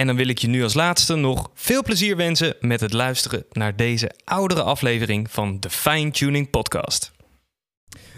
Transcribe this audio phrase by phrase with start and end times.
[0.00, 3.44] En dan wil ik je nu als laatste nog veel plezier wensen met het luisteren
[3.52, 7.12] naar deze oudere aflevering van de Fine Tuning Podcast.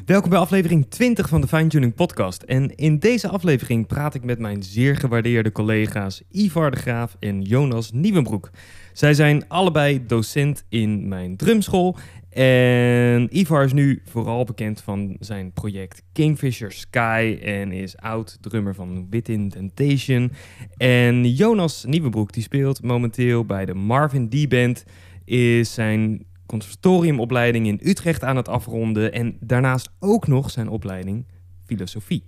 [0.05, 2.43] Welkom bij aflevering 20 van de Fine Tuning Podcast.
[2.43, 7.43] En in deze aflevering praat ik met mijn zeer gewaardeerde collega's Ivar de Graaf en
[7.43, 8.51] Jonas Nieuwenbroek.
[8.93, 11.97] Zij zijn allebei docent in mijn drumschool
[12.33, 19.07] en Ivar is nu vooral bekend van zijn project Kingfisher Sky en is oud-drummer van
[19.11, 20.33] Within Temptation.
[20.77, 24.85] En Jonas Nieuwenbroek die speelt momenteel bij de Marvin D Band,
[25.25, 31.27] is zijn conservatoriumopleiding in Utrecht aan het afronden en daarnaast ook nog zijn opleiding
[31.65, 32.25] filosofie.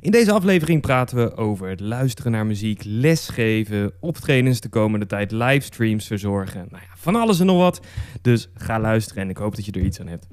[0.00, 5.30] In deze aflevering praten we over het luisteren naar muziek, lesgeven, optredens de komende tijd,
[5.32, 6.66] livestreams verzorgen.
[6.70, 7.80] Nou ja, van alles en nog wat.
[8.22, 10.26] Dus ga luisteren en ik hoop dat je er iets aan hebt.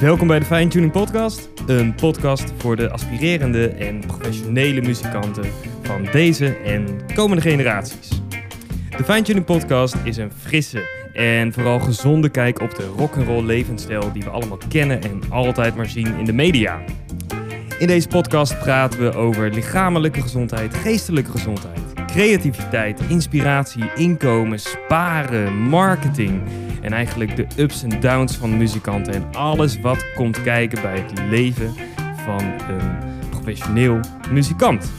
[0.00, 1.48] Welkom bij de Fine Tuning Podcast.
[1.66, 5.44] Een podcast voor de aspirerende en professionele muzikanten
[5.82, 8.08] van deze en komende generaties.
[8.96, 14.12] De Fine Tuning Podcast is een frisse en vooral gezonde kijk op de rock'n'roll levensstijl
[14.12, 16.80] die we allemaal kennen en altijd maar zien in de media.
[17.78, 26.42] In deze podcast praten we over lichamelijke gezondheid, geestelijke gezondheid, creativiteit, inspiratie, inkomen, sparen, marketing
[26.80, 31.20] en eigenlijk de ups en downs van muzikanten en alles wat komt kijken bij het
[31.30, 31.74] leven
[32.24, 32.96] van een
[33.30, 34.00] professioneel
[34.30, 34.92] muzikant.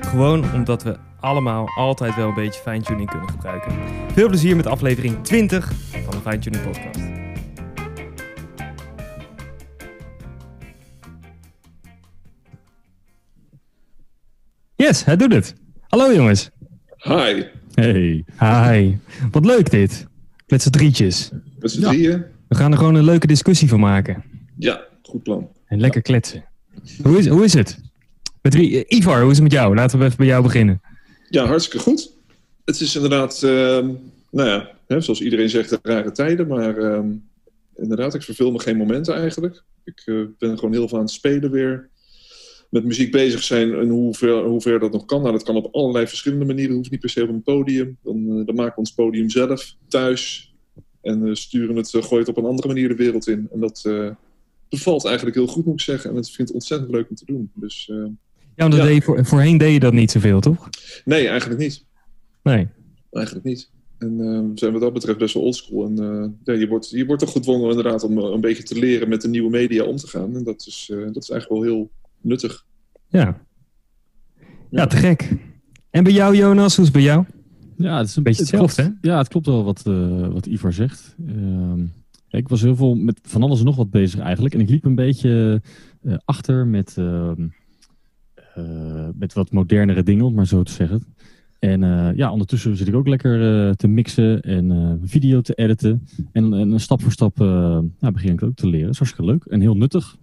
[0.00, 3.72] Gewoon omdat we allemaal altijd wel een beetje fine-tuning kunnen gebruiken.
[4.12, 5.72] Veel plezier met aflevering 20
[6.04, 7.00] van de Fine Tuning Podcast.
[14.76, 15.54] Yes, hij doet het.
[15.88, 16.50] Hallo jongens.
[16.96, 17.42] Hi.
[17.74, 18.24] Hey.
[18.38, 18.96] Hi.
[19.30, 20.06] Wat leuk dit.
[20.46, 21.30] Met z'n drietjes.
[21.58, 22.24] Met z'n drieën?
[22.48, 24.24] We gaan er gewoon een leuke discussie van maken.
[24.58, 25.48] Ja, goed plan.
[25.66, 26.44] En lekker kletsen.
[27.02, 27.80] Hoe is, hoe is het?
[28.42, 28.84] Met wie?
[28.88, 29.74] Ivar, hoe is het met jou?
[29.74, 30.80] Laten we even bij jou beginnen.
[31.28, 32.12] Ja, hartstikke goed.
[32.64, 33.92] Het is inderdaad, ehm,
[34.30, 36.46] nou ja, hè, zoals iedereen zegt, rare tijden.
[36.46, 37.12] Maar ehm,
[37.76, 39.62] inderdaad, ik verveel me geen momenten eigenlijk.
[39.84, 41.88] Ik uh, ben gewoon heel veel aan het spelen weer.
[42.70, 45.20] Met muziek bezig zijn en hoe ver, dat nog kan.
[45.20, 46.70] Nou, dat kan op allerlei verschillende manieren.
[46.70, 47.98] Het hoeft niet per se op een podium.
[48.02, 50.52] Dan, uh, dan maken we ons podium zelf, thuis.
[51.02, 53.48] En uh, sturen het, gooit op een andere manier de wereld in.
[53.52, 53.88] En dat
[54.68, 56.10] bevalt eigenlijk heel goed, moet ik zeggen.
[56.10, 57.50] En het vind ik ontzettend leuk om te doen.
[57.54, 57.90] Dus
[58.56, 60.68] ja, want Deed voor, voorheen deed je dat niet zoveel, toch?
[61.04, 61.84] Nee, eigenlijk niet.
[62.42, 62.68] Nee.
[63.10, 63.70] Eigenlijk niet.
[63.98, 65.84] En uh, zijn wat dat betreft best wel oldschool.
[65.84, 69.08] En uh, ja, je, wordt, je wordt toch gedwongen inderdaad om een beetje te leren
[69.08, 70.36] met de nieuwe media om te gaan.
[70.36, 72.64] En dat is, uh, dat is eigenlijk wel heel nuttig.
[73.08, 73.40] Ja.
[74.70, 75.36] Ja, te gek.
[75.90, 77.24] En bij jou, Jonas, hoe is het bij jou?
[77.76, 78.88] Ja, het is een beetje hetzelfde, hè?
[79.00, 79.82] Ja, het klopt wel wat,
[80.32, 81.14] wat Ivar zegt.
[81.26, 81.84] Ehm,
[82.28, 84.54] ik was heel veel met van alles en nog wat bezig eigenlijk.
[84.54, 85.62] En ik liep een beetje
[86.24, 87.46] achter met ehm, eh,
[89.14, 91.02] met wat modernere dingen, om maar zo te zeggen.
[91.58, 96.06] En uh, ja, ondertussen zit ik ook lekker uh, te mixen en video te editen.
[96.32, 98.84] En, en stap voor stap nou, begin ik ook te leren.
[98.84, 100.16] Dat is hartstikke leuk en heel nuttig.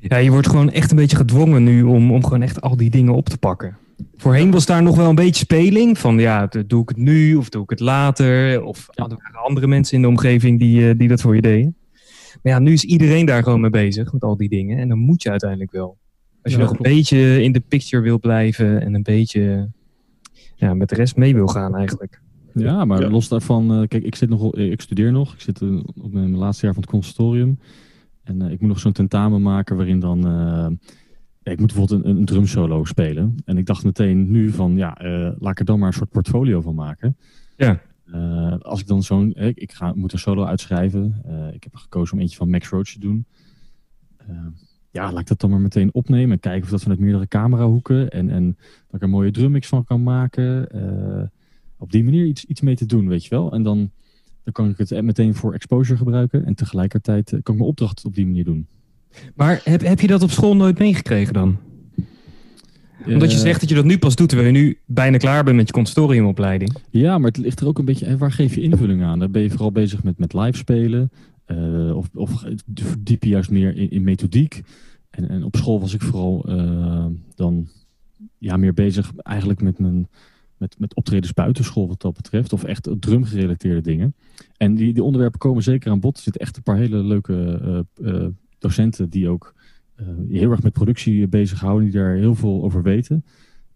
[0.00, 2.90] Ja, je wordt gewoon echt een beetje gedwongen nu om, om gewoon echt al die
[2.90, 3.76] dingen op te pakken.
[4.16, 7.48] Voorheen was daar nog wel een beetje speling van ja, doe ik het nu of
[7.48, 8.62] doe ik het later?
[8.62, 9.04] Of ja.
[9.04, 11.76] er waren andere mensen in de omgeving die, die dat voor je deden.
[12.42, 14.78] Maar ja, nu is iedereen daar gewoon mee bezig met al die dingen.
[14.78, 15.98] En dan moet je uiteindelijk wel.
[16.44, 19.68] Als je nog een beetje in de picture wil blijven en een beetje
[20.54, 22.20] ja, met de rest mee wil gaan eigenlijk.
[22.54, 25.34] Ja, maar los daarvan, uh, kijk, ik, zit nog, ik studeer nog.
[25.34, 27.58] Ik zit uh, op mijn laatste jaar van het conservatorium.
[28.22, 30.18] En ik moet nog zo'n tentamen maken waarin dan...
[31.42, 33.34] ik moet bijvoorbeeld een, een drumsolo spelen.
[33.44, 34.96] En ik dacht meteen nu van, ja,
[35.38, 37.16] laat ik er dan maar een soort portfolio van maken.
[37.56, 37.80] Ja.
[38.60, 39.34] als ik dan zo'n...
[39.34, 41.22] Ik, ik ga, moet een solo uitschrijven.
[41.52, 43.26] ik heb gekozen om eentje van Max Roach te doen
[44.94, 46.30] ja, laat ik dat dan maar meteen opnemen.
[46.30, 48.10] En kijken of dat vanuit meerdere camerahoeken.
[48.10, 50.68] En, en dat ik er een mooie drummix van kan maken.
[50.74, 51.22] Uh,
[51.78, 53.52] op die manier iets, iets mee te doen, weet je wel.
[53.52, 53.90] En dan,
[54.44, 56.44] dan kan ik het meteen voor exposure gebruiken.
[56.44, 58.66] En tegelijkertijd eh, kan ik mijn opdracht op die manier doen.
[59.34, 61.56] Maar heb, heb je dat op school nooit meegekregen dan?
[63.06, 65.44] Omdat je eh, zegt dat je dat nu pas doet, terwijl je nu bijna klaar
[65.44, 66.76] bent met je consortiumopleiding.
[66.90, 69.18] Ja, maar het ligt er ook een beetje, waar geef je invulling aan?
[69.18, 71.10] Dan ben je vooral bezig met, met live spelen.
[71.46, 72.44] Uh, of, of
[72.74, 74.62] verdiep je juist meer in, in methodiek.
[75.10, 77.68] En, en, op school was ik vooral uh, dan
[78.38, 80.08] ja, meer bezig eigenlijk met, mijn,
[80.56, 82.52] met, met optredens buitenschool wat dat betreft.
[82.52, 84.14] Of echt drumgerelateerde dingen.
[84.56, 86.16] En die, die onderwerpen komen zeker aan bod.
[86.16, 88.26] Er zitten echt een paar hele leuke uh,
[88.58, 89.54] docenten die ook
[90.28, 91.84] heel erg met productie bezighouden.
[91.84, 93.24] Die daar heel veel over weten.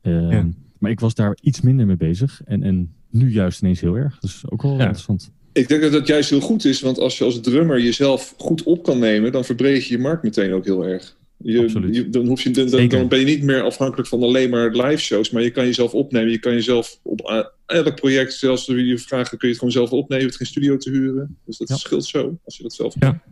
[0.00, 0.48] Ehm, ja.
[0.78, 2.42] Maar ik was daar iets minder mee bezig.
[2.44, 4.18] En, en nu juist ineens heel erg.
[4.18, 4.78] Dus ook wel ja.
[4.78, 5.32] interessant.
[5.52, 8.62] Ik denk dat dat juist heel goed is, want als je als drummer jezelf goed
[8.62, 11.16] op kan nemen, dan verbreed je je markt meteen ook heel erg.
[11.36, 15.02] Je, dan, hoef je, dan, dan, ben je niet meer afhankelijk van alleen maar live
[15.02, 16.30] shows, maar je kan jezelf opnemen.
[16.30, 19.90] Je kan jezelf op elk project, zelfs als je vragen, kun je het gewoon zelf
[19.90, 20.18] opnemen.
[20.18, 21.36] Je hoeft geen studio te huren.
[21.44, 23.22] Dus dat scheelt zo, als je dat zelf ja.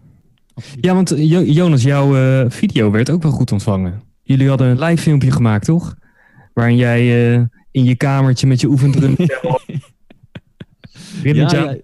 [0.80, 1.14] Ja, want
[1.46, 4.02] Jonas, jouw uh, video werd ook wel goed ontvangen.
[4.22, 5.94] Jullie hadden een live filmpje gemaakt, toch?
[6.54, 9.14] Waarin jij uh, in je kamertje met je oefendrum...
[11.22, 11.76] ja, ja,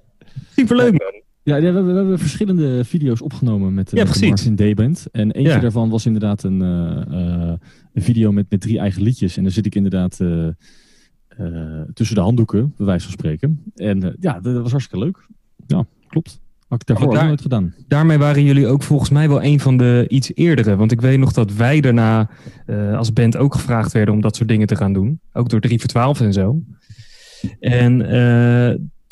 [0.69, 1.23] Superleuk man.
[1.45, 5.07] Ja, we hebben, we hebben, verschillende video's opgenomen met, ja, met Martin Dayband.
[5.13, 7.53] En eentje daarvan was inderdaad een, uh,
[7.93, 9.37] een, video met, met drie eigen liedjes.
[9.37, 10.49] En daar zit ik inderdaad uh,
[11.95, 13.63] tussen de handdoeken, bij wijze van spreken.
[13.75, 15.27] En ja, dat was hartstikke leuk.
[15.67, 16.41] Ja, klopt.
[16.69, 17.75] Had ik daarvoor daar, ook nooit gedaan.
[17.89, 20.77] Daarmee waren jullie ook volgens mij wel een van de iets eerdere.
[20.77, 22.31] Want ik weet nog dat wij daarna
[22.97, 25.21] als band ook gevraagd werden om dat soort dingen te gaan doen.
[25.33, 26.63] Ook door 3 voor 12 en zo.
[27.61, 28.01] En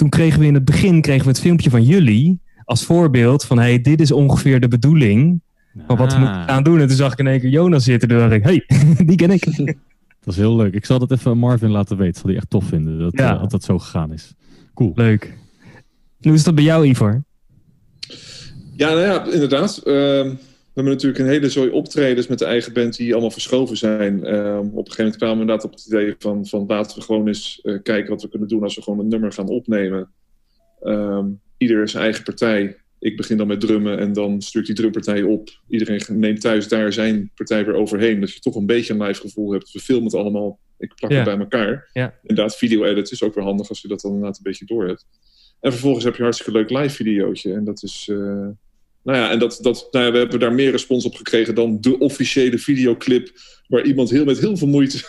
[0.01, 3.59] toen kregen we in het begin kregen we het filmpje van jullie als voorbeeld van
[3.59, 5.41] hey, dit is ongeveer de bedoeling
[5.87, 6.21] van wat we ah.
[6.21, 6.81] moeten gaan doen.
[6.81, 8.09] En toen zag ik in één keer Jonas zitten.
[8.09, 8.65] Toen dacht ik, hey,
[9.07, 9.45] die ken ik.
[10.25, 10.75] Dat is heel leuk.
[10.75, 12.15] Ik zal dat even Marvin laten weten.
[12.15, 13.35] Zal die echt tof vinden dat, ja.
[13.35, 14.35] uh, dat zo gegaan is.
[14.75, 14.93] Cool.
[14.95, 15.39] Leuk.
[16.21, 17.23] Hoe is dat bij jou, Ivor?
[18.77, 19.83] Ja, nou ja, inderdaad.
[19.85, 20.27] Uh,
[20.71, 24.25] we hebben natuurlijk een hele zooi optredens met de eigen band die allemaal verschoven zijn.
[24.25, 27.05] Ehm, op een gegeven moment kwamen we inderdaad op het idee van, van laten we
[27.05, 30.11] gewoon eens uh, kijken wat we kunnen doen als we gewoon een nummer gaan opnemen.
[30.83, 32.77] Um, ieder zijn eigen partij.
[32.99, 35.49] Ik begin dan met drummen en dan stuurt die drumpartij op.
[35.69, 38.21] Iedereen neemt thuis daar zijn partij weer overheen.
[38.21, 39.73] Dat je toch een beetje een live gevoel hebt.
[39.73, 40.59] We filmen het allemaal.
[40.79, 41.91] Ik plak het bij elkaar.
[41.93, 42.15] Ja.
[42.23, 44.87] Inderdaad, video edit is ook weer handig als je dat dan inderdaad een beetje door
[44.87, 45.07] hebt.
[45.61, 47.53] En vervolgens heb je een hartstikke leuk live videootje.
[47.53, 48.09] En dat is...
[48.11, 48.49] Uh,
[49.03, 51.99] nou ja, en dat, dat, nou we hebben daar meer respons op gekregen dan de
[51.99, 53.31] officiële videoclip.
[53.67, 55.05] Waar iemand heel, met heel veel moeite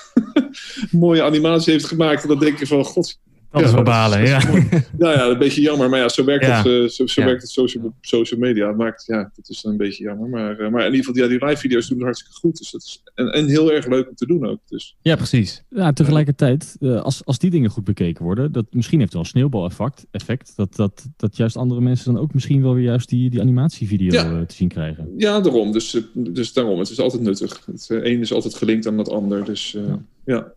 [0.91, 2.21] mooie animatie heeft gemaakt.
[2.21, 3.19] En dan denk je van, god,
[3.51, 4.41] dat is wel balen, ja.
[4.97, 5.89] Nou ja, een beetje jammer.
[5.89, 8.67] Maar ja, zo werkt het, uh, zo, zo werkt het social, social media.
[8.67, 10.29] Het maakt, ja, dat is een beetje jammer.
[10.29, 12.57] Maar, uh, maar in ieder geval, ja, die live video's doen hartstikke goed.
[12.57, 14.59] Dus dat is, en, en heel erg leuk om te doen ook.
[14.67, 14.95] Dus.
[15.01, 15.63] Ja, precies.
[15.69, 19.27] Ja, tegelijkertijd, uh, als, als die dingen goed bekeken worden, dat misschien heeft wel een
[19.27, 20.05] sneeuwbaleffect.
[20.11, 23.41] Effect, dat, dat, dat juist andere mensen dan ook misschien wel weer juist die, die
[23.41, 24.45] animatievideo ja.
[24.45, 25.13] te zien krijgen.
[25.17, 25.71] Ja, daarom.
[25.71, 26.79] Dus, dus daarom.
[26.79, 27.65] Het is altijd nuttig.
[27.65, 29.45] Het een is altijd gelinkt aan het ander.
[29.45, 29.77] Dus
[30.25, 30.53] ja.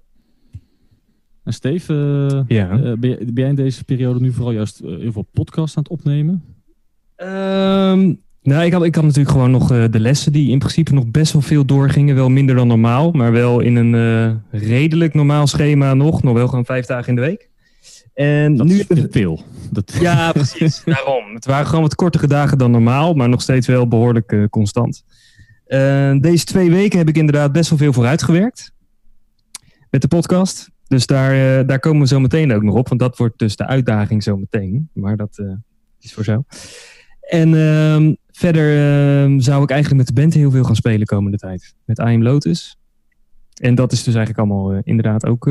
[1.44, 1.92] En Steve,
[2.32, 2.70] uh, ja.
[2.70, 5.76] uh, ben, je, ben, jij in deze periode nu vooral juist uh, heel veel podcasts
[5.76, 6.44] aan het opnemen?
[7.16, 11.06] Um, nou, ik had, ik had natuurlijk gewoon nog de lessen die in principe nog
[11.06, 12.14] best wel veel doorgingen.
[12.14, 16.22] Wel minder dan normaal, maar wel in een redelijk normaal schema nog.
[16.22, 17.48] Nog wel gewoon vijf dagen in de week.
[18.14, 19.42] En dat nu is veel.
[19.70, 19.96] Dat...
[20.00, 20.82] Ja, precies.
[20.84, 21.34] Daarom.
[21.34, 25.04] Het waren gewoon wat kortere dagen dan normaal, maar nog steeds wel behoorlijk constant.
[26.20, 28.72] deze twee weken heb ik inderdaad best wel veel vooruitgewerkt.
[29.90, 30.72] Met de podcast.
[30.88, 32.88] Dus daar, uh, daar komen we zo meteen ook nog op.
[32.88, 34.88] Want dat wordt dus de uitdaging zo meteen.
[34.93, 35.53] Maar dat uh,
[36.00, 36.45] is voor zo.
[37.21, 41.37] En uh, verder ehm, zou ik eigenlijk met de band heel veel gaan spelen komende
[41.37, 41.75] tijd.
[41.85, 42.79] Met I Am Lotus.
[43.55, 45.50] En dat is dus eigenlijk allemaal eh, inderdaad ook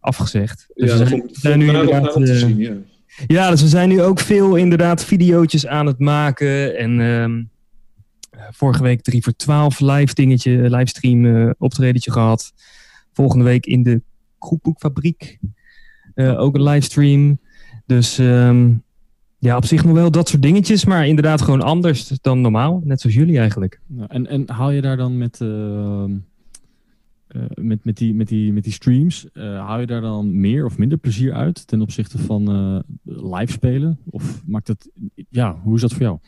[0.00, 0.66] afgezegd.
[0.74, 2.72] Dus ja, we zijn, nu inderdaad, zien, ja.
[3.26, 6.76] ja, dus we zijn nu ook veel inderdaad video's aan het maken.
[6.76, 7.42] En ehm,
[8.50, 12.52] vorige week 3 voor 12 live dingetje, livestream optredetje gehad.
[13.12, 14.02] Volgende week in de
[14.38, 15.38] Groepboekfabriek.
[16.14, 17.38] Uh, ook een livestream.
[17.86, 18.82] Dus um,
[19.38, 22.80] ja, op zich nog wel dat soort dingetjes, maar inderdaad gewoon anders dan normaal.
[22.84, 23.80] Net zoals jullie eigenlijk.
[24.08, 26.06] en, en haal je daar dan met, uh, uh,
[27.54, 30.98] met, met, die, met, die, met die streams, haal je daar dan meer of minder
[30.98, 33.98] plezier uit ten opzichte van live spelen?
[34.04, 34.90] Of maakt het,
[35.28, 36.18] ja, hoe is dat voor jou?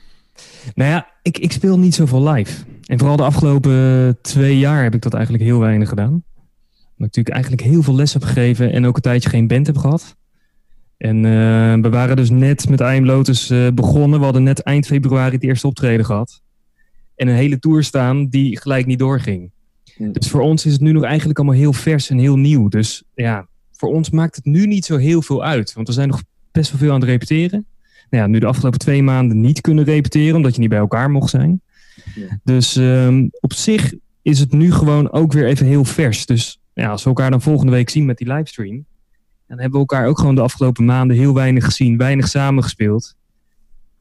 [0.74, 2.64] Nou ja, ik, ik speel niet zoveel live.
[2.86, 6.22] En vooral de afgelopen twee jaar heb ik dat eigenlijk heel weinig gedaan.
[6.98, 9.66] Omdat ik natuurlijk eigenlijk heel veel les heb gegeven en ook een tijdje geen band
[9.66, 10.16] heb gehad.
[10.96, 14.18] En uh, we waren dus net met I Lotus uh, begonnen.
[14.18, 16.42] We hadden net eind februari het eerste optreden gehad.
[17.16, 19.50] En een hele tour staan die gelijk niet doorging.
[19.96, 20.12] Hmm.
[20.12, 22.68] Dus voor ons is het nu nog eigenlijk allemaal heel vers en heel nieuw.
[22.68, 25.72] Dus ja, voor ons maakt het nu niet zo heel veel uit.
[25.72, 27.66] Want we zijn nog best wel veel aan het repeteren.
[28.10, 31.10] Nou ja, nu de afgelopen twee maanden niet kunnen repeteren, omdat je niet bij elkaar
[31.10, 31.60] mocht zijn.
[32.14, 32.40] Ja.
[32.44, 36.26] Dus um, op zich is het nu gewoon ook weer even heel vers.
[36.26, 38.84] Dus ja, als we elkaar dan volgende week zien met die livestream,
[39.46, 43.16] dan hebben we elkaar ook gewoon de afgelopen maanden heel weinig gezien, weinig samengespeeld.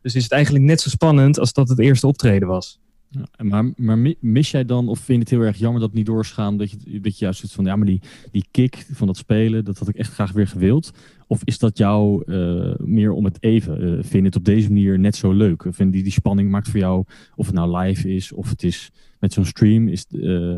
[0.02, 2.80] Dus is het eigenlijk net zo spannend als dat het eerste optreden was.
[3.10, 5.98] Ja, maar, maar mis jij dan, of vind je het heel erg jammer dat het
[5.98, 9.08] niet doorgaan, dat je, dat je juist zoiets van, ja, maar die, die kick van
[9.08, 10.92] dat spelen, dat had ik echt graag weer gewild?
[11.28, 13.84] Of is dat jou uh, meer om het even?
[13.84, 15.66] Uh, vind je het op deze manier net zo leuk?
[15.70, 17.04] Vind die, die spanning maakt voor jou,
[17.36, 20.56] of het nou live is, of het is met zo'n stream, is, uh,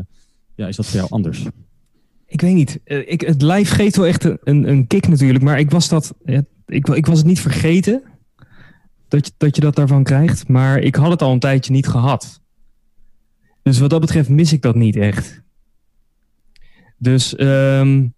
[0.54, 1.46] ja, is dat voor jou anders?
[2.30, 2.80] Ik weet niet.
[2.84, 6.14] Ik, het live geeft wel echt een, een kick natuurlijk, maar ik was dat,
[6.66, 8.02] ik, ik was het niet vergeten
[9.08, 10.48] dat je, dat je dat daarvan krijgt.
[10.48, 12.40] Maar ik had het al een tijdje niet gehad.
[13.62, 15.42] Dus wat dat betreft mis ik dat niet echt.
[16.96, 18.14] Dus um,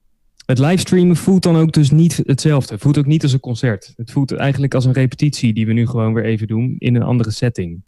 [0.47, 2.73] het livestreamen voelt dan ook dus niet hetzelfde.
[2.73, 3.93] Het voelt ook niet als een concert.
[3.97, 7.03] Het voelt eigenlijk als een repetitie die we nu gewoon weer even doen in een
[7.03, 7.83] andere setting.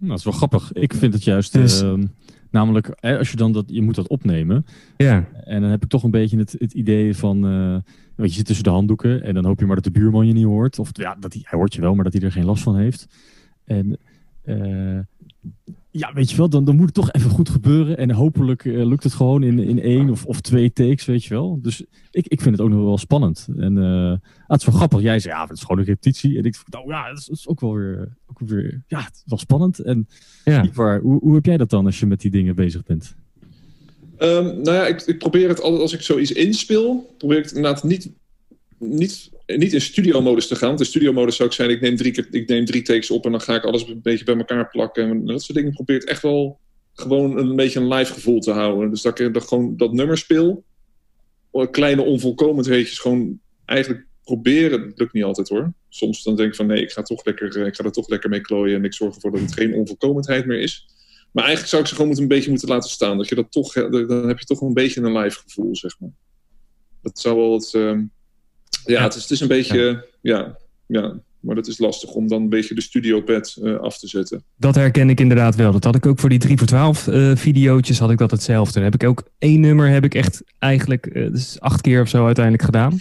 [0.00, 0.72] Nou, dat is wel grappig.
[0.72, 1.52] Ik vind het juist...
[1.52, 1.94] Dus, uh,
[2.50, 3.64] namelijk, als je dan dat...
[3.66, 4.66] Je moet dat opnemen.
[4.96, 5.28] Ja.
[5.44, 7.46] En dan heb ik toch een beetje het, het idee van...
[7.46, 7.76] Uh,
[8.16, 10.44] je zit tussen de handdoeken en dan hoop je maar dat de buurman je niet
[10.44, 10.78] hoort.
[10.78, 12.76] Of ja, dat hij, hij hoort je wel, maar dat hij er geen last van
[12.76, 13.06] heeft.
[13.64, 13.98] En...
[14.44, 14.98] Uh,
[15.90, 17.96] ja, weet je wel, dan, dan moet het toch even goed gebeuren.
[17.96, 21.34] En hopelijk uh, lukt het gewoon in, in één of, of twee takes, weet je
[21.34, 21.58] wel.
[21.62, 23.48] Dus ik, ik vind het ook nog wel spannend.
[23.56, 24.14] En uh,
[24.46, 25.00] het is wel grappig.
[25.00, 26.38] Jij zei, ja, het is gewoon een repetitie.
[26.38, 29.22] En ik dacht, oh ja, het is, ook wel weer, ook weer, ja, het is
[29.26, 29.78] wel spannend.
[29.78, 30.08] En
[30.44, 30.64] ja.
[30.64, 33.14] Ivar, hoe, hoe heb jij dat dan als je met die dingen bezig bent?
[34.18, 37.52] Um, nou ja, ik, ik probeer het altijd als ik zoiets inspeel, probeer ik het
[37.52, 38.10] inderdaad niet,
[38.78, 40.68] niet niet in studio-modus te gaan.
[40.68, 43.30] Want in studio-modus zou ik zijn, ik neem, drie, ik neem drie takes op en
[43.30, 45.10] dan ga ik alles een beetje bij elkaar plakken.
[45.10, 46.58] En dat soort dingen probeert echt wel
[46.92, 48.90] gewoon een beetje een live gevoel te houden.
[48.90, 50.64] Dus dat ik dat, gewoon dat nummer speel.
[51.70, 54.88] Kleine onvolkomenheidjes gewoon eigenlijk proberen.
[54.88, 55.72] Dat lukt niet altijd hoor.
[55.88, 58.30] Soms dan denk ik van nee, ik ga, toch lekker, ik ga er toch lekker
[58.30, 58.76] mee klooien.
[58.76, 60.86] En ik zorg ervoor dat het geen onvolkomenheid meer is.
[61.32, 63.16] Maar eigenlijk zou ik ze gewoon een beetje moeten laten staan.
[63.16, 66.10] Dat je dat toch, dan heb je toch een beetje een live gevoel, zeg maar.
[67.02, 67.72] Dat zou wel het...
[68.84, 70.56] ja, Het, is, het is een beetje, ja.
[70.86, 74.42] ja, maar dat is lastig om dan een beetje de studiopad uh, af te zetten.
[74.56, 75.72] Dat herken ik inderdaad wel.
[75.72, 78.74] Dat had ik ook voor die 3 voor 12 uh, videootjes had ik dat hetzelfde.
[78.74, 82.08] Dan heb ik ook één nummer heb ik echt eigenlijk uh, dus acht keer of
[82.08, 82.98] zo uiteindelijk gedaan.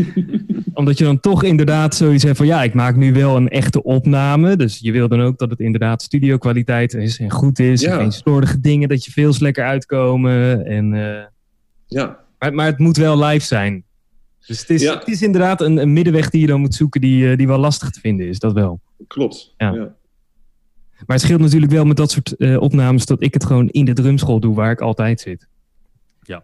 [0.74, 3.82] Omdat je dan toch inderdaad zoiets hebt van ja, ik maak nu wel een echte
[3.82, 4.56] opname.
[4.56, 7.80] Dus je wil dan ook dat het inderdaad studio kwaliteit is en goed is.
[7.80, 7.92] Ja.
[7.92, 10.66] En geen slordige dingen, dat je veel lekker uitkomen.
[10.66, 10.94] En,
[11.86, 12.18] ja.
[12.38, 13.84] maar, maar het moet wel live zijn.
[14.46, 17.30] Dus het is, het is inderdaad een, een, middenweg die je dan moet zoeken die,
[17.30, 18.80] eh, die wel lastig te vinden is, dat wel.
[19.06, 19.94] Klopt, ja.
[21.06, 23.84] Maar het scheelt natuurlijk wel met dat soort uh, opnames dat ik het gewoon in
[23.84, 25.48] de drumschool doe waar ik altijd zit.
[26.22, 26.42] Ja.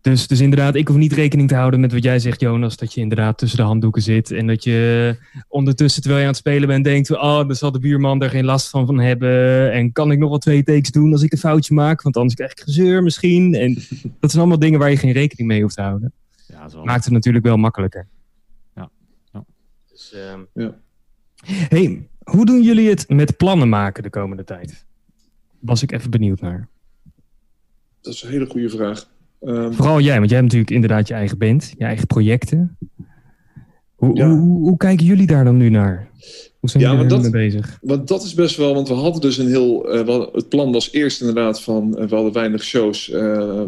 [0.00, 2.76] Dus, dus inderdaad, ik hoef niet rekening te houden met wat jij zegt, Jonas.
[2.76, 4.30] Dat je inderdaad tussen de handdoeken zit.
[4.30, 5.16] En dat je
[5.48, 7.10] ondertussen, terwijl je aan het spelen bent, denkt...
[7.10, 9.72] Oh, dan zal de buurman er geen last van, van hebben.
[9.72, 12.02] En kan ik nog wel twee takes doen als ik een foutje maak?
[12.02, 13.54] Want anders krijg ik gezeur misschien.
[13.54, 13.74] En
[14.20, 16.12] dat zijn allemaal dingen waar je geen rekening mee hoeft te houden.
[16.46, 18.08] Ja, Maakt het natuurlijk wel makkelijker.
[18.74, 18.90] Ja.
[19.32, 19.44] ja.
[19.88, 20.38] Dus, uh...
[20.54, 20.74] ja.
[21.74, 24.86] hey, hoe doen jullie het met plannen maken de komende tijd?
[25.60, 26.68] Was ik even benieuwd naar.
[28.00, 29.08] Dat is een hele goede vraag.
[29.40, 29.72] Um...
[29.72, 32.78] Vooral jij, want jij hebt natuurlijk inderdaad je eigen band, je eigen projecten.
[33.94, 36.10] Hoe, hoe, hoe, kijken jullie daar dan nu naar?
[36.72, 37.78] Hoe zijn jullie dat, mee bezig?
[37.80, 39.94] Want dat is best wel, want we hadden dus een heel.
[39.94, 41.96] Uh, het plan was eerst inderdaad van.
[41.98, 43.08] Uh, we hadden weinig shows.
[43.08, 43.16] Uh,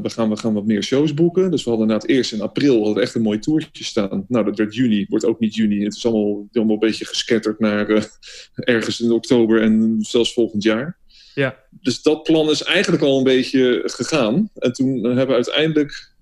[0.02, 1.50] we, gaan, we gaan wat meer shows boeken.
[1.50, 4.24] Dus we hadden inderdaad eerst in april hadden echt een mooi toertje staan.
[4.28, 5.84] Nou, dat werd juni, wordt ook niet juni.
[5.84, 8.08] Het is allemaal, allemaal een beetje gescatterd naar
[8.54, 10.96] ergens in oktober en zelfs volgend jaar.
[11.34, 11.56] Ja.
[11.80, 14.50] Dus dat plan is eigenlijk al een beetje gegaan.
[14.54, 16.12] En toen hebben we uiteindelijk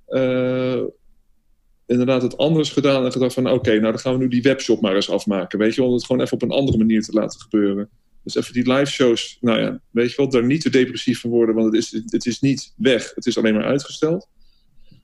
[1.86, 4.80] inderdaad het anders gedaan en gedacht van oké, nou dan gaan we nu die webshop
[4.80, 5.58] maar eens afmaken.
[5.58, 7.88] Weet je, om het gewoon even op een andere manier te laten gebeuren.
[8.22, 11.30] Dus even die live shows, nou ja, weet je wel, daar niet te depressief van
[11.30, 14.28] worden, want het is, het is niet weg, het is alleen maar uitgesteld.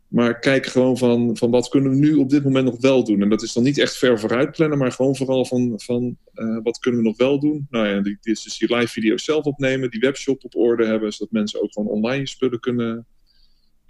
[0.08, 3.22] Maar kijk gewoon van, van wat kunnen we nu op dit moment nog wel doen.
[3.22, 6.58] En dat is dan niet echt ver vooruit plannen, maar gewoon vooral van, van uh,
[6.62, 7.66] wat kunnen we nog wel doen.
[7.70, 11.32] Nou ja, die, dus die live video's zelf opnemen, die webshop op orde hebben, zodat
[11.32, 13.06] mensen ook gewoon online spullen kunnen,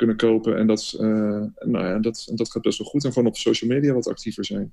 [0.07, 0.57] kunnen kopen.
[0.59, 1.09] En dat, uh,
[1.61, 3.05] nou ja, dat, dat gaat best wel goed.
[3.05, 4.73] En gewoon op social media wat actiever zijn.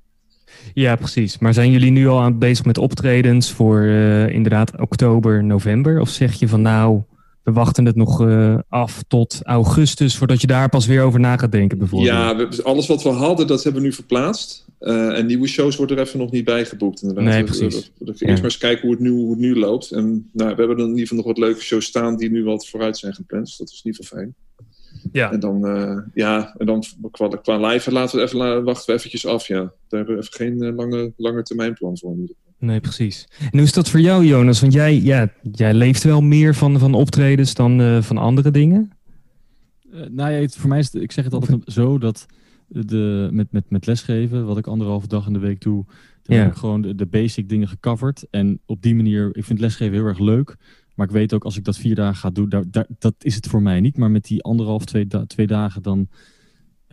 [0.73, 1.37] Ja, precies.
[1.37, 5.99] Maar zijn jullie nu al aan bezig met optredens voor uh, inderdaad oktober, november?
[5.99, 7.01] Of zeg je van nou,
[7.43, 11.37] we wachten het nog uh, af tot augustus voordat je daar pas weer over na
[11.37, 12.11] gaat denken bijvoorbeeld?
[12.11, 14.67] Ja, we, alles wat we hadden, dat hebben we nu verplaatst.
[14.79, 17.33] Uh, en nieuwe shows worden er even nog niet bijgeboekt inderdaad.
[17.33, 17.75] Nee, precies.
[17.75, 19.91] We, we, we, eerst maar eens kijken hoe het, nu, hoe het nu loopt.
[19.91, 22.43] En nou, we hebben dan in ieder geval nog wat leuke shows staan die nu
[22.43, 23.45] wat vooruit zijn gepland.
[23.45, 24.35] Dus dat is in ieder geval fijn.
[25.11, 25.31] Ja.
[25.31, 29.25] En dan, uh, ja, en dan qua, qua live laten we even, wachten we eventjes
[29.25, 29.47] af.
[29.47, 29.59] Ja.
[29.59, 32.15] Daar hebben we even geen uh, lange, lange termijn plan voor.
[32.57, 33.27] Nee, precies.
[33.39, 34.61] En hoe is dat voor jou, Jonas?
[34.61, 38.91] Want jij, ja, jij leeft wel meer van, van optredens dan uh, van andere dingen?
[39.91, 42.25] nou ja, het, voor mij is het, ik zeg het altijd zo dat
[42.67, 45.85] de, met, met, met lesgeven, wat ik anderhalve dag in de week doe,
[46.23, 46.43] dan ja.
[46.43, 48.27] heb ik gewoon de, de basic dingen gecoverd.
[48.29, 50.55] En op die manier, ik vind lesgeven heel erg leuk.
[50.99, 53.35] Maar ik weet ook, als ik dat vier dagen ga doen, daar, daar, dat is
[53.35, 53.97] het voor mij niet.
[53.97, 56.07] Maar met die anderhalf, twee, da twee dagen, dan,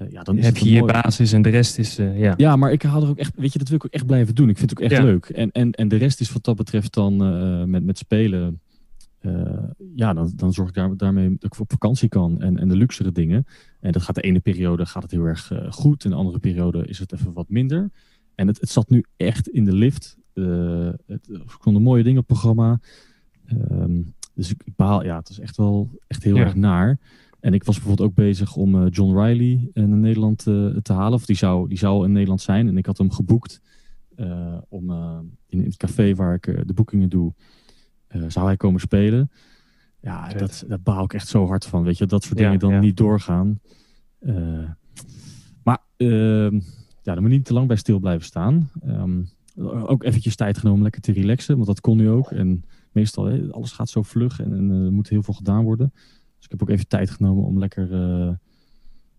[0.02, 2.34] uh, ja, dan is heb het je je basis en de rest is, uh, ja.
[2.36, 4.34] Ja, maar ik haal er ook echt, weet je, dat wil ik ook echt blijven
[4.34, 4.48] doen.
[4.48, 5.06] Ik vind het ook echt Ja.
[5.06, 5.24] leuk.
[5.24, 8.60] En, en, en de rest is wat dat betreft dan uh, met, met spelen.
[9.94, 12.76] Ja, dan, dan zorg ik daar, daarmee dat ik op vakantie kan en, en de
[12.76, 13.46] luxere dingen.
[13.80, 16.04] En dat gaat de ene periode gaat het heel erg goed.
[16.04, 17.90] En de andere periode is het even wat minder.
[18.34, 20.16] En het, het zat nu echt in de lift.
[21.06, 22.80] Het, vond een mooie dingen op het programma.
[23.52, 26.42] Um, dus ik, ik baal, ja, het is echt wel echt heel Ja.
[26.42, 26.98] erg naar.
[27.40, 30.92] En ik was bijvoorbeeld ook bezig om uh, John Riley uh, naar Nederland uh, te
[30.92, 31.12] halen.
[31.12, 32.68] Of die zou, die zou in Nederland zijn.
[32.68, 33.60] En ik had hem geboekt
[34.68, 34.90] om
[35.46, 37.32] in, in, het café waar ik de boekingen doe,
[38.28, 39.30] zou hij komen spelen.
[40.00, 41.82] Ja, dat, dat baal ik echt zo hard van.
[41.82, 42.80] Weet je, dat soort Ja, dingen dan ja.
[42.80, 43.60] niet doorgaan.
[45.62, 46.60] Maar uh, ja,
[47.02, 48.70] daar moet je niet te lang bij stil blijven staan.
[48.86, 52.30] Um, ook eventjes tijd genomen om lekker te relaxen, want dat kon nu ook.
[52.30, 52.64] En
[52.96, 55.90] meestal, hè, alles gaat zo vlug en, en er moet heel veel gedaan worden.
[56.36, 57.90] Dus ik heb ook even tijd genomen om lekker...
[57.90, 58.30] Uh,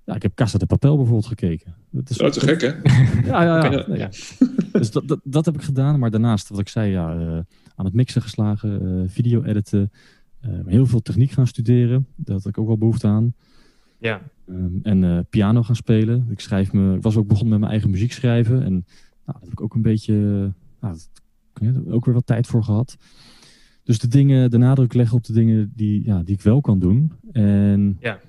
[0.07, 1.75] ja, ik heb Casa de Papel bijvoorbeeld gekeken.
[1.89, 2.67] Dat is, oh, te gek, hè?
[3.31, 4.09] ja, ja, ja.
[4.71, 5.99] Dus dat, dat, dat, heb ik gedaan.
[5.99, 7.39] Maar daarnaast, wat ik zei, ja, uh,
[7.75, 9.91] aan het mixen geslagen, uh, video editen.
[10.45, 12.07] Uh, heel veel techniek gaan studeren.
[12.15, 13.33] Daar had ik ook wel behoefte aan.
[13.97, 14.21] Ja.
[14.49, 16.27] Um, en uh, piano gaan spelen.
[16.29, 18.63] Ik, schrijf me, ik was ook begonnen met mijn eigen muziek schrijven.
[18.63, 18.83] En nou,
[19.25, 20.13] daar heb ik ook een beetje...
[20.79, 21.09] Nou, dat,
[21.53, 22.97] ja, ook weer wat tijd voor gehad.
[23.87, 26.79] Dus de dingen, de nadruk leggen op de dingen die, ja, die ik wel kan
[26.79, 27.11] doen.
[27.31, 28.19] En ja.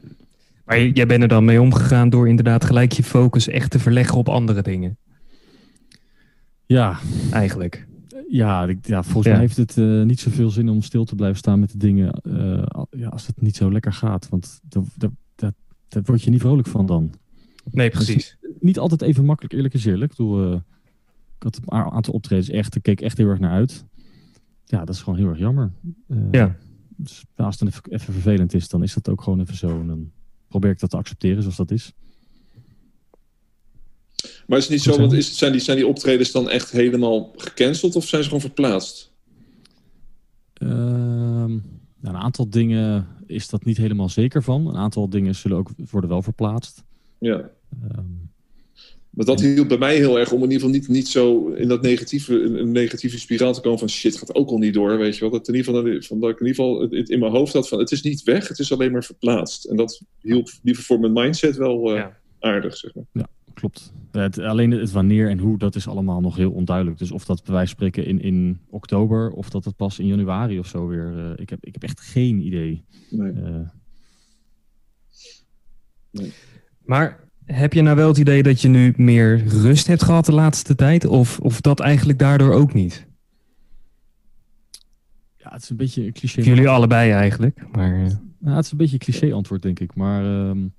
[0.64, 4.18] Maar jij bent er dan mee omgegaan door inderdaad gelijk je focus echt te verleggen
[4.18, 4.96] op andere dingen.
[6.66, 6.98] Ja.
[7.30, 7.86] Eigenlijk.
[8.28, 9.32] Ja, ik, ja volgens ja.
[9.32, 12.20] mij heeft het uh, niet zoveel zin om stil te blijven staan met de dingen
[12.22, 14.28] uh, ja, als het niet zo lekker gaat.
[14.28, 14.60] Want
[15.88, 17.10] daar word je niet vrolijk van dan.
[17.70, 18.36] Nee, precies.
[18.40, 20.10] Dus niet altijd even makkelijk, eerlijk is eerlijk.
[20.10, 20.58] Ik, bedoel, uh,
[21.36, 23.84] ik had een aantal optredens echt, ik keek echt heel erg naar uit.
[24.68, 25.72] Ja, dat is gewoon heel erg jammer.
[26.30, 26.56] ja.
[26.96, 29.80] Dus als het even, even vervelend is, dan is dat ook gewoon even zo.
[29.80, 30.10] En dan
[30.48, 31.92] probeer ik dat te accepteren zoals dat is.
[34.46, 37.32] Maar is het niet zo, want is, zijn, die, zijn die optredens dan echt helemaal
[37.36, 39.12] gecanceld of zijn ze gewoon verplaatst?
[40.62, 41.60] Uh, nou,
[42.02, 44.66] een aantal dingen is dat niet helemaal zeker van.
[44.66, 46.84] Een aantal dingen zullen ook worden wel verplaatst.
[47.18, 47.50] Ja.
[47.96, 48.27] Um,
[49.18, 51.68] maar dat hielp bij mij heel erg om in ieder geval niet, niet zo in
[51.68, 55.14] dat negatieve, een negatieve spiraal te komen van shit, gaat ook al niet door, weet
[55.14, 55.30] je wel.
[55.30, 57.68] Dat, in ieder geval, van, dat ik in ieder geval het in mijn hoofd had
[57.68, 59.64] van het is niet weg, het is alleen maar verplaatst.
[59.64, 62.16] En dat hielp liever voor mijn mindset wel uh, ja.
[62.40, 63.04] aardig, zeg maar.
[63.12, 63.92] Ja, klopt.
[64.10, 66.98] Het, alleen het wanneer en hoe, dat is allemaal nog heel onduidelijk.
[66.98, 70.06] Dus of dat bij wijze van spreken in, in oktober of dat het pas in
[70.06, 71.12] januari of zo weer...
[71.16, 72.84] Uh, ik, heb, ik heb echt geen idee.
[73.10, 73.32] Nee.
[73.32, 73.68] Uh,
[76.10, 76.32] nee.
[76.84, 80.32] Maar heb je nou wel het idee dat je nu meer rust hebt gehad de
[80.32, 81.06] laatste tijd?
[81.06, 83.06] Of, of dat eigenlijk daardoor ook niet?
[85.36, 86.40] Ja, het is een beetje een cliché.
[86.40, 87.64] Jullie allebei eigenlijk.
[87.72, 88.20] Maar...
[88.38, 89.94] Nou, het is een beetje een cliché antwoord, denk ik.
[89.94, 90.74] Maar um,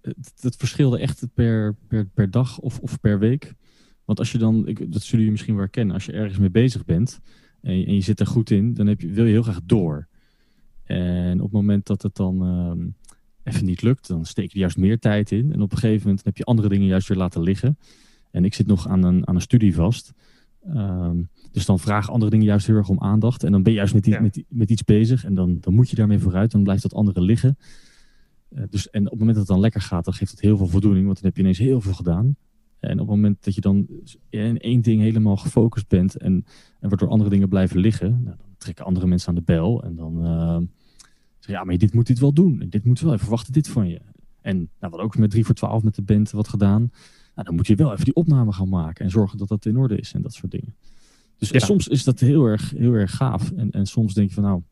[0.00, 3.54] het, het, verschilde echt per, per, per dag of, of per week.
[4.04, 6.50] Want als je dan, ik, dat zullen jullie misschien wel herkennen, als je ergens mee
[6.50, 7.20] bezig bent
[7.60, 9.60] en je, en je zit er goed in, dan heb je, wil je heel graag
[9.64, 10.08] door.
[10.84, 12.94] En op het moment dat het dan um,
[13.50, 15.52] even niet lukt, dan steek je er juist meer tijd in.
[15.52, 17.78] En op een gegeven moment heb je andere dingen juist weer laten liggen.
[18.30, 20.12] En ik zit nog aan een, aan een studie vast.
[20.68, 23.44] Um, dus dan vragen andere dingen juist heel erg om aandacht.
[23.44, 24.20] En dan ben je juist met, die, ja.
[24.20, 25.24] met, met, iets bezig.
[25.24, 26.50] En dan, dan moet je daarmee vooruit.
[26.50, 27.58] Dan blijft dat andere liggen.
[28.50, 30.56] Uh, dus, en op het moment dat het dan lekker gaat, dan geeft het heel
[30.56, 31.04] veel voldoening.
[31.04, 32.36] Want dan heb je ineens heel veel gedaan.
[32.78, 33.86] En op het moment dat je dan
[34.28, 36.16] in één ding helemaal gefocust bent.
[36.16, 36.44] En,
[36.80, 38.10] en waardoor andere dingen blijven liggen.
[38.10, 39.82] Nou, dan trekken andere mensen aan de bel.
[39.82, 40.66] En dan uh, zeg
[41.50, 42.66] ja, maar dit moet dit wel doen.
[42.68, 43.12] Dit moet wel.
[43.12, 44.00] We verwachten dit van je.
[44.40, 46.80] En nou, wat ook met 3 voor 12 met de band wat gedaan.
[47.34, 49.04] Nou, dan moet je wel even die opname gaan maken.
[49.04, 50.12] En zorgen dat dat in orde is.
[50.12, 50.74] En dat soort dingen.
[51.38, 51.58] Dus ja.
[51.58, 53.50] soms is dat heel erg, heel erg gaaf.
[53.56, 54.62] En, en soms denk je van nou,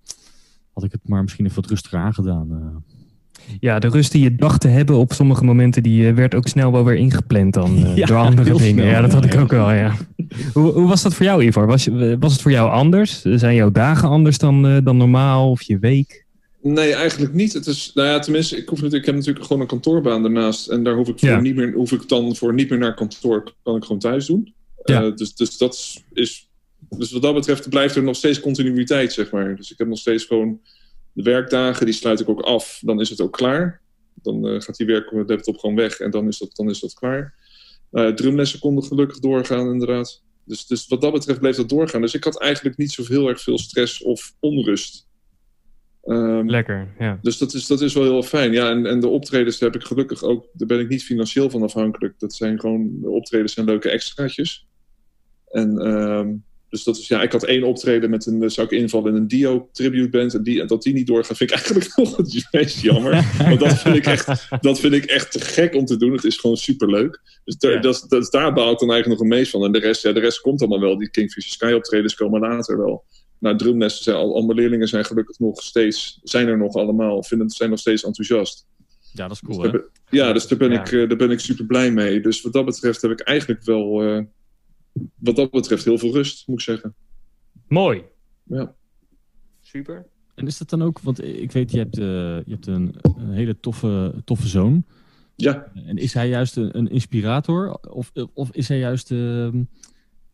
[0.73, 2.49] had ik het maar misschien even wat rustiger aangedaan.
[2.51, 3.57] Uh.
[3.61, 6.73] ja, de rust die je dacht te hebben op sommige momenten, die werd ook snel
[6.73, 8.85] wel weer ingepland dan door andere dingen.
[8.85, 9.95] ja, dat had ik ook wel, ja.
[10.53, 11.67] hoe, hoe, was dat voor jou, Ivor?
[11.67, 11.89] Was,
[12.19, 13.23] was het voor jou anders?
[13.23, 16.27] Zijn jouw dagen anders dan, dan normaal of je week?
[16.63, 17.53] Nee, eigenlijk niet.
[17.53, 20.69] Het is, nou ja, tenminste, ik, hoef natuurlijk, ik heb natuurlijk gewoon een kantoorbaan daarnaast.
[20.69, 23.53] En daar hoef ik, voor niet meer, hoef ik dan voor niet meer naar kantoor,
[23.63, 24.55] kan ik gewoon thuis doen.
[24.85, 25.03] Ja.
[25.03, 26.49] Uh, dus, dus dat is.
[26.89, 29.57] Dus wat dat betreft blijft er nog steeds continuïteit, zeg maar.
[29.57, 30.61] Dus ik heb nog steeds gewoon
[31.13, 32.81] de werkdagen, die sluit ik ook af.
[32.85, 33.81] Dan is het ook klaar.
[34.15, 37.35] Dan uh, gaat die werklaptop gewoon weg en dan is dat, dan is dat klaar.
[37.93, 40.23] Uh, drumlessen konden gelukkig doorgaan, inderdaad.
[40.45, 42.01] Dus, dus wat dat betreft bleef dat doorgaan.
[42.01, 45.08] Dus ik had eigenlijk niet zo heel erg veel stress of onrust.
[46.09, 47.19] Um, Lekker, ja.
[47.23, 48.53] Dus dat is, dat is wel heel fijn.
[48.53, 51.63] Ja, en, en de optredens heb ik gelukkig ook, daar ben ik niet financieel van
[51.63, 52.15] afhankelijk.
[52.19, 54.67] Dat zijn gewoon, de optredens zijn leuke extraatjes.
[55.49, 59.15] En um, dus dat is, ja, ik had één optreden met een, zou ik invallen
[59.15, 60.35] in een Dio tribute band.
[60.35, 63.25] En, die, dat die niet doorgaat, vind ik eigenlijk nog het meest jammer.
[63.39, 66.13] Want dat vind, ik echt, dat vind ik echt te gek om te doen.
[66.13, 67.21] Het is gewoon superleuk.
[67.45, 69.65] Dus daar, dat, dat, daar baal ik dan eigenlijk nog een meest van.
[69.65, 70.99] En de rest, ja, de rest komt allemaal wel.
[70.99, 73.05] Die Kingfisher Sky optredens komen later wel
[73.39, 77.23] nou, drumlessen zijn al, al mijn leerlingen zijn gelukkig nog steeds, zijn er nog allemaal,
[77.23, 78.67] vinden, zijn nog steeds enthousiast.
[79.13, 79.71] Ja, dat is cool.
[79.71, 82.21] Dus ja, dus daar ben, Ik, uh, daar ben ik super blij mee.
[82.21, 84.25] Dus wat dat betreft heb ik eigenlijk wel, uh,
[85.15, 86.95] wat dat betreft, heel veel rust, moet ik zeggen.
[87.69, 88.05] Mooi.
[88.45, 88.75] Ja.
[89.61, 90.07] Super.
[90.35, 92.05] En is dat dan ook, want ik weet, je hebt, uh,
[92.45, 94.85] je hebt een, een, hele toffe, toffe zoon.
[95.37, 95.73] Ja.
[95.75, 97.73] En is hij juist een, een inspirator?
[97.75, 99.63] Of, of is hij juist ehm, uh,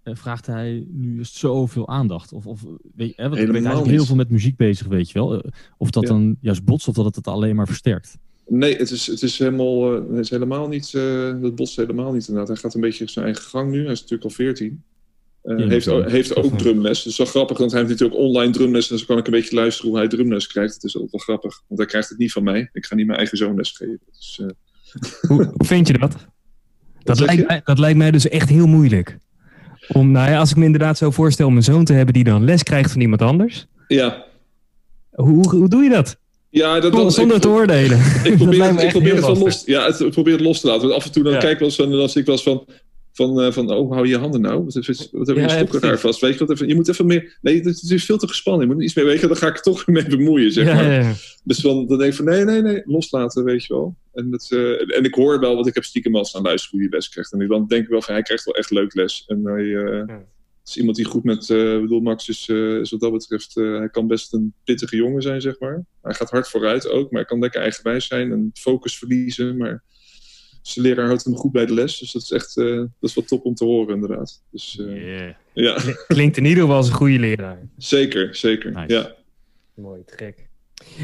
[0.04, 2.32] vraagt hij nu zoveel aandacht?
[2.32, 2.64] Of, of
[2.94, 5.34] weet je, hè, want Helemaal ik ben heel veel met muziek bezig, weet je wel.
[5.34, 5.40] Uh,
[5.78, 8.18] of dat dan juist botst of dat het het alleen maar versterkt.
[8.46, 12.28] Nee, het is, het is, helemaal, uh, het is helemaal niet, het botst helemaal niet
[12.28, 12.48] inderdaad.
[12.48, 13.82] Hij gaat een beetje zijn eigen gang nu.
[13.82, 14.82] Hij is natuurlijk al 14.
[15.42, 17.02] Ja, heeft, heeft ook drumles.
[17.02, 18.90] Dus wel grappig, want hij heeft natuurlijk online drumles.
[18.90, 20.74] En dus kan ik een beetje luisteren hoe hij drumles krijgt.
[20.74, 22.70] Het is ook wel grappig, want hij krijgt het niet van mij.
[22.72, 24.00] Ik ga niet mijn eigen zoon les geven.
[24.12, 24.40] Dus,
[25.28, 26.16] hoe, hoe vind je dat?
[27.02, 29.18] Dat lijkt, dat lijkt mij dus echt heel moeilijk.
[29.88, 32.24] Om, nou ja, als ik me inderdaad zo voorstel om een zoon te hebben die
[32.24, 33.66] dan les krijgt van iemand anders.
[33.88, 34.24] Ja.
[35.10, 36.16] Hoe, hoe doe je dat?
[36.50, 37.98] Ja, dat, dat, Zonder ik, te oordelen.
[38.24, 40.82] Ik probeer, het, ik probeer het, los, ja, ik probeer het los te laten.
[40.82, 41.38] Want af en toe dan ja.
[41.38, 42.64] kijk ik wel eens van, als ik wel eens van,
[43.14, 44.64] van, uh, van, oh, hou je handen nou?
[44.64, 44.74] Wat,
[45.12, 46.20] wat heb je stokken daar vast?
[46.20, 47.38] Weet je, wat even, je moet even meer...
[47.40, 48.68] Nee, het, het is veel te gespannen.
[48.68, 49.28] Je moet iets meer weten.
[49.28, 50.92] Dan ga ik er toch mee bemoeien, zeg maar.
[50.92, 51.12] Ja,
[51.44, 53.96] dus dan denk ik van, nee, nee, nee, loslaten, weet je wel.
[54.12, 56.98] En, uh, en ik hoor wel, want ik heb stiekem wel aan luisteren hoe hij
[56.98, 57.32] les krijgt.
[57.32, 59.24] En dan denk ik wel van, hij krijgt wel echt leuk les.
[59.26, 59.64] En hij...
[59.64, 60.02] Uh,
[60.64, 63.78] is iemand die goed met, uh, bedoel, Max is, uh, is wat dat betreft, uh,
[63.78, 65.84] hij kan best een pittige jongen zijn, zeg maar.
[66.02, 69.56] Hij gaat hard vooruit ook, maar hij kan lekker eigenwijs zijn en focus verliezen.
[69.56, 69.82] Maar
[70.72, 71.98] zijn leraar houdt hem goed bij de les.
[71.98, 74.42] Dus dat is echt dat is wel top om te horen, inderdaad.
[74.50, 75.34] Dus, yeah.
[75.52, 75.78] ja.
[76.06, 77.58] Klinkt in ieder geval als een goede leraar.
[77.76, 78.72] Zeker, zeker.
[78.72, 78.94] Nice.
[78.94, 79.14] Ja.
[79.74, 80.48] Mooi, te gek.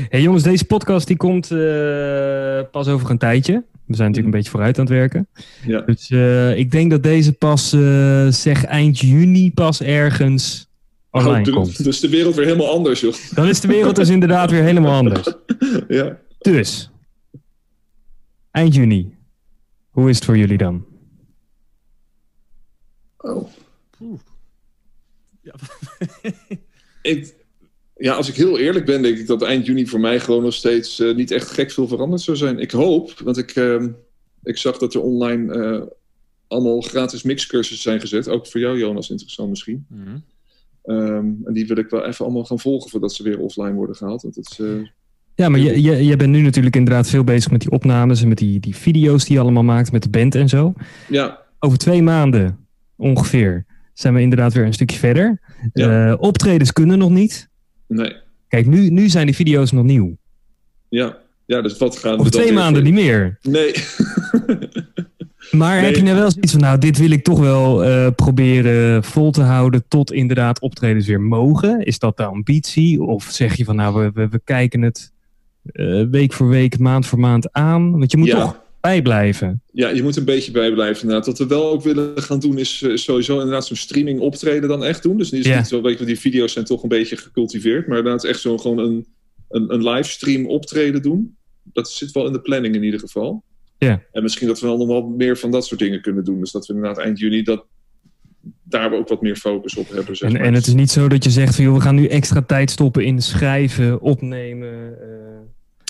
[0.08, 1.48] Hey jongens, deze podcast die komt
[2.70, 3.64] pas over een tijdje.
[3.90, 5.28] We zijn natuurlijk een beetje vooruit aan het werken.
[5.66, 5.80] Ja.
[5.80, 10.68] Dus uh, ik denk dat deze pas, uh, zeg eind juni, pas ergens
[11.10, 11.84] online oh, komt.
[11.84, 13.14] Dus de wereld weer helemaal anders, joh.
[13.34, 15.32] Dan is de wereld dus inderdaad weer helemaal anders.
[15.88, 16.18] Ja.
[16.38, 16.90] Dus,
[18.50, 19.14] eind juni.
[19.90, 20.86] Hoe is het voor jullie dan?
[23.16, 23.48] Oh.
[25.40, 25.54] Ja.
[27.02, 27.34] ik,
[27.96, 30.54] ja, als ik heel eerlijk ben, denk ik dat eind juni voor mij gewoon nog
[30.54, 32.58] steeds uh, niet echt gek veel veranderd zou zijn.
[32.58, 33.84] Ik hoop, want ik, uh,
[34.42, 35.86] ik zag dat er online uh,
[36.46, 38.28] allemaal gratis mixcursussen zijn gezet.
[38.28, 39.86] Ook voor jou, Jonas, interessant misschien.
[39.88, 40.24] Mm -hmm.
[40.96, 43.96] um, en die wil ik wel even allemaal gaan volgen voordat ze weer offline worden
[43.96, 44.22] gehaald.
[44.22, 44.58] Want het,
[45.40, 48.28] ja, maar je, je, je bent nu natuurlijk inderdaad veel bezig met die opnames en
[48.28, 50.72] met die, die video's die je allemaal maakt met de band en zo.
[51.08, 51.38] Ja.
[51.58, 55.40] Over twee maanden ongeveer zijn we inderdaad weer een stukje verder.
[55.72, 56.14] Ja.
[56.14, 57.48] optredens kunnen nog niet.
[57.86, 58.16] Nee.
[58.48, 60.16] Kijk, nu, nu zijn die video's nog nieuw.
[60.88, 63.38] Ja, ja dus wat gaan we Over twee maanden niet meer.
[63.42, 63.74] Nee.
[65.60, 65.84] maar nee.
[65.84, 69.30] heb je nou wel zoiets van, nou, dit wil ik toch wel uh, proberen vol
[69.30, 71.84] te houden tot inderdaad optredens weer mogen?
[71.84, 73.02] Is dat de ambitie?
[73.02, 75.12] Of zeg je van, nou, we, we, we kijken het
[75.72, 77.90] uh, week voor week, maand voor maand aan?
[77.98, 78.40] Want je moet ja.
[78.40, 79.62] toch bijblijven.
[79.72, 81.26] Ja, je moet een beetje bijblijven inderdaad.
[81.26, 84.84] Wat we wel ook willen gaan doen is uh, sowieso inderdaad zo'n streaming optreden dan
[84.84, 85.16] echt doen.
[85.16, 85.56] Dus niet, Ja.
[85.56, 87.86] niet zo, weet je, die video's zijn toch een beetje gecultiveerd.
[87.86, 89.06] Maar inderdaad echt zo gewoon een,
[89.48, 91.36] een, een livestream optreden doen.
[91.72, 93.42] Dat zit wel in de planning in ieder geval.
[93.78, 94.02] Ja.
[94.12, 96.40] En misschien dat we dan nog wel meer van dat soort dingen kunnen doen.
[96.40, 97.64] Dus dat we inderdaad eind juni dat,
[98.62, 100.16] daar we ook wat meer focus op hebben.
[100.16, 100.44] Zeg En, maar.
[100.46, 102.70] en het is niet zo dat je zegt van, joh, we gaan nu extra tijd
[102.70, 105.00] stoppen in schrijven, opnemen.
[105.00, 105.29] eh.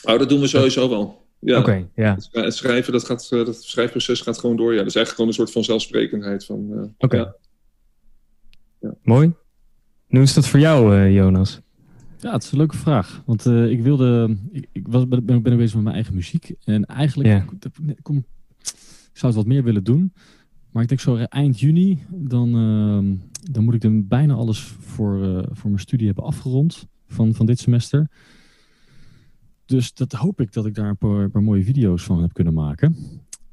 [0.03, 1.27] Oh, dat doen we sowieso wel.
[1.39, 1.59] Ja.
[1.59, 2.19] Oké, ja.
[2.31, 4.73] Het schrijven, dat, gaat, eh, dat schrijfproces gaat gewoon door.
[4.73, 6.45] Ja, dat is eigenlijk gewoon een soort van zelfsprekendheid.
[6.45, 7.17] Van, uh, Oké.
[7.17, 7.35] ja.
[8.81, 8.95] Ja.
[9.03, 9.33] Mooi.
[10.09, 11.61] Nu is dat voor jou, uh, Jonas.
[12.19, 13.23] Ja, het is een leuke vraag.
[13.27, 14.37] Want uh, ik wilde.
[14.53, 16.55] Ik, ik was, ben, ben bezig met mijn eigen muziek.
[16.65, 17.29] En eigenlijk.
[17.29, 17.45] Ja.
[18.03, 18.17] Kom,
[19.13, 20.13] ik zou het wat meer willen doen.
[20.71, 22.03] Maar ik denk zo eind juni.
[22.09, 23.17] Dan, uh,
[23.51, 26.87] dan moet ik dan bijna alles voor, uh, voor mijn studie hebben afgerond.
[27.07, 28.11] Van, van dit semester.
[29.71, 32.33] Dus dat hoop ik dat ik daar een paar, een paar mooie video's van heb
[32.33, 32.97] kunnen maken.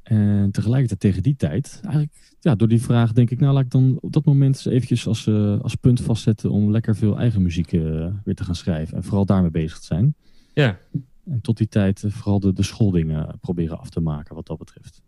[0.04, 3.72] En tegelijkertijd tegen die tijd, eigenlijk ja, door die vraag denk ik, nou laat ik
[3.72, 7.42] dan op dat moment eens eventjes als, uh, als punt vastzetten om lekker veel eigen
[7.42, 8.98] muziek uh, weer te gaan schrijven.
[8.98, 10.16] En vooral daarmee bezig te zijn.
[10.54, 10.80] Ja.
[11.26, 14.58] En tot die tijd uh, vooral de, de schooldingen proberen af te maken wat dat
[14.58, 15.02] betreft.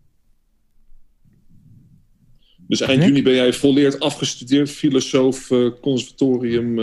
[2.70, 6.74] Dus eind juni ben jij volleerd afgestudeerd, filosoof, conservatorium?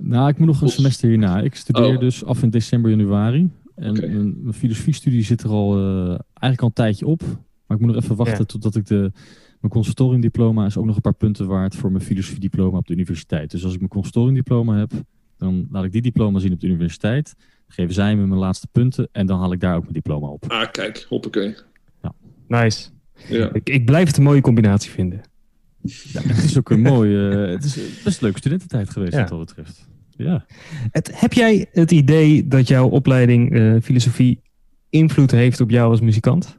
[0.00, 1.40] Nou, ik moet nog een semester hierna.
[1.40, 1.98] Ik studeer oh.
[1.98, 3.50] dus af in december, januari.
[3.74, 4.08] En okay.
[4.08, 5.78] mijn, mijn filosofiestudie zit er al
[6.18, 7.22] eigenlijk al een tijdje op.
[7.66, 8.44] Maar ik moet nog even wachten ja.
[8.44, 9.12] totdat ik de
[9.60, 13.50] mijn conservatoriumdiploma is ook nog een paar punten waard voor mijn filosofiediploma op de universiteit.
[13.50, 14.92] Dus als ik mijn conservatoriumdiploma heb,
[15.36, 17.34] dan laat ik die diploma zien op de universiteit.
[17.68, 20.44] Geven zij me mijn laatste punten en dan haal ik daar ook mijn diploma op.
[20.48, 21.54] Ah, kijk, hoppakee.
[22.02, 22.12] Ja.
[22.48, 22.88] Nice.
[23.28, 23.52] Ja.
[23.52, 25.20] Ik, ik blijf het een mooie combinatie vinden.
[25.82, 27.18] Ja, het is ook een mooie.
[27.46, 29.18] het is best een leuke studententijd geweest ja.
[29.18, 29.88] wat dat betreft.
[30.16, 30.46] Ja.
[30.90, 34.40] Het, heb jij het idee dat jouw opleiding uh, filosofie
[34.90, 36.58] invloed heeft op jou als muzikant?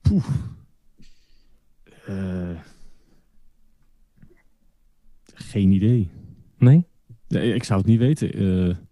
[0.00, 0.24] Poeh.
[2.08, 2.58] Uh,
[5.34, 6.08] geen idee.
[6.58, 6.84] Nee?
[7.28, 7.54] nee?
[7.54, 8.87] Ik zou het niet weten.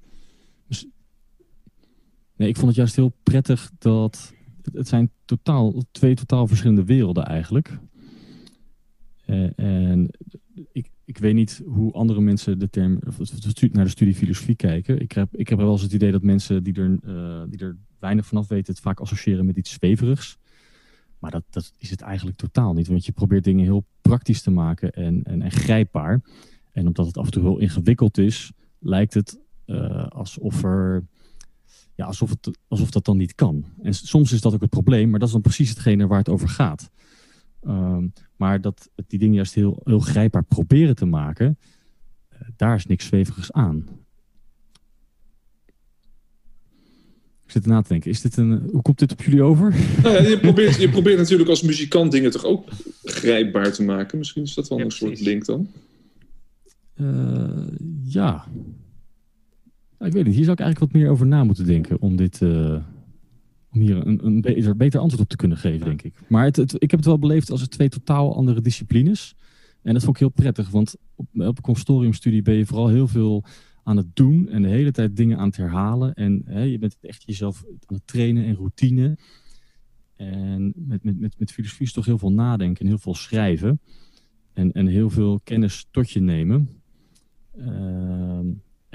[2.37, 4.35] Nee, ik vond het juist heel prettig dat...
[4.73, 7.79] Het zijn totaal, twee totaal verschillende werelden eigenlijk.
[9.27, 10.11] Uh, en
[10.73, 12.99] ik, ik weet niet hoe andere mensen de term,
[13.73, 15.01] naar de studie filosofie kijken.
[15.01, 17.77] Ik heb, ik heb wel eens het idee dat mensen die er, uh, die er
[17.99, 18.73] weinig vanaf weten...
[18.73, 20.39] het vaak associëren met iets zweverigs.
[21.19, 22.87] Maar dat, dat is het eigenlijk totaal niet.
[22.87, 26.21] Want je probeert dingen heel praktisch te maken en, en, en grijpbaar.
[26.73, 31.07] En omdat het af en toe heel ingewikkeld is, lijkt het uh, alsof, er,
[31.97, 33.65] ja, alsof, het, alsof dat dan niet kan.
[33.83, 36.29] En soms is dat ook het probleem, maar dat is dan precies hetgene waar het
[36.29, 36.91] over gaat.
[37.67, 41.59] Um, maar dat die dingen juist heel, heel grijpbaar proberen te maken,
[42.33, 43.87] uh, daar is niks zweverigs aan.
[47.45, 49.75] Ik zit na te denken, is dit een, hoe komt dit op jullie over?
[50.03, 52.69] Nou ja, je, probeert, je probeert natuurlijk als muzikant dingen toch ook
[53.05, 54.19] grijpbaar te maken.
[54.19, 55.09] Misschien is dat wel ja, een precies.
[55.09, 55.69] soort link dan.
[56.97, 57.69] Uh,
[58.05, 58.45] ja.
[59.99, 62.41] Ik weet niet, hier zou ik eigenlijk wat meer over na moeten denken om dit...
[62.41, 62.83] Uh,
[63.73, 66.15] om hier een, een beter, beter antwoord op te kunnen geven, denk ik.
[66.29, 69.35] Maar het, ik heb het wel beleefd als twee totaal andere disciplines.
[69.83, 73.09] En dat vond ik heel prettig, want op, op een consortiumstudie ben je vooral heel
[73.09, 73.45] veel
[73.83, 76.15] aan het doen en de hele tijd dingen aan het herhalen.
[76.15, 79.19] En hè, je bent echt jezelf aan het trainen en routine.
[80.17, 83.81] En met, met, met, met filosofie is toch heel veel nadenken en heel veel schrijven.
[84.53, 86.71] En, en heel veel kennis tot je nemen.
[87.59, 88.39] Uh,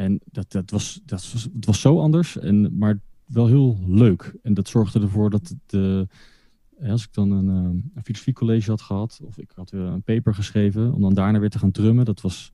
[0.02, 4.38] en dat, dat, was, dat was, het was zo anders, en, maar wel heel leuk.
[4.44, 6.08] En dat zorgde ervoor dat de,
[6.84, 10.94] als ik dan een, een filosofiecollege had gehad, of ik had weer een paper geschreven,
[10.94, 12.52] om dan daarna weer te gaan drummen, dat was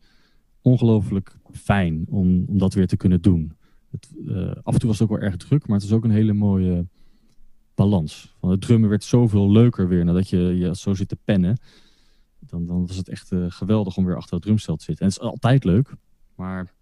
[0.61, 3.53] ongelooflijk fijn om, om dat weer te kunnen doen.
[3.91, 6.03] Het, uh, af en toe was het ook wel erg druk, maar het is ook
[6.03, 6.87] een hele mooie
[7.75, 8.35] balans.
[8.41, 11.57] Het drummen werd zoveel leuker weer nadat je, je zo zit te pennen.
[12.39, 15.05] Dan, dan was het echt geweldig om weer achter het drumstel te zitten.
[15.05, 15.95] En het is altijd leuk,
[16.35, 16.75] maar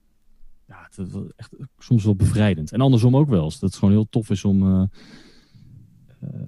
[0.68, 2.72] ja, het is echt soms wel bevrijdend.
[2.72, 3.60] En andersom ook wel eens.
[3.60, 4.84] Dat het gewoon heel tof is om uh,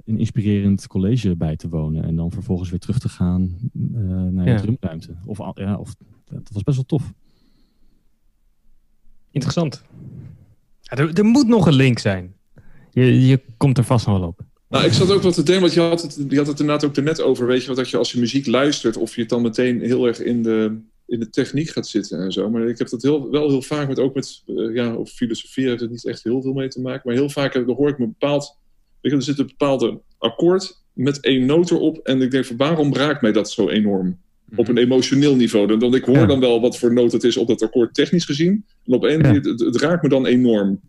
[0.05, 2.03] een inspirerend college bij te wonen.
[2.03, 3.55] En dan vervolgens weer terug te gaan
[4.31, 4.57] naar je ja.
[4.61, 5.15] drumruimte.
[5.25, 7.13] Of, ja, of, dat was best wel tof.
[9.31, 9.83] Interessant.
[10.81, 12.35] Ja, er, er, moet nog een link zijn.
[12.91, 14.45] Je, je komt er vast nog wel op.
[14.69, 16.89] Nou, ik zat ook wat te denken, want je had het, je had het inderdaad
[16.89, 19.29] ook net over, weet je, wat dat je als je muziek luistert, of je het
[19.29, 22.49] dan meteen heel erg in de, in de techniek gaat zitten en zo.
[22.49, 25.67] Maar ik heb dat heel, wel heel vaak met, ook met, uh, ja, of filosofie
[25.67, 27.97] heeft het niet echt heel veel mee te maken, maar heel vaak dan hoor ik
[27.97, 28.57] me bepaald,
[29.01, 32.57] weet je, er zit een bepaalde akkoord met één noot erop en ik denk van
[32.57, 34.17] waarom raakt mij dat zo enorm?
[34.55, 35.77] op een emotioneel niveau.
[35.77, 36.25] Dan, ik hoor ja.
[36.25, 38.65] dan wel wat voor noot het is op dat akkoord technisch gezien.
[38.85, 39.33] En op een ja.
[39.33, 40.81] het, het, raakt me dan enorm.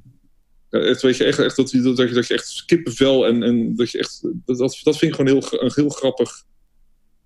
[0.70, 3.76] Echt, weet je, echt, echt dat, dat, dat, je, dat je echt kippenvel en, en
[3.76, 4.20] dat je echt.
[4.22, 6.44] Dat, dat, dat vind ik gewoon heel, een heel grappig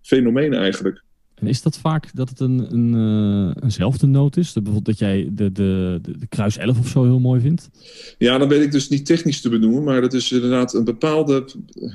[0.02, 1.02] fenomeen eigenlijk.
[1.42, 4.52] En is dat vaak dat het een, een, uh, eenzelfde noot is?
[4.52, 7.70] Dat bijvoorbeeld dat jij de, de, de, de, kruis 11 of zo heel mooi vindt?
[8.18, 11.34] Ja, dan weet ik dus niet technisch te benoemen, maar dat is inderdaad een bepaalde.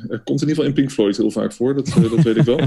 [0.10, 2.44] Er komt in ieder geval in Pink Floyd heel vaak voor, dat, dat weet ik
[2.44, 2.60] wel.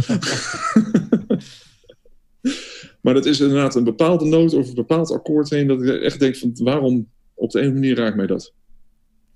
[3.02, 6.20] maar dat is inderdaad een bepaalde noot of een bepaald akkoord heen, dat ik echt
[6.20, 8.52] denk van waarom op de ene manier raakt mij dat?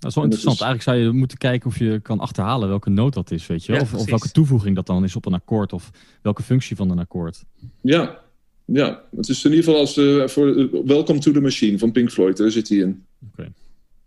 [0.05, 0.61] Dat is wel interessant.
[0.61, 0.67] Is...
[0.67, 3.73] Eigenlijk zou je moeten kijken of je kan achterhalen welke noot dat is, weet je
[3.73, 5.91] ja, of, of, welke toevoeging dat dan is op een akkoord of
[6.23, 7.45] welke functie van een akkoord.
[7.81, 8.19] Ja,
[8.65, 12.11] Ja, het is in ieder geval als uh, voor Welcome to the Machine van Pink
[12.11, 12.37] Floyd.
[12.37, 13.05] Daar zit hij in.
[13.33, 13.53] Okay.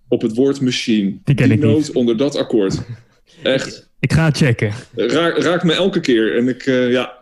[0.08, 1.18] Op het woord machine.
[1.24, 1.92] Die ken Die ik noot niet.
[1.92, 2.82] onder dat akkoord.
[3.44, 3.90] Echt.
[4.00, 4.74] Ik ga het checken.
[4.96, 6.38] Raak, raakt me elke keer.
[6.38, 7.18] En ik, eh, ja.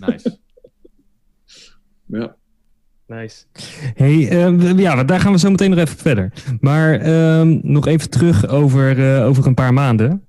[0.00, 0.38] Nice.
[2.18, 2.36] ja.
[3.10, 3.44] Nice.
[3.94, 6.32] Hey, eh, ja, daar gaan we zo meteen nog even verder.
[6.60, 10.26] Maar ehm, nog even terug over, eh, over een paar maanden.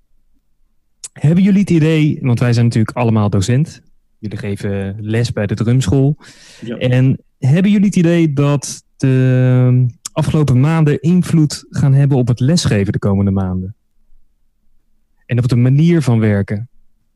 [1.13, 3.82] Hebben jullie het idee, want wij zijn natuurlijk allemaal docent.
[4.17, 6.17] Jullie geven les bij de drumschool.
[6.62, 6.78] Ja.
[6.78, 12.94] En hebben jullie het idee dat de afgelopen maanden invloed gaan hebben op het lesgeven
[12.94, 13.76] de komende maanden?
[15.26, 16.70] En op de manier van werken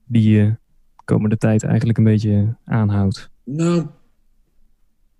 [0.06, 0.46] die je
[0.96, 3.30] de komende tijd eigenlijk een beetje aanhoudt?
[3.44, 3.86] Nou,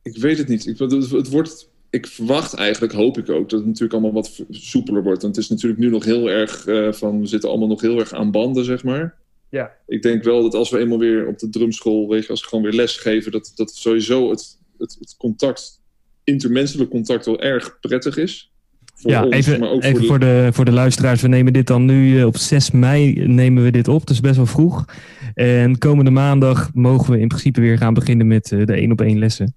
[0.06, 0.68] ik weet het niet.
[0.68, 5.04] Ik, het, wordt, ik verwacht eigenlijk, hoop ik ook, dat het natuurlijk allemaal wat soepeler
[5.04, 5.22] wordt.
[5.22, 8.00] Want het is natuurlijk nu nog heel erg uh, van, we zitten allemaal nog heel
[8.00, 9.16] erg aan banden, zeg maar.
[9.50, 9.72] Ja.
[9.88, 12.48] Ik denk wel dat als we eenmaal weer op de drumschool, weet je, als we
[12.48, 15.82] gewoon weer les geven, dat, dat sowieso het, het, het contact,
[16.24, 18.52] intermenselijk contact wel erg prettig is.
[18.96, 20.26] Voor ja, ons, even, maar ook even voor, de...
[20.26, 21.22] Voor, de, voor de luisteraars.
[21.22, 24.08] We nemen dit dan nu uh, op 6 mei nemen we dit op.
[24.08, 24.86] Dus best wel vroeg.
[25.34, 29.02] En komende maandag mogen we in principe weer gaan beginnen met uh, de één op
[29.02, 29.56] één lessen.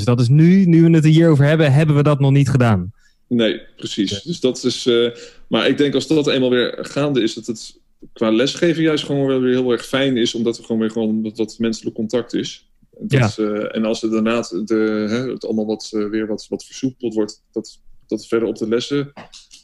[0.00, 2.48] Dus dat is nu, nu we het er hierover hebben, hebben we dat nog niet
[2.48, 2.92] gedaan.
[3.26, 4.10] Nee, precies.
[4.10, 4.20] Ja.
[4.24, 4.86] Dus dat is.
[4.86, 5.10] Uh,
[5.48, 7.80] maar ik denk als dat eenmaal weer gaande is, dat het
[8.12, 11.22] qua lesgeven juist gewoon wel weer heel erg fijn is, omdat er gewoon weer gewoon
[11.22, 12.68] wat, wat menselijk contact is.
[12.98, 13.44] Dat, ja.
[13.44, 17.14] uh, en als er daarna de, hè, het allemaal wat, uh, weer wat, wat versoepeld
[17.14, 19.12] wordt, dat, dat verder op de lessen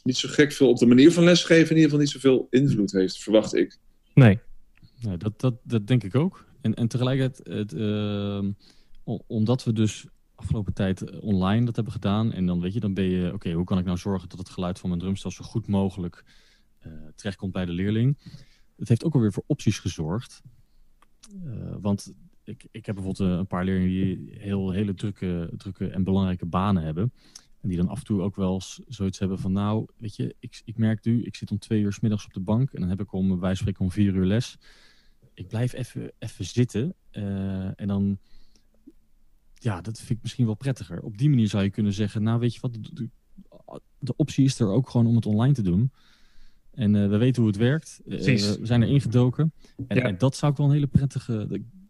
[0.03, 2.91] niet zo gek veel, op de manier van lesgeven in ieder geval niet zoveel invloed
[2.91, 3.77] heeft, verwacht ik.
[4.13, 4.39] Nee.
[5.01, 6.45] nee dat, dat, dat denk ik ook.
[6.61, 8.39] En, en tegelijkertijd, het, uh,
[9.27, 10.05] omdat we dus
[10.37, 12.31] afgelopen tijd online dat hebben gedaan.
[12.31, 14.49] En dan weet je, dan ben je, oké, hoe kan ik nou zorgen dat het
[14.49, 16.23] geluid van mijn drumstel zo goed mogelijk
[16.85, 18.17] uh, terechtkomt bij de leerling?
[18.75, 20.41] Het heeft ook alweer voor opties gezorgd.
[21.43, 26.03] Uh, want ik, ik heb bijvoorbeeld een paar leerlingen die heel, hele drukke, drukke en
[26.03, 27.13] belangrijke banen hebben.
[27.61, 30.61] En die dan af en toe ook wel zoiets hebben van, nou, weet je, ik,
[30.65, 32.89] ik merk nu, ik zit om twee uur s middags op de bank en dan
[32.89, 34.57] heb ik om, wij spreken om vier uur les.
[35.33, 36.95] Ik blijf even, even zitten
[37.75, 38.19] en dan
[39.59, 41.01] ja, dat vind ik misschien wel prettiger.
[41.01, 42.77] Op die manier zou je kunnen zeggen, nou weet je wat,
[43.99, 45.91] de, optie is er ook gewoon om het online te doen.
[46.73, 48.01] En uh, we weten hoe het werkt.
[48.05, 49.53] Uh, we zijn er ingedoken.
[49.87, 50.03] En, ja.
[50.03, 51.31] en, dat zou ik wel een hele prettige,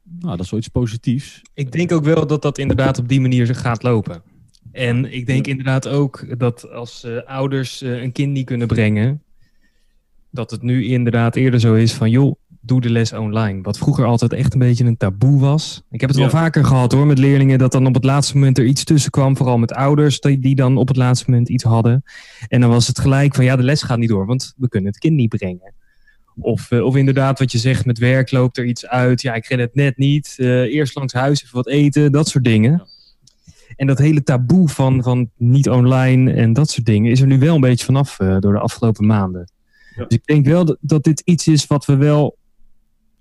[0.03, 1.41] nou dat is zoiets positiefs.
[1.53, 4.21] Ik denk ook wel dat dat inderdaad op die manier gaat lopen.
[4.71, 9.23] En ik denk inderdaad ook dat als uh, ouders een kind niet kunnen brengen,
[10.29, 13.61] dat het nu inderdaad eerder zo is van joh, doe de les online.
[13.61, 15.83] Wat vroeger altijd echt een beetje een taboe was.
[15.89, 16.25] Ik heb het ja.
[16.25, 19.11] wel vaker gehad hoor, met leerlingen, dat dan op het laatste moment er iets tussen
[19.11, 19.37] kwam.
[19.37, 22.03] Vooral met ouders, die, die dan op het laatste moment iets hadden.
[22.47, 24.89] En dan was het gelijk van, ja, de les gaat niet door, want we kunnen
[24.89, 25.73] het kind niet brengen.
[26.39, 29.21] Of, uh, of inderdaad, wat je zegt, met werk loopt er iets uit.
[29.21, 30.35] Ja, ik red het net niet.
[30.37, 32.71] Uh, eerst langs huis even wat eten, dat soort dingen.
[32.71, 32.85] Ja.
[33.75, 37.39] En dat hele taboe van, van niet online en dat soort dingen is er nu
[37.39, 39.51] wel een beetje vanaf uh, door de afgelopen maanden.
[39.95, 40.03] Ja.
[40.03, 42.37] Dus ik denk wel dat, dat dit iets is wat we wel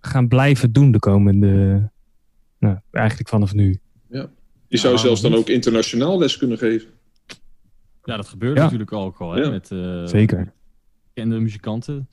[0.06, 1.90] gaan blijven doen de komende,
[2.58, 3.80] nou, eigenlijk vanaf nu.
[4.10, 4.30] Ja.
[4.68, 6.88] Je zou ja, zelfs dan ook internationaal les kunnen geven.
[8.04, 8.62] Ja, dat gebeurt ja.
[8.62, 9.32] natuurlijk ook al.
[9.32, 9.50] Hè, ja.
[9.50, 10.52] met, uh, Zeker.
[11.14, 12.08] Bekende muzikanten.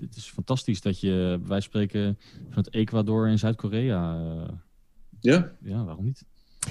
[0.00, 2.18] Het is fantastisch dat je, wij spreken
[2.50, 4.16] van het Ecuador en Zuid-Korea.
[4.16, 4.48] Uh,
[5.20, 5.52] ja.
[5.62, 6.24] Ja, waarom niet?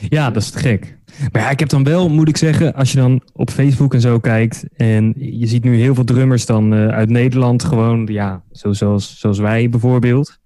[0.09, 0.97] Ja, dat is te gek.
[1.31, 4.01] Maar ja, ik heb dan wel, moet ik zeggen, als je dan op Facebook en
[4.01, 4.65] zo kijkt.
[4.73, 9.19] En je ziet nu heel veel drummers dan uh, uit Nederland gewoon, ja, zo, zoals,
[9.19, 10.39] zoals wij bijvoorbeeld.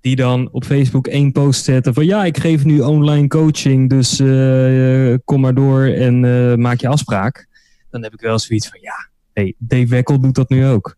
[0.00, 4.20] Die dan op Facebook één post zetten van ja, ik geef nu online coaching, dus
[4.20, 7.46] uh, kom maar door en uh, maak je afspraak.
[7.90, 10.96] Dan heb ik wel zoiets van ja, hey, Dave Wekkel doet dat nu ook.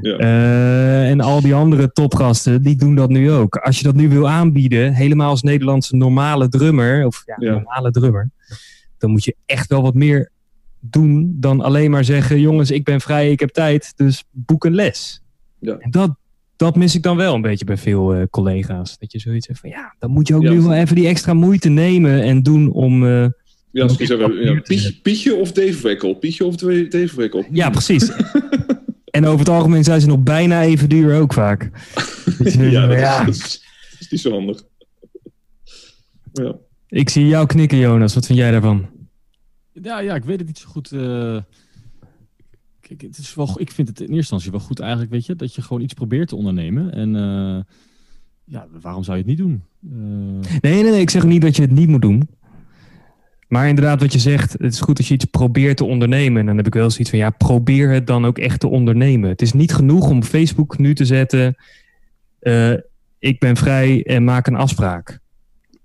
[0.00, 0.20] Ja.
[0.20, 3.56] Uh, en al die andere topgasten, die doen dat nu ook.
[3.56, 7.52] Als je dat nu wil aanbieden, helemaal als Nederlandse normale drummer, of ja, Ja.
[7.52, 8.30] normale drummer,
[8.98, 10.30] dan moet je echt wel wat meer
[10.80, 14.74] doen dan alleen maar zeggen: jongens, ik ben vrij, ik heb tijd, dus boek een
[14.74, 15.22] les.
[15.58, 15.76] Ja.
[15.78, 16.16] En dat,
[16.60, 18.98] dat mis ik dan wel een beetje bij veel eh, collega's.
[18.98, 20.50] Dat je zoiets hebt van ja, dan moet je ook Ja.
[20.50, 23.06] nu wel even die extra moeite nemen en doen om.
[23.06, 23.26] eh,
[23.70, 26.14] Ja, zeggen te Pietje, Pietje of Dave Wekkel.
[26.14, 27.44] Pietje of Dave Wekkel.
[27.50, 28.10] ja, precies.
[29.10, 31.70] en over het algemeen zijn ze nog bijna even duur ook vaak.
[32.38, 33.24] Ja, dat is, ja.
[33.24, 33.40] dat is,
[33.90, 34.62] dat is niet zo handig.
[36.32, 36.54] Ja.
[36.88, 38.14] Ik zie jou knikken, Jonas.
[38.14, 38.86] Wat vind jij daarvan?
[39.72, 40.92] Ja, ja, ik weet het niet zo goed.
[40.92, 41.36] eh.
[42.96, 45.36] Kijk, het is wel, ik vind het in eerste instantie wel goed eigenlijk, weet je,
[45.36, 46.92] dat je gewoon iets probeert te ondernemen.
[46.92, 47.74] En eh,
[48.44, 49.62] ja, waarom zou je het niet doen?
[49.90, 51.00] Eh, Nee, nee, nee.
[51.00, 52.28] Ik zeg niet dat je het niet moet doen.
[53.48, 56.40] Maar inderdaad, wat je zegt, het is goed als je iets probeert te ondernemen.
[56.40, 59.28] En dan heb ik wel zoiets van, ja, probeer het dan ook echt te ondernemen.
[59.28, 61.56] Het is niet genoeg om Facebook nu te zetten,
[62.38, 62.72] eh,
[63.18, 65.20] ik ben vrij en maak een afspraak.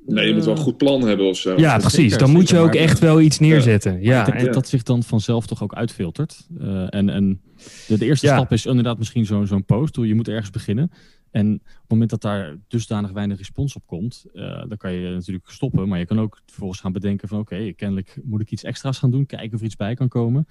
[0.06, 1.58] Nee, je moet wel een goed plan hebben of zo.
[1.58, 2.18] Ja, precies.
[2.18, 4.02] Dan moet je ook echt wel iets neerzetten.
[4.02, 6.48] Ja, ik denk dat dat zich dan vanzelf toch ook uitfiltert.
[6.90, 7.42] en en
[7.88, 9.96] de, de eerste stap is inderdaad misschien zo'n zo'n post.
[9.96, 10.92] Je moet ergens beginnen.
[11.36, 15.10] En op het moment dat daar dusdanig weinig respons op komt, uh, dan kan je
[15.10, 15.88] natuurlijk stoppen.
[15.88, 19.12] Maar je kan ook vervolgens gaan bedenken van oké, kennelijk moet ik iets extra's gaan
[19.12, 19.26] doen.
[19.26, 20.48] Kijken of er iets bij kan komen.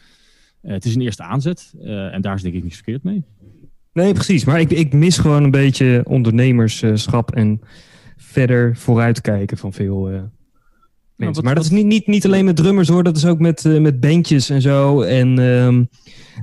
[0.63, 3.25] Uh, het is een eerste aanzet uh, en daar is denk ik niets verkeerd mee.
[3.93, 4.45] Nee, precies.
[4.45, 7.61] Maar ik, ik mis gewoon een beetje ondernemerschap en
[8.17, 10.33] verder vooruitkijken van veel mensen.
[11.17, 13.39] Nou, wat, maar dat is niet, niet, niet alleen met drummers hoor, dat is ook
[13.39, 15.03] met, met bandjes en zo.
[15.03, 15.89] En um,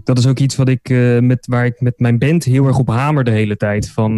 [0.03, 2.78] dat is ook iets wat ik, uh, met, waar ik met mijn band heel erg
[2.78, 3.89] op hamer de hele tijd.
[3.89, 4.15] Van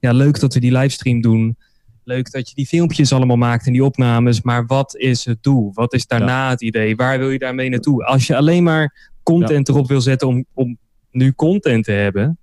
[0.00, 1.56] ja, leuk dat we die livestream doen.
[2.04, 4.42] Leuk dat je die filmpjes allemaal maakt en die opnames.
[4.42, 5.70] Maar wat is het doel?
[5.74, 6.50] Wat is daarna ja.
[6.50, 6.96] het idee?
[6.96, 8.04] Waar wil je daarmee naartoe?
[8.04, 9.74] Als je alleen maar content ja.
[9.74, 10.78] erop wil zetten om, om
[11.10, 12.38] nu content te hebben.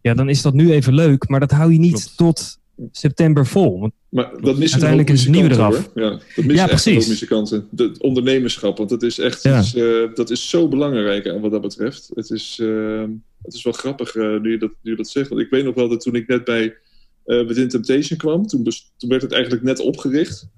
[0.00, 1.28] Ja, dan is dat nu even leuk.
[1.28, 2.16] Maar dat hou je niet Klopt.
[2.16, 2.59] tot
[2.92, 3.80] september vol.
[3.80, 5.76] Want maar dat missen uiteindelijk is het nieuwe eraf.
[5.76, 6.02] Hoor.
[6.04, 7.68] Ja, dat missen ja, echt ook muzikanten.
[7.76, 9.64] Het ondernemerschap, want dat is echt ja.
[9.74, 12.10] uh, dat is zo belangrijk wat dat betreft.
[12.14, 13.04] Het is, uh,
[13.42, 15.28] het is wel grappig uh, nu, je dat, nu je dat zegt.
[15.28, 16.76] Want ik weet nog wel dat toen ik net bij
[17.24, 18.64] Within Temptation kwam, toen,
[18.96, 20.48] toen werd het eigenlijk net opgericht.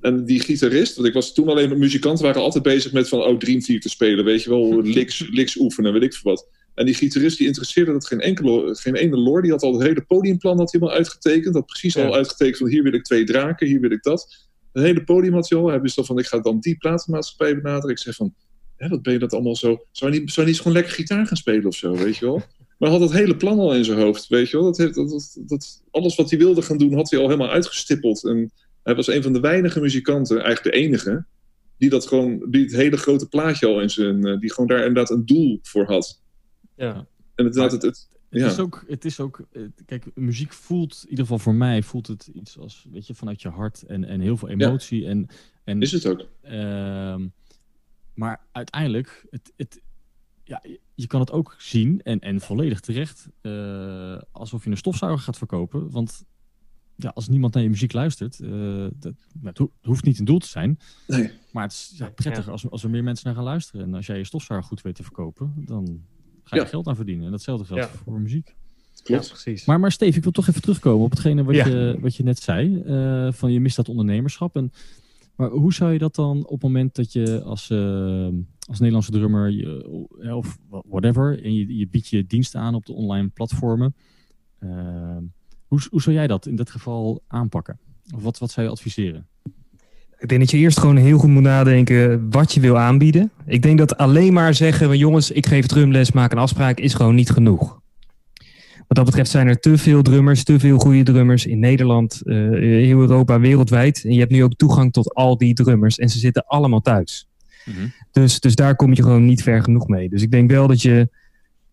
[0.00, 3.22] En die gitarist, want ik was toen alleen met muzikanten, waren altijd bezig met van,
[3.22, 6.46] oh, Dream Theater spelen, weet je wel, licks, licks oefenen, weet ik veel wat.
[6.78, 9.42] En die gitarist die interesseerde dat geen, enkele, geen ene lore.
[9.42, 11.54] Die had al het hele podiumplan had hij al uitgetekend.
[11.54, 12.06] Had precies ja.
[12.06, 14.48] al uitgetekend van hier wil ik twee draken, hier wil ik dat.
[14.72, 15.68] Het hele podium had hij al.
[15.68, 17.90] Hij wist al van ik ga dan die platenmaatschappij benaderen.
[17.90, 18.34] Ik zeg van,
[18.76, 19.84] hè, wat ben je dat allemaal zo...
[19.92, 22.24] Zou hij niet, zou hij niet gewoon lekker gitaar gaan spelen of zo, weet je
[22.24, 22.42] wel?
[22.78, 24.66] Maar hij had het hele plan al in zijn hoofd, weet je wel?
[24.66, 27.50] Dat heeft, dat, dat, dat, alles wat hij wilde gaan doen, had hij al helemaal
[27.50, 28.24] uitgestippeld.
[28.24, 28.52] En
[28.82, 31.24] hij was een van de weinige muzikanten, eigenlijk de enige,
[31.78, 35.10] die dat gewoon, die het hele grote plaatje al in zijn, die gewoon daar inderdaad
[35.10, 36.20] een doel voor had.
[36.78, 37.06] Ja.
[37.34, 38.42] En het, het, het, het, ja.
[38.42, 39.48] het, is ook, het is ook,
[39.86, 43.42] kijk, muziek voelt, in ieder geval voor mij, voelt het iets als, weet je, vanuit
[43.42, 45.02] je hart en, en heel veel emotie.
[45.02, 45.08] Ja.
[45.08, 45.26] En,
[45.64, 46.26] en, is het ook.
[46.44, 47.16] Uh,
[48.14, 49.80] maar uiteindelijk, het, het,
[50.44, 50.62] ja,
[50.94, 55.38] je kan het ook zien, en, en volledig terecht, uh, alsof je een stofzuiger gaat
[55.38, 55.90] verkopen.
[55.90, 56.24] Want
[56.96, 60.48] ja, als niemand naar je muziek luistert, uh, dat, het hoeft niet een doel te
[60.48, 60.78] zijn.
[61.06, 61.30] Nee.
[61.52, 62.50] Maar het is ja, prettig ja.
[62.50, 63.86] Als, als er meer mensen naar gaan luisteren.
[63.86, 66.04] En als jij je stofzuiger goed weet te verkopen, dan
[66.48, 66.68] ga je ja.
[66.68, 67.24] geld aan verdienen.
[67.24, 67.98] En datzelfde geldt ja.
[68.04, 68.56] voor muziek.
[69.02, 69.26] Klopt.
[69.26, 69.64] Ja, precies.
[69.64, 72.38] Maar, maar Steve, ik wil toch even terugkomen op hetgene wat, je, wat je net
[72.38, 72.82] zei.
[72.86, 74.56] Uh, van je mist dat ondernemerschap.
[74.56, 74.72] En,
[75.36, 78.28] maar hoe zou je dat dan op het moment dat je als, uh,
[78.66, 79.88] als Nederlandse drummer je,
[80.34, 83.94] of whatever, en je, je biedt je diensten aan op de online platformen.
[84.60, 85.16] Uh,
[85.66, 87.78] hoe, hoe zou jij dat in dit geval aanpakken?
[88.14, 89.26] Of wat, wat zou je adviseren?
[90.18, 93.30] Ik denk dat je eerst gewoon heel goed moet nadenken wat je wil aanbieden.
[93.46, 97.14] Ik denk dat alleen maar zeggen, jongens, ik geef drumles, maak een afspraak, is gewoon
[97.14, 97.80] niet genoeg.
[98.76, 102.50] Wat dat betreft zijn er te veel drummers, te veel goede drummers in Nederland, uh,
[102.58, 104.04] heel Europa, wereldwijd.
[104.04, 107.28] En je hebt nu ook toegang tot al die drummers en ze zitten allemaal thuis.
[107.64, 107.92] Mm-hmm.
[108.12, 110.08] Dus, dus daar kom je gewoon niet ver genoeg mee.
[110.08, 111.08] Dus ik denk wel dat je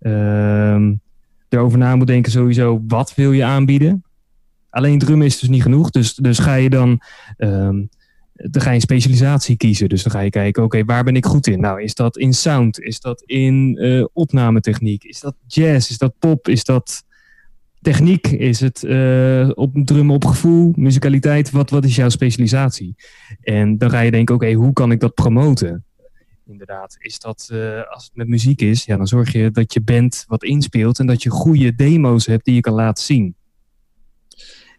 [0.01, 0.89] uh,
[1.49, 4.03] erover na moet denken sowieso, wat wil je aanbieden?
[4.69, 5.89] Alleen drummen is dus niet genoeg.
[5.89, 7.01] Dus, dus ga je dan...
[7.37, 7.69] Uh,
[8.35, 9.89] dan ga je een specialisatie kiezen.
[9.89, 11.59] Dus dan ga je kijken, oké, waar ben ik goed in?
[11.59, 12.79] Nou, is dat in sound?
[12.79, 15.03] Is dat in uh, opnametechniek?
[15.03, 15.89] Is dat jazz?
[15.89, 16.47] Is dat pop?
[16.47, 17.03] Is dat
[17.81, 18.27] techniek?
[18.27, 20.73] Is het uh, op drummen op gevoel?
[20.75, 21.51] Musicaliteit?
[21.51, 22.95] Wat, wat is jouw specialisatie?
[23.41, 25.85] En dan ga je denken, oké, hoe kan ik dat promoten?
[26.47, 29.81] Inderdaad, is dat uh, als het met muziek is, ja, dan zorg je dat je
[29.81, 33.35] band wat inspeelt en dat je goede demo's hebt die je kan laten zien.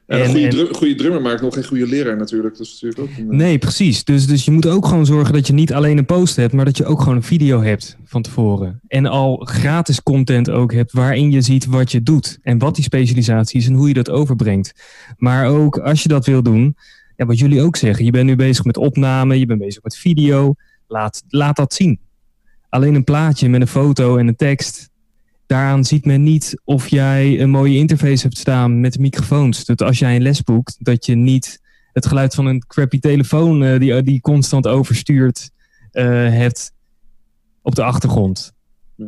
[0.06, 2.56] En, een goede, drum, goede, drummer maakt nog geen goede leraar natuurlijk.
[2.56, 4.04] Dat is natuurlijk ook een, nee, precies.
[4.04, 6.64] Dus, dus je moet ook gewoon zorgen dat je niet alleen een post hebt, maar
[6.64, 8.80] dat je ook gewoon een video hebt van tevoren.
[8.88, 12.38] En al gratis content ook hebt waarin je ziet wat je doet.
[12.42, 14.72] En wat die specialisatie is en hoe je dat overbrengt.
[15.16, 16.76] Maar ook als je dat wil doen,
[17.16, 18.04] ja, wat jullie ook zeggen.
[18.04, 20.54] Je bent nu bezig met opname, je bent bezig met video.
[20.88, 22.00] Laat, laat dat zien.
[22.68, 24.90] Alleen een plaatje met een foto en een tekst
[25.46, 29.64] daaraan ziet men niet of jij een mooie interface hebt staan met microfoons.
[29.64, 31.60] Dat als jij een les boekt, dat je niet
[31.92, 35.50] het geluid van een crappy telefoon uh, die, die constant overstuurt
[35.92, 36.72] uh, hebt
[37.62, 38.54] op de achtergrond.
[38.94, 39.06] Ja.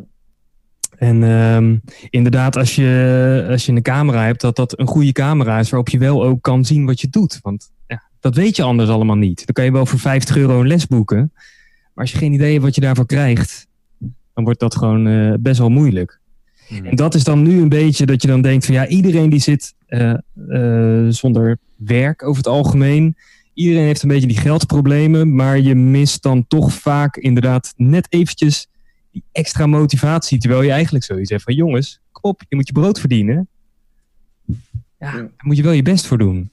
[0.96, 1.80] En um,
[2.10, 5.88] inderdaad, als je, als je een camera hebt, dat dat een goede camera is waarop
[5.88, 7.38] je wel ook kan zien wat je doet.
[7.42, 9.36] Want ja, dat weet je anders allemaal niet.
[9.36, 11.30] Dan kan je wel voor 50 euro een les boeken.
[11.94, 13.66] Maar als je geen idee hebt wat je daarvoor krijgt,
[14.34, 16.20] dan wordt dat gewoon uh, best wel moeilijk.
[16.68, 16.86] Mm.
[16.86, 19.40] En dat is dan nu een beetje dat je dan denkt van ja, iedereen die
[19.40, 20.14] zit uh,
[20.48, 23.16] uh, zonder werk over het algemeen.
[23.54, 28.68] Iedereen heeft een beetje die geldproblemen, maar je mist dan toch vaak inderdaad net eventjes
[29.12, 30.38] die extra motivatie.
[30.38, 33.48] Terwijl je eigenlijk zoiets hebt van jongens, kom op, je moet je brood verdienen.
[34.98, 36.50] Ja, daar moet je wel je best voor doen.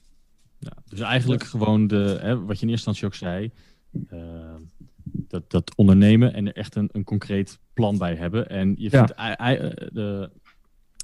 [0.58, 3.50] Ja, dus eigenlijk gewoon de, hè, wat je in eerste instantie ook zei,
[4.12, 4.18] uh,
[5.12, 8.48] dat, dat ondernemen en er echt een, een concreet plan bij hebben.
[8.48, 10.30] En je vindt de,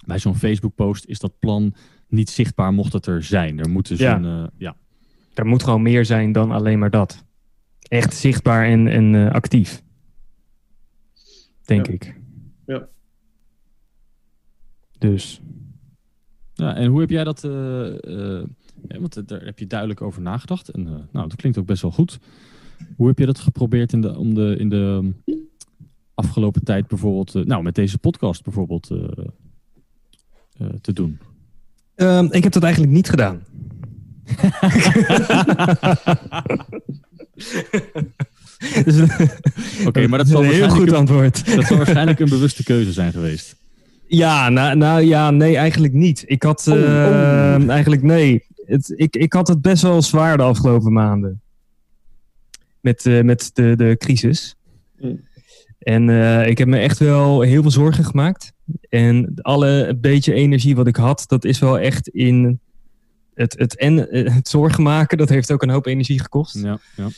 [0.06, 1.74] bij zo'n Facebook-post is dat plan
[2.08, 3.58] niet zichtbaar mocht het er zijn.
[3.58, 4.16] Er moet dus ja.
[4.16, 4.76] een, uh, ja.
[5.34, 7.24] Er moet gewoon meer zijn dan alleen maar dat.
[7.80, 9.82] Echt zichtbaar en, en uh, actief.
[11.64, 11.92] Denk ja.
[11.92, 12.20] ik.
[12.66, 12.88] Ja.
[14.98, 15.40] Dus.
[16.54, 17.44] Ja, en hoe heb jij dat...
[17.44, 18.42] Uh,
[18.86, 20.68] want daar heb je duidelijk over nagedacht.
[20.68, 22.18] En nou, dat klinkt ook best wel goed.
[22.96, 25.12] Hoe heb je dat geprobeerd in de, om de, in de
[26.14, 27.46] afgelopen tijd bijvoorbeeld...
[27.46, 28.86] nou, met deze podcast bijvoorbeeld
[30.80, 31.18] te doen?
[31.96, 33.42] Um, ik heb dat eigenlijk niet gedaan.
[38.84, 39.30] dus, Oké,
[39.86, 41.56] okay, maar dat is een heel goed antwoord.
[41.56, 43.56] Dat zal waarschijnlijk een bewuste keuze zijn geweest.
[44.06, 46.22] Ja, nou, nou ja, nee, eigenlijk niet.
[46.26, 47.68] Ik had oh, uh, oh.
[47.68, 48.44] eigenlijk nee.
[48.66, 51.41] Het, ik, ik had het best wel zwaar de afgelopen maanden.
[52.82, 54.56] Met, uh, met de, de crisis.
[54.98, 55.20] Mm.
[55.78, 58.52] En uh, ik heb me echt wel heel veel zorgen gemaakt.
[58.88, 62.60] En alle beetje energie wat ik had, dat is wel echt in
[63.34, 63.96] het, het, en,
[64.32, 65.18] het zorgen maken.
[65.18, 66.58] Dat heeft ook een hoop energie gekost.
[66.62, 67.08] Ja, ja.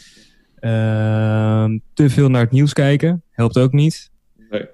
[0.61, 4.11] Uh, te veel naar het nieuws kijken, helpt ook niet.
[4.51, 4.67] Nee.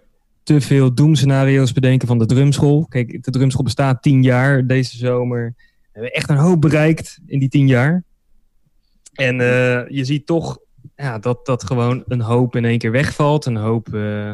[0.42, 2.86] Te veel doemscenario's bedenken van de drumschool.
[2.88, 5.54] Kijk, de drumschool bestaat tien jaar deze zomer.
[5.56, 8.04] We hebben echt een hoop bereikt in die tien jaar.
[9.14, 10.58] En uh, je ziet toch
[11.00, 13.46] ja, dat, dat gewoon een hoop in één keer wegvalt.
[13.46, 14.32] Een hoop uh,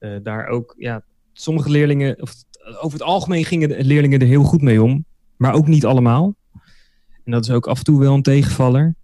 [0.00, 1.02] uh, daar ook, ja,
[1.32, 2.34] sommige leerlingen, of
[2.80, 5.04] over het algemeen gingen de leerlingen er heel goed mee om,
[5.36, 6.34] maar ook niet allemaal.
[7.24, 8.94] En dat is ook af en toe wel een tegenvaller.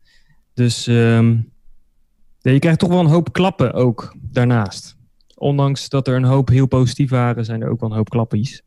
[0.54, 4.96] Dus ja, je krijgt toch wel een hoop klappen ook daarnaast.
[5.34, 8.62] Ondanks dat er een hoop heel positief waren, zijn er ook wel een hoop klappies.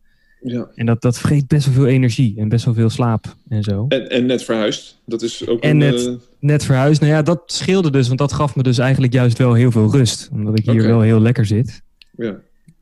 [0.47, 0.67] Ja.
[0.75, 3.85] En dat, dat vreet best wel veel energie en best wel veel slaap en zo.
[3.87, 5.01] En, en net verhuisd.
[5.05, 6.13] Dat is ook en een, net, uh...
[6.39, 7.01] net verhuisd.
[7.01, 9.91] Nou ja, dat scheelde dus, want dat gaf me dus eigenlijk juist wel heel veel
[9.91, 10.29] rust.
[10.31, 10.87] Omdat ik hier okay.
[10.87, 11.81] wel heel lekker zit.
[12.17, 12.35] Ja.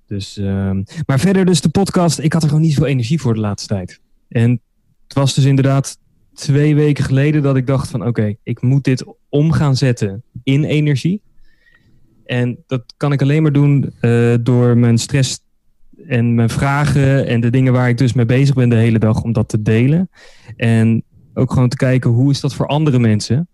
[0.08, 0.72] Dus, uh,
[1.06, 3.68] maar verder dus de podcast, ik had er gewoon niet zoveel energie voor de laatste
[3.68, 4.00] tijd.
[4.28, 4.62] En
[5.04, 5.98] het was dus inderdaad
[6.34, 10.24] twee weken geleden dat ik dacht van oké, okay, ik moet dit om gaan zetten
[10.44, 11.22] in energie.
[12.26, 15.40] En dat kan ik alleen maar doen uh, door mijn stress
[16.08, 19.22] en mijn vragen en de dingen waar ik dus mee bezig ben de hele dag
[19.22, 20.10] om dat te delen.
[20.56, 23.48] En ook gewoon te kijken hoe is dat voor andere mensen.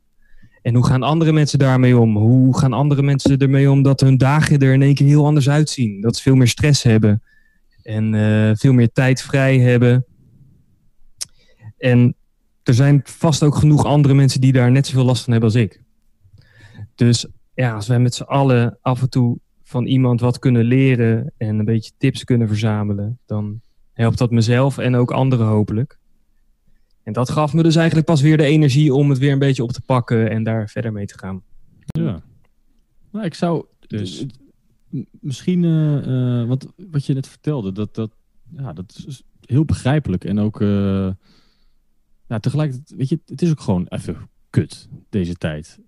[0.61, 2.17] En hoe gaan andere mensen daarmee om?
[2.17, 5.49] Hoe gaan andere mensen ermee om dat hun dagen er in één keer heel anders
[5.49, 6.01] uitzien?
[6.01, 7.21] Dat ze veel meer stress hebben
[7.83, 10.05] en uh, veel meer tijd vrij hebben.
[11.77, 12.15] En
[12.63, 15.61] er zijn vast ook genoeg andere mensen die daar net zoveel last van hebben als
[15.61, 15.81] ik.
[16.95, 19.39] Dus ja, als wij met z'n allen af en toe
[19.69, 23.61] van iemand wat kunnen leren en een beetje tips kunnen verzamelen, dan
[23.93, 25.99] helpt dat mezelf en ook anderen hopelijk.
[27.03, 29.63] En dat gaf me dus eigenlijk pas weer de energie om het weer een beetje
[29.63, 31.41] op te pakken en daar verder mee te gaan.
[31.85, 32.21] Ja.
[33.11, 34.25] Nou, ik zou dus
[35.19, 38.11] misschien, uh, uh, wat, wat je net vertelde, dat, dat,
[38.57, 41.11] ja, dat is heel begrijpelijk en ook, uh,
[42.27, 45.79] ja, tegelijkertijd, weet je, het is ook gewoon even kut deze tijd.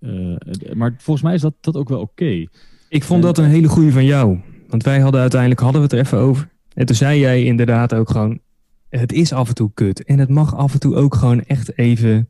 [0.74, 2.22] maar volgens mij is dat, dat ook wel oké.
[2.22, 2.48] Okay.
[2.92, 4.38] Ik vond en, dat een hele goede van jou,
[4.68, 6.48] want wij hadden uiteindelijk hadden we het er even over.
[6.74, 8.40] En toen zei jij inderdaad ook gewoon,
[8.88, 10.04] het is af en toe kut.
[10.04, 12.28] En het mag af en toe ook gewoon echt even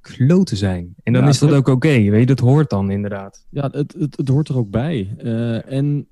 [0.00, 0.94] kloten zijn.
[1.02, 1.70] En dan ja, is dat ook oké.
[1.70, 3.46] Okay, weet je, dat hoort dan inderdaad.
[3.50, 5.16] Ja, het, het, het hoort er ook bij.
[5.22, 6.06] Uh, en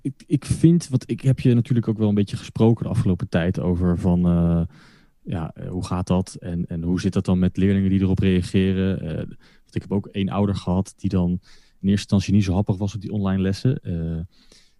[0.00, 3.28] ik, ik vind, want ik heb je natuurlijk ook wel een beetje gesproken de afgelopen
[3.28, 4.62] tijd over van, uh,
[5.22, 6.36] ja, hoe gaat dat?
[6.40, 9.04] En, en hoe zit dat dan met leerlingen die erop reageren?
[9.04, 11.40] Uh, want ik heb ook één ouder gehad die dan
[11.80, 13.80] in eerste instantie niet zo happig was op die online lessen.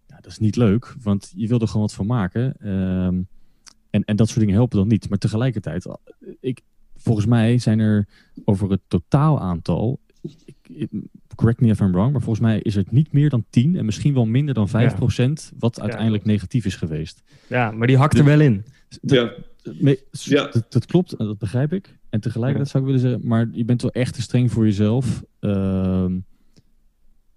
[0.07, 2.55] ja, dat is niet leuk, want je wil er gewoon wat van maken.
[2.59, 3.23] Ehm,
[3.91, 5.09] en, en dat soort dingen helpen dan niet.
[5.09, 5.87] Maar tegelijkertijd,
[6.41, 6.61] ik,
[6.97, 8.09] volgens mij zijn er
[8.45, 10.01] over het totaal aantal,
[10.45, 10.89] ik,
[11.35, 13.85] correct me if I'm wrong, maar volgens mij is het niet meer dan 10 en
[13.85, 14.97] misschien wel minder dan 5 ja.
[14.97, 16.31] procent wat uiteindelijk ja.
[16.31, 17.23] negatief is geweest.
[17.47, 18.65] Ja, maar die hakt er wel in.
[19.01, 19.33] Ja.
[20.11, 20.49] ja.
[20.53, 21.99] Dat, dat, klopt en dat begrijp ik.
[22.09, 25.23] En tegelijkertijd zou ik willen zeggen, maar je bent wel echt te streng voor jezelf.
[25.41, 26.05] Uh,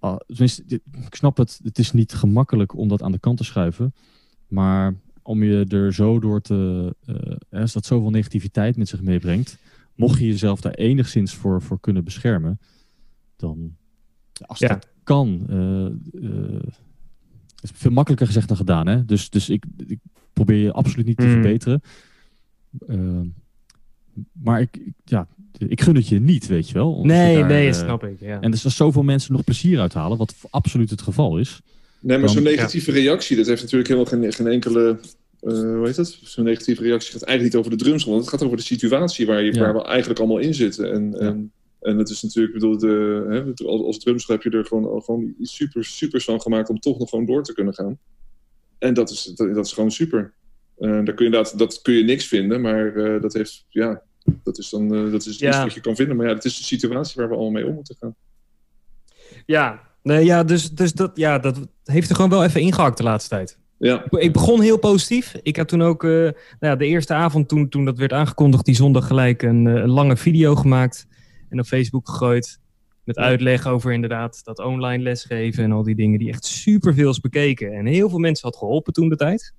[0.01, 0.63] uh, tenminste,
[1.05, 3.93] ik snap het, het is niet gemakkelijk om dat aan de kant te schuiven.
[4.47, 6.95] Maar om je er zo door te.
[7.05, 9.57] Uh, als dat zoveel negativiteit met zich meebrengt.
[9.95, 12.59] Mocht je jezelf daar enigszins voor, voor kunnen beschermen.
[13.35, 13.75] Dan.
[14.45, 14.67] Als ja.
[14.67, 15.45] dat kan.
[15.49, 16.61] Uh,
[17.61, 18.87] is veel makkelijker gezegd dan gedaan.
[18.87, 19.05] Hè?
[19.05, 19.99] Dus, dus ik, ik
[20.33, 21.31] probeer je absoluut niet te Mm.
[21.31, 21.81] verbeteren.
[24.20, 26.97] Uh, maar ik, ja, ik gun het je niet, weet je wel.
[27.01, 28.20] Je Nee, daar, nee, eh, snap ik.
[28.20, 28.41] Ja.
[28.41, 31.61] En dus als zoveel mensen nog plezier uithalen, wat absoluut het geval is.
[31.99, 34.99] Nee, maar zo'n negatieve reactie, dat heeft natuurlijk helemaal geen, geen enkele
[35.41, 36.20] hoe heet het?
[36.24, 38.17] Zo'n negatieve reactie gaat eigenlijk niet over de drumschool.
[38.17, 39.59] Het gaat over de situatie waar, je, Ja.
[39.59, 40.91] waar we eigenlijk allemaal in zitten.
[40.91, 41.17] En, Ja.
[41.17, 44.65] en, en het is natuurlijk, ik bedoel, de, hè, als, als drumschool heb je er
[44.65, 47.99] gewoon, gewoon iets super, super van gemaakt om toch nog gewoon door te kunnen gaan.
[48.78, 50.34] En dat is, dat, dat is gewoon super.
[50.78, 54.01] Eh, daar kun je inderdaad, dat kun je niks vinden, maar eh, dat heeft, ja,
[54.43, 55.45] dat is dan, eh, dat is het Ja.
[55.47, 56.15] eerste wat je kan vinden.
[56.15, 58.15] Maar ja, het is de situatie waar we allemaal mee om moeten gaan.
[59.45, 63.03] Ja, nee, ja dus, dus dat, ja, dat heeft er gewoon wel even ingehakt de
[63.03, 63.57] laatste tijd.
[63.77, 65.36] Ja, Ik begon heel positief.
[65.41, 68.65] Ik heb toen ook, eh, nou ja, de eerste avond toen, toen dat werd aangekondigd,
[68.65, 71.07] die zondag gelijk een, eh, een lange video gemaakt
[71.49, 72.59] en op Facebook gegooid.
[73.03, 77.19] Met uitleg over inderdaad dat online lesgeven en al die dingen die echt superveel is
[77.19, 77.73] bekeken.
[77.73, 79.53] En heel veel mensen had geholpen toen de tijd.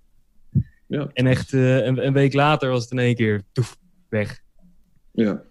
[0.86, 3.76] ja, En echt een, een week later was het in één keer toef,
[4.08, 4.40] weg.
[5.12, 5.42] Ja.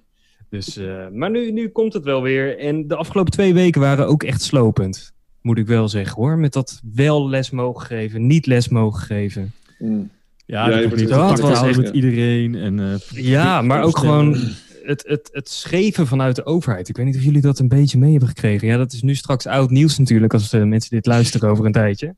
[0.49, 2.57] Dus, eh, maar nu, nu komt het wel weer.
[2.59, 5.11] En de afgelopen twee weken waren ook echt slopend.
[5.41, 6.37] Moet ik wel zeggen hoor.
[6.37, 9.53] Met dat wel les mogen geven, niet les mogen geven.
[9.79, 10.09] Mm.
[10.45, 12.55] Ja, Ja, dat je wordt- was echt- met iedereen.
[12.55, 14.35] En, eh, Ja, maar ook gewoon
[14.83, 16.89] het, het, het scheven vanuit de overheid.
[16.89, 18.67] Ik weet niet of jullie dat een beetje mee hebben gekregen.
[18.67, 21.71] Ja, dat is nu straks oud nieuws natuurlijk, als de mensen dit luisteren over een
[21.71, 22.15] tijdje.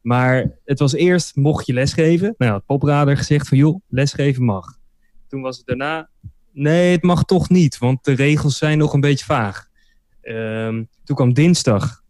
[0.00, 2.34] Maar het was eerst, mocht je lesgeven?
[2.38, 4.76] Nou, had Poprader gezegd van, joh, lesgeven mag.
[5.28, 6.08] Toen was het daarna,
[6.58, 9.68] nee, het mag toch niet, want de regels zijn nog een beetje vaag.
[10.20, 12.02] Ehm, toen kwam dinsdag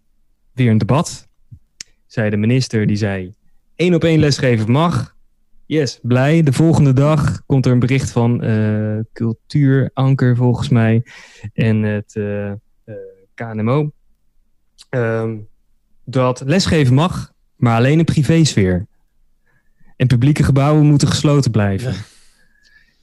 [0.52, 1.28] weer een debat.
[2.06, 3.34] Zei de minister, die zei,
[3.74, 5.16] één op één lesgeven mag.
[5.66, 6.42] Yes, blij.
[6.42, 11.02] De volgende dag komt er een bericht van eh Cultuuranker volgens mij
[11.52, 12.56] en het eh, eh,
[13.34, 13.90] KNMO.
[14.88, 15.36] Ehm,
[16.04, 18.86] dat lesgeven mag, maar alleen in privésfeer.
[19.96, 21.94] En publieke gebouwen moeten gesloten blijven.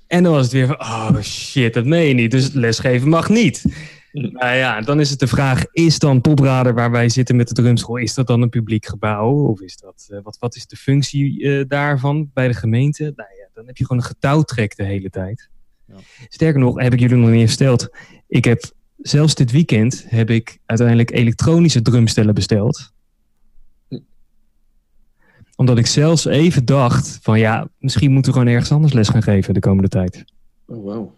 [0.08, 2.32] En dan was het weer van, oh shit, dat meen je niet.
[2.32, 3.64] Dus lesgeven mag niet.
[4.12, 7.54] Nou ja, dan is het de vraag, is dan Poprader waar wij zitten met de
[7.54, 9.48] drumschool, is dat dan een publiek gebouw?
[9.48, 13.04] Of is dat, eh, wat, wat is de functie eh, daarvan bij de gemeente?
[13.04, 15.50] Nou ja, dan heb je gewoon een getouwtrek de hele tijd.
[15.88, 15.96] Ja.
[16.30, 17.90] Sterker nog, heb ik jullie nog niet eens verteld.
[18.28, 22.94] Ik heb zelfs dit weekend heb ik uiteindelijk elektronische drumstellen besteld.
[25.56, 29.24] Omdat ik zelfs even dacht van ja, misschien moeten we gewoon ergens anders les gaan
[29.24, 30.24] geven de komende tijd.
[30.68, 31.14] Oh, wauw.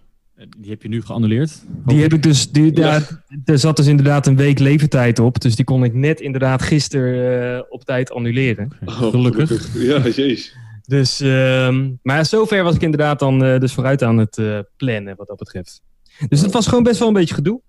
[0.57, 1.63] Die heb je nu geannuleerd.
[1.85, 2.93] Die heb ik dus, die, Ja.
[2.95, 3.01] ja.
[3.45, 5.41] er zat dus inderdaad een week levertijd op.
[5.41, 8.71] Dus die kon ik net inderdaad gisteren eh, op tijd annuleren.
[8.85, 9.73] Oh, Gelukkig.
[9.83, 10.51] Ja, jeez.
[10.85, 15.15] Dus, ehm, maar zover was ik inderdaad dan eh, dus vooruit aan het eh, plannen
[15.15, 15.81] wat dat betreft.
[16.29, 17.61] Dus dat was gewoon best wel een beetje gedoe.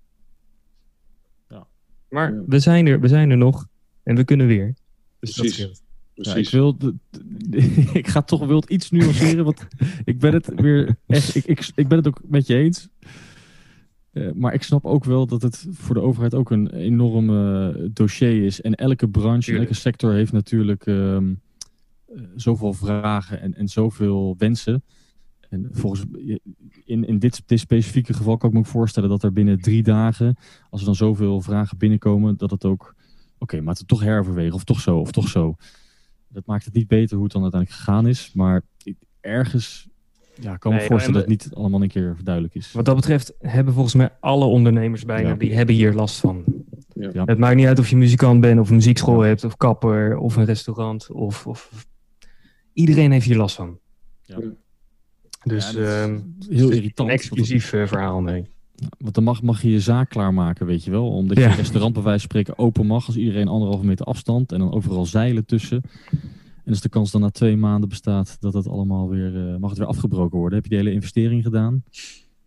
[1.49, 1.67] Ja.
[2.09, 2.41] Maar Ja.
[2.47, 3.67] we, zijn er, we zijn er nog
[4.03, 4.73] en we kunnen weer.
[5.19, 5.71] Dus dat
[6.21, 6.49] Precies.
[6.49, 6.93] Ja, ik, wil
[8.01, 9.67] ik ga toch wild iets nuanceren, want
[10.03, 12.89] ik ben het weer echt, ik, ik, ik ben het ook met je eens.
[14.11, 17.27] Eh, maar ik snap ook wel dat het voor de overheid ook een enorm
[17.93, 18.61] dossier is.
[18.61, 21.33] En elke branche, elke sector heeft natuurlijk ehm,
[22.15, 24.83] eh, zoveel vragen en, en zoveel wensen.
[25.49, 26.05] En volgens
[26.85, 29.83] in, in dit, dit specifieke geval kan ik me ook voorstellen dat er binnen drie
[29.83, 30.35] dagen,
[30.69, 32.95] als er dan zoveel vragen binnenkomen, dat het ook,
[33.37, 35.55] oké, maar het toch heroverwegen, of toch zo, of toch zo.
[36.29, 38.31] Dat maakt het niet beter hoe het dan uiteindelijk gegaan is.
[38.33, 39.87] Maar ik- ergens
[40.41, 42.71] ja, ik kan me voorstellen en- dat het niet allemaal een keer duidelijk is.
[42.71, 45.35] Wat dat betreft hebben volgens mij alle ondernemers bijna, Ja.
[45.35, 46.43] die hebben hier last van.
[46.93, 47.09] Ja.
[47.13, 47.23] Ja.
[47.25, 49.27] Het maakt niet uit of je muzikant bent, of een muziekschool Ja.
[49.27, 51.11] hebt, of kapper, of een restaurant.
[51.11, 51.87] Of, of...
[52.73, 53.79] Iedereen heeft hier last van.
[54.21, 54.37] Ja.
[55.43, 56.19] Dus ehm,
[56.49, 57.09] heel een irritant.
[57.09, 58.45] exclusief eh, verhaal, nee.
[58.97, 61.09] Want dan mag, mag je je zaak klaarmaken, weet je wel.
[61.11, 61.49] Omdat Ja.
[61.49, 64.51] je restaurant bij wijze van spreken open mag als iedereen anderhalve meter afstand.
[64.51, 65.81] En dan overal zeilen tussen.
[66.65, 69.69] En dus de kans dan na twee maanden bestaat dat het allemaal weer, eh, mag
[69.69, 70.55] het weer afgebroken worden.
[70.57, 71.83] Heb je die hele investering gedaan.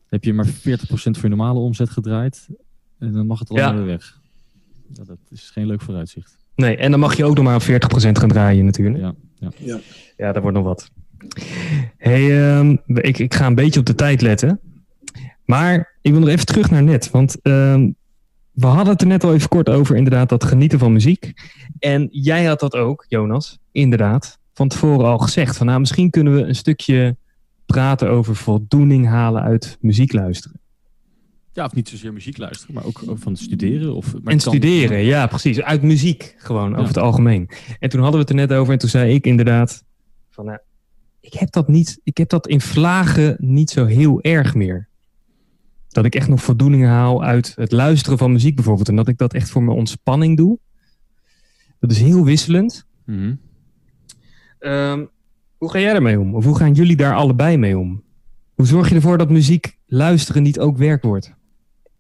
[0.07, 2.49] Heb je maar 40% van je normale omzet gedraaid.
[2.99, 3.77] En dan mag het allemaal Ja.
[3.77, 4.21] weer weg.
[4.93, 6.37] Ja, dat is geen leuk vooruitzicht.
[6.55, 8.99] Nee, en dan mag je ook nog maar op 40% gaan draaien natuurlijk.
[8.99, 9.51] Ja, ja.
[9.59, 9.79] Ja.
[10.17, 10.91] Ja, dat wordt nog wat.
[11.97, 14.61] Hey, ehm, ik, ik ga een beetje op de tijd letten.
[15.53, 17.11] Maar ik wil nog even terug naar net.
[17.11, 17.91] Want ehm,
[18.53, 21.33] we hadden het er net al even kort over, inderdaad, dat genieten van muziek.
[21.79, 25.57] En jij had dat ook, Jonas, inderdaad, van tevoren al gezegd.
[25.57, 27.17] Van nou, misschien kunnen we een stukje
[27.67, 30.61] praten over voldoening halen uit muziek luisteren.
[31.53, 33.95] ja, of niet zozeer muziek luisteren, maar ook van studeren.
[33.95, 35.61] Of, maar en kan- studeren, ja, precies.
[35.63, 36.75] Uit muziek gewoon, Ja.
[36.77, 37.49] over het algemeen.
[37.79, 39.85] En toen hadden we het er net over en toen zei ik inderdaad
[40.31, 40.59] van, nou,
[41.21, 44.91] ik heb dat niet, ik heb dat in vlagen niet zo heel erg meer.
[45.93, 48.89] Dat ik echt nog voldoening haal uit het luisteren van muziek bijvoorbeeld.
[48.89, 50.59] En dat ik dat echt voor mijn ontspanning doe.
[51.81, 52.87] Dat is heel wisselend.
[53.05, 53.35] Mhm.
[54.59, 55.05] Ehm,
[55.57, 56.35] hoe ga jij ermee om?
[56.35, 58.03] Of hoe gaan jullie daar allebei mee om?
[58.55, 61.35] Hoe zorg je ervoor dat muziek luisteren niet ook werk wordt?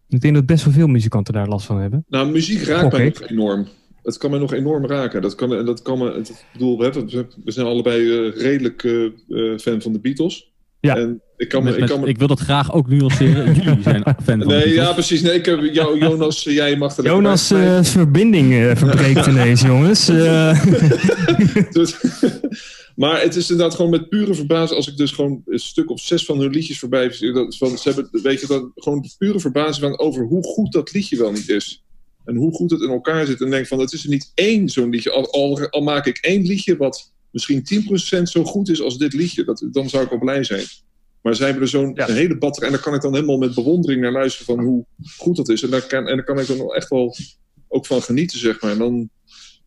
[0.09, 2.05] Ik denk dat best wel veel muzikanten daar last van hebben.
[2.09, 3.69] Nou, muziek raakt Gok mij ook enorm.
[4.03, 5.23] het kan mij nog enorm raken.
[5.23, 9.81] Dat kan, dat kan me, ik bedoel, we, we zijn allebei uh, redelijk uh, fan
[9.83, 10.53] van de Beatles.
[10.81, 10.97] Ja.
[10.97, 12.07] En ik, kan me, ik, kan me...
[12.07, 13.55] ik wil dat graag ook nuanceren.
[13.63, 15.23] Jullie zijn fan van Nee, ja, precies.
[15.23, 20.09] Nee, ik heb, jou, Jonas, jij mag er Jonas' uh, verbinding uh, verbreekt ineens, jongens.
[20.09, 20.65] Uh.
[21.79, 21.97] dus,
[22.97, 24.77] maar het is inderdaad gewoon met pure verbazing.
[24.77, 27.09] Als ik dus gewoon een stuk of zes van hun liedjes voorbij.
[27.33, 30.93] Dat, van, ze hebben, weet je, dat, gewoon pure verbazing van over hoe goed dat
[30.93, 31.85] liedje wel niet is.
[32.25, 33.41] En hoe goed het in elkaar zit.
[33.41, 35.11] En denk van, het is er niet één zo'n liedje.
[35.11, 37.65] Al, al, al, maak ik één liedje wat misschien
[38.19, 39.45] 10% zo goed is als dit liedje.
[39.45, 40.65] Dat, dan zou ik wel blij zijn.
[41.23, 42.07] Maar zij hebben er zo'n ja.
[42.07, 42.69] hele batterij.
[42.69, 44.85] En daar kan ik dan helemaal met bewondering naar luisteren van hoe
[45.17, 45.63] goed dat is.
[45.63, 47.17] En daar kan, en daar kan ik dan echt wel
[47.69, 48.71] ook van genieten, zeg maar.
[48.71, 49.11] En dan,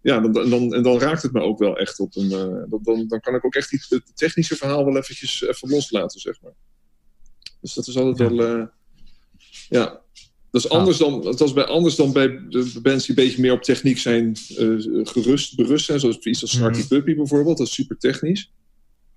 [0.01, 2.31] ja, dan, dan, en dan raakt het me ook wel echt op een...
[2.31, 6.19] Uh, dan, dan kan ik ook echt die, het technische verhaal wel eventjes even loslaten,
[6.19, 6.53] zeg maar.
[7.61, 8.35] Dus dat is altijd ja.
[8.35, 8.57] wel...
[8.57, 8.65] Uh,
[9.69, 10.01] ja,
[10.51, 13.41] dat is anders, dan, dat is bij, anders dan bij de bands die een beetje
[13.41, 15.99] meer op techniek zijn uh, gerust, berust zijn.
[15.99, 16.87] Zoals iets als Snarky mm.
[16.87, 17.57] Puppy bijvoorbeeld.
[17.57, 18.51] Dat is super technisch.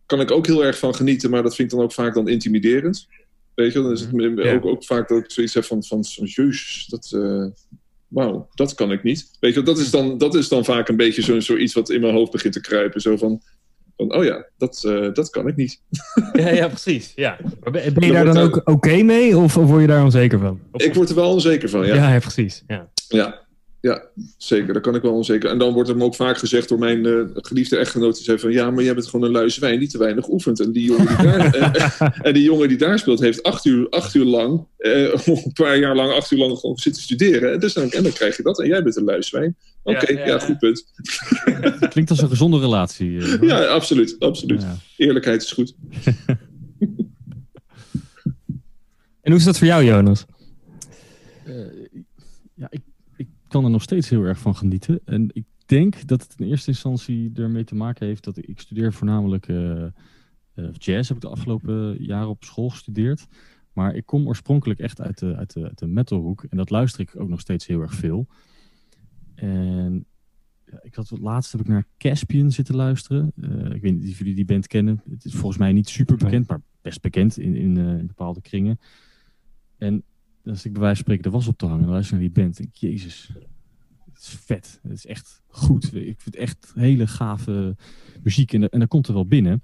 [0.09, 2.29] Kan ik ook heel erg van genieten, maar dat vind ik dan ook vaak dan
[2.29, 3.09] intimiderend.
[3.55, 4.41] Weet je, dan is het mm.
[4.41, 7.13] ook, ook vaak dat ik zoiets heb van, van jeus, dat...
[7.15, 7.47] Uh,
[8.09, 9.31] Wauw, dat kan ik niet.
[9.41, 11.91] Weet je, dat is dan, dat is dan vaak een beetje zoiets zo, zo wat
[11.91, 13.01] in mijn hoofd begint te kruipen.
[13.01, 13.43] Zo van,
[13.97, 15.83] van, oh ja, dat, uh, dat kan ik niet.
[16.33, 17.13] ja, ja, precies.
[17.15, 17.39] Ja.
[17.71, 20.61] Ben je daar dan ook oké okay mee of, of word je daar onzeker van?
[20.73, 20.83] Of...
[20.83, 21.95] Ik word er wel onzeker van, ja.
[21.95, 22.65] Ja, ja precies.
[22.67, 22.91] Ja.
[23.09, 23.47] ja.
[23.81, 24.03] Ja,
[24.37, 24.73] zeker.
[24.73, 25.51] Daar kan ik wel onzeker.
[25.51, 28.15] En dan wordt er me ook vaak gezegd door mijn uh, geliefde echtgenoot.
[28.15, 30.61] Die zei van, ja, maar jij bent gewoon een lui zwijn die te weinig oefent.
[30.61, 33.89] En die jongen die daar, en, en die, jongen die daar speelt, heeft acht uur,
[33.89, 37.53] acht uur lang, uh, een paar jaar lang, acht uur lang gewoon zitten studeren.
[37.53, 38.61] En, dus dan, en dan krijg je dat.
[38.61, 39.57] En jij bent een lui zwijn.
[39.83, 40.85] Oké, okay, ja, ja, ja, goed punt.
[41.93, 43.11] Klinkt als een gezonde relatie.
[43.11, 44.17] Uh, ja, absoluut.
[44.19, 44.65] absoluut.
[44.97, 45.75] Eerlijkheid is goed.
[49.23, 50.25] en hoe is dat voor jou, Jonas?
[52.55, 52.81] ja, ik
[53.49, 55.01] kan er nog steeds heel erg van genieten.
[55.05, 58.61] En ik denk dat het in eerste instantie ermee te maken heeft dat ik, ik
[58.61, 59.83] studeer voornamelijk uh,
[60.55, 61.09] uh, jazz.
[61.09, 63.27] Heb ik de afgelopen jaren op school gestudeerd.
[63.73, 66.45] Maar ik kom oorspronkelijk echt uit de, uit, de, uit de metalhoek.
[66.45, 68.27] En dat luister ik ook nog steeds heel erg veel.
[69.35, 70.05] En
[70.65, 73.33] ja, ik had het laatst heb ik naar Caspian zitten luisteren.
[73.37, 75.03] Uh, ik weet niet of jullie die band kennen.
[75.11, 78.79] Het is volgens mij niet super bekend, maar best bekend in, in, in bepaalde kringen.
[79.77, 80.03] En
[80.49, 82.43] als ik bij wijze van spreken de was op te hangen en luister naar die
[82.43, 83.31] band, denk ik, jezus,
[84.13, 84.81] het is vet.
[84.83, 85.85] Het is echt goed.
[85.85, 87.77] Ik vind het echt hele gave
[88.23, 89.63] muziek en, en dat komt er wel binnen.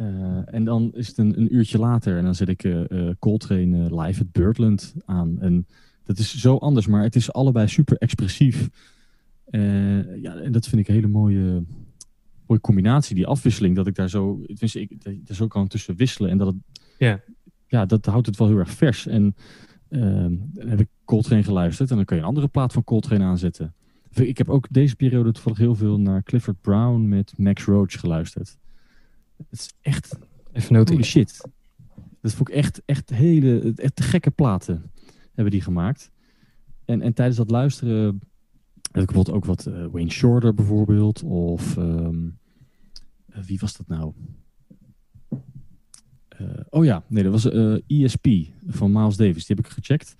[0.00, 4.02] Uh, en dan is het een, een, uurtje later en dan zet ik uh, Coltrane
[4.02, 5.40] live at Birdland aan.
[5.40, 5.66] En
[6.04, 8.68] dat is zo anders, maar het is allebei super expressief.
[10.20, 11.64] ja, en dat vind ik een hele mooie,
[12.46, 13.76] mooie combinatie, die afwisseling.
[13.76, 16.30] Dat ik daar zo, tenminste, ik daar zo kan tussen wisselen.
[16.30, 16.56] En dat het,
[16.98, 17.18] yeah.
[17.66, 19.06] ja, dat houdt het wel heel erg vers.
[19.06, 19.34] En
[20.54, 23.74] heb ik Coltrane geluisterd en dan kun je een andere plaat van Coltrane aanzetten.
[24.14, 28.58] Ik heb ook deze periode toevallig heel veel naar Clifford Brown met Max Roach geluisterd.
[29.36, 30.18] Het is echt...
[30.52, 30.94] Even noten.
[30.94, 31.48] Holy shit.
[32.20, 33.72] Dat vond ik echt, echt hele...
[33.76, 34.90] Echt gekke platen
[35.32, 36.10] hebben die gemaakt.
[36.84, 38.20] En, en tijdens dat luisteren
[38.92, 41.22] heb ik bijvoorbeeld ook wat uh, Wayne Shorter bijvoorbeeld.
[41.22, 42.38] Of um,
[43.26, 44.12] uh, wie was dat nou?
[46.42, 47.48] Uh, oh ja, nee, dat was
[47.86, 48.26] ESP
[48.66, 49.46] van Miles Davis.
[49.46, 50.16] Die heb ik gecheckt.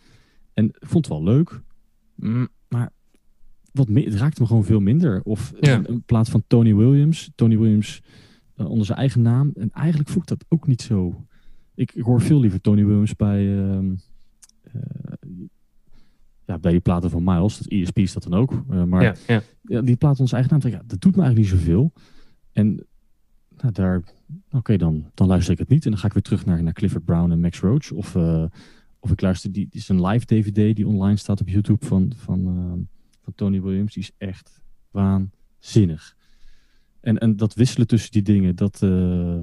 [0.55, 1.61] En vond het wel leuk.
[2.15, 2.91] Mm, maar
[3.73, 5.21] wat het raakte me gewoon veel minder.
[5.23, 5.75] Of ja.
[5.75, 7.31] in, in, plaats van Tony Williams.
[7.35, 8.03] Tony Williams
[8.57, 9.51] uh, onder zijn eigen naam.
[9.55, 11.27] En eigenlijk voelt dat ook niet zo.
[11.75, 13.45] Ik, ik hoor veel liever Tony Williams bij...
[16.47, 17.59] ja, bij die platen van Miles.
[17.59, 18.67] Dat ESP is dat dan ook.
[18.87, 19.19] maar
[19.63, 20.73] ja, die plaat onze eigen naam.
[20.73, 21.93] Ja, dat doet me eigenlijk niet zoveel.
[22.53, 22.87] En
[23.63, 25.85] nou, daar, oké, okay, dan, dan luister ik het niet.
[25.85, 27.91] En dan ga ik weer terug naar, naar Clifford Brown en Max Roach.
[27.91, 28.45] Of, uh,
[28.99, 32.13] of ik luister, die, die is een live DVD die online staat op YouTube van,
[32.17, 32.73] van, uh,
[33.23, 33.95] van Tony Williams.
[33.95, 34.61] Die is echt
[34.91, 36.17] waanzinnig.
[37.01, 39.41] En, en dat wisselen tussen die dingen, dat, uh,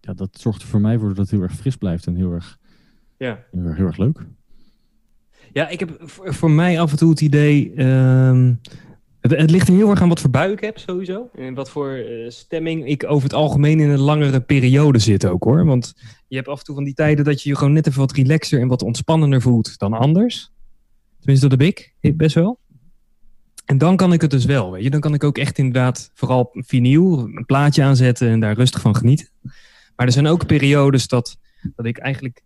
[0.00, 2.32] ja, dat zorgt er voor mij voor dat het heel erg fris blijft en heel
[2.32, 2.58] erg,
[3.16, 3.44] ja.
[3.50, 4.26] heel, erg, heel erg leuk.
[5.52, 7.84] Ja, ik heb voor, voor mij af en toe het idee.
[7.86, 8.60] Um,
[9.22, 11.30] het, het, ligt er heel erg aan wat voor bui ik heb, sowieso.
[11.34, 15.44] En wat voor uh, stemming ik over het algemeen in een langere periode zit ook,
[15.44, 15.64] hoor.
[15.64, 15.94] Want
[16.28, 18.12] je hebt af en toe van die tijden dat je je gewoon net even wat
[18.12, 20.52] relaxer en wat ontspannender voelt dan anders.
[21.18, 21.68] Tenminste, dat heb
[22.00, 22.58] ik best wel.
[23.64, 24.90] En dan kan ik het dus wel, weet je.
[24.90, 28.96] Dan kan ik ook echt inderdaad vooral vinyl, een plaatje aanzetten en daar rustig van
[28.96, 29.28] genieten.
[29.96, 31.38] Maar er zijn ook periodes dat,
[31.76, 32.42] dat ik eigenlijk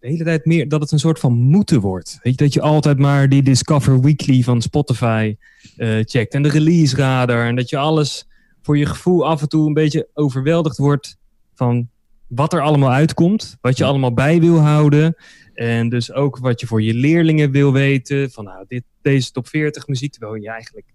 [0.00, 2.18] de hele tijd meer dat het een soort van moeten wordt.
[2.22, 5.36] Weet je, dat je altijd maar die Discover Weekly van Spotify
[5.76, 7.46] uh, checkt en de release radar.
[7.46, 8.26] En dat je alles
[8.62, 11.16] voor je gevoel af en toe een beetje overweldigd wordt
[11.54, 11.88] van
[12.26, 13.56] wat er allemaal uitkomt.
[13.60, 15.16] Wat je allemaal bij wil houden.
[15.54, 18.30] En dus ook wat je voor je leerlingen wil weten.
[18.30, 20.12] Van nou, dit, deze top 40 muziek.
[20.12, 20.86] Terwijl je eigenlijk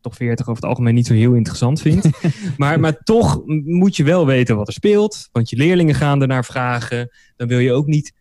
[0.00, 2.08] top 40 over het algemeen niet zo heel interessant vindt.
[2.56, 5.28] maar, maar toch moet je wel weten wat er speelt.
[5.32, 7.10] Want je leerlingen gaan ernaar vragen.
[7.36, 8.12] Dan wil je ook niet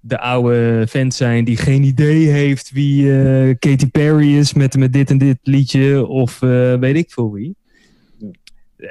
[0.00, 4.92] de oude vent zijn die geen idee heeft wie uh, Katy Perry is met, met
[4.92, 6.06] dit en dit liedje.
[6.06, 7.56] Of uh, weet ik veel wie.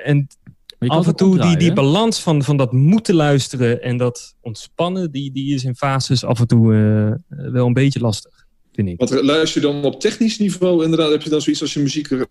[0.04, 0.28] En
[0.88, 5.32] af en toe die, die balans van, van dat moeten luisteren en dat ontspannen, die,
[5.32, 7.12] die is in fases af en toe uh,
[7.52, 8.45] wel een beetje lastig.
[8.76, 8.98] Vind ik.
[8.98, 12.10] Want luister je dan op technisch niveau, inderdaad, heb je dan zoiets als je muziek
[12.10, 12.22] uh,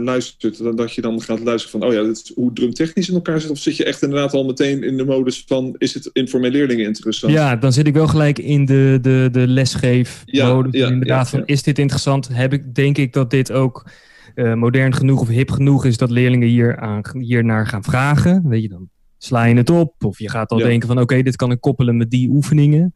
[0.00, 3.14] luistert, dan, dat je dan gaat luisteren van, oh ja, dit is hoe drumtechnisch in
[3.14, 3.50] elkaar zit?
[3.50, 6.52] Of zit je echt inderdaad al meteen in de modus van, is het voor mijn
[6.52, 7.32] leerlingen interessant?
[7.32, 10.22] Ja, dan zit ik wel gelijk in de, de, de lesgeef.
[10.24, 12.28] Ja, ja, inderdaad, van, is dit interessant?
[12.32, 13.90] Heb ik, denk ik dat dit ook
[14.34, 18.48] uh, modern genoeg of hip genoeg is dat leerlingen hier, aan, hier naar gaan vragen.
[18.48, 20.04] Weet je, dan sla je het op.
[20.04, 22.94] Of je gaat al denken van oké, dit kan ik koppelen met die oefeningen.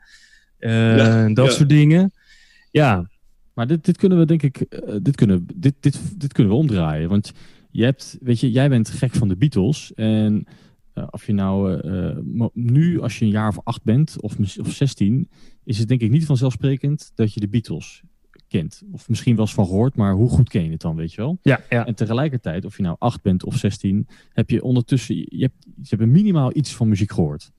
[0.59, 2.12] Uh, dat soort dingen.
[2.81, 3.11] Ja.
[3.55, 6.59] Maar dit, dit kunnen we denk ik, uh, dit, kunnen, dit, dit, dit kunnen we
[6.59, 7.09] omdraaien.
[7.09, 7.33] Want
[7.70, 9.95] je hebt, weet je, jij bent gek van de Beatles.
[9.95, 10.47] En
[11.11, 11.81] of je nou
[12.53, 15.29] nu, als je een jaar of acht bent, of, of 16,
[15.64, 18.03] is het denk ik niet vanzelfsprekend dat je de Beatles
[18.49, 18.83] kent.
[18.93, 21.20] Of misschien wel eens van gehoord, maar hoe goed ken je het dan, weet je
[21.20, 21.39] wel?
[21.43, 21.87] Ja, ja.
[21.87, 25.97] En tegelijkertijd, of je nou 8 bent of 16, heb je ondertussen, je hebt, je
[25.97, 27.51] hebt minimaal iets van muziek gehoord.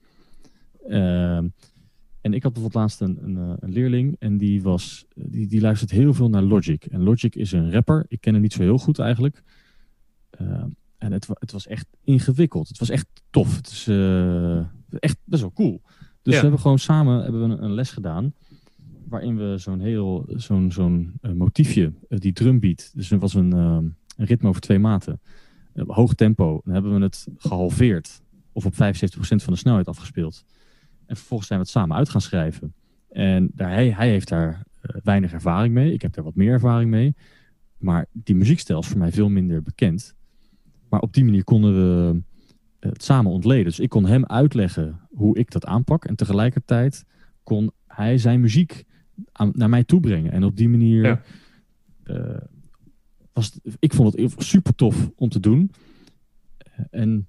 [2.26, 5.60] En ik had bijvoorbeeld laatst een, een, eh, een, leerling en die, was, die, die
[5.60, 6.84] luistert heel veel naar Logic.
[6.84, 8.04] En Logic is een rapper.
[8.08, 9.42] Ik ken hem niet zo heel goed eigenlijk.
[10.40, 10.64] Uh,
[10.98, 12.68] en het, het was echt ingewikkeld.
[12.68, 13.56] Het was echt tof.
[13.56, 14.58] Het is uh,
[14.98, 15.80] echt best wel cool.
[16.22, 16.32] Dus ja.
[16.32, 18.34] we hebben gewoon samen hebben we een, een les gedaan
[19.08, 23.94] waarin we zo'n heel zo'n zo'n uh, motiefje, die drumbeat, dus het was een, een
[24.16, 25.20] ritme over twee maten,
[25.86, 28.22] hoog tempo, dan hebben we het gehalveerd
[28.52, 28.76] of op 75%
[29.18, 30.44] van de snelheid afgespeeld.
[31.06, 32.74] En vervolgens zijn we het samen uit gaan schrijven.
[33.08, 34.62] En daar, hij, hij heeft daar
[35.02, 37.14] weinig ervaring mee, ik heb daar wat meer ervaring mee,
[37.78, 40.14] maar die muziekstijl is voor mij veel minder bekend.
[40.88, 42.22] Maar op die manier konden we
[42.80, 43.64] het samen ontleden.
[43.64, 47.04] Dus ik kon hem uitleggen hoe ik dat aanpak en tegelijkertijd
[47.42, 48.84] kon hij zijn muziek
[49.32, 50.32] aan, naar mij toe brengen.
[50.32, 51.22] En op die manier ja.
[52.04, 52.36] uh,
[53.32, 55.70] was het, ik vond het super tof om te doen.
[56.90, 57.28] En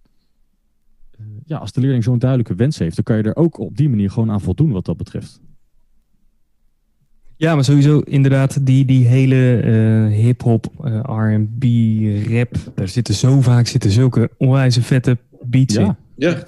[1.45, 3.89] ja, als de leerling zo'n duidelijke wens heeft, dan kan je er ook op die
[3.89, 5.41] manier gewoon aan voldoen wat dat betreft.
[7.35, 10.71] Ja, maar sowieso inderdaad die, die hele uh, hip-hop,
[11.03, 11.63] R&B,
[12.29, 15.81] rap, daar zitten zo vaak zitten zulke onwijze vette beats ja.
[15.81, 15.95] in.
[16.15, 16.43] Ja,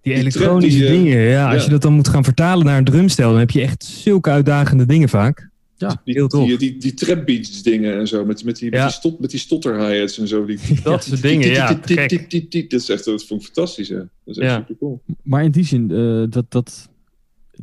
[0.00, 3.30] die, elektronische die, dingen, ja, als je dat dan moet gaan vertalen naar een drumstel,
[3.30, 5.49] dan heb je echt zulke uitdagende dingen vaak.
[5.80, 6.46] Ja, die, heel tof.
[6.46, 8.76] Die, die, die trap beats dingen en zo, met, met die, ja.
[8.76, 10.44] met die, stot, met die stotter hi-hats en zo.
[10.44, 11.74] Die, dat soort dingen, ja.
[11.74, 11.90] Dat
[12.72, 13.96] is echt, dat vond ik fantastisch, hè.
[13.96, 15.02] Dat is echt super cool.
[15.22, 16.88] Maar in die zin, uh, dat, dat,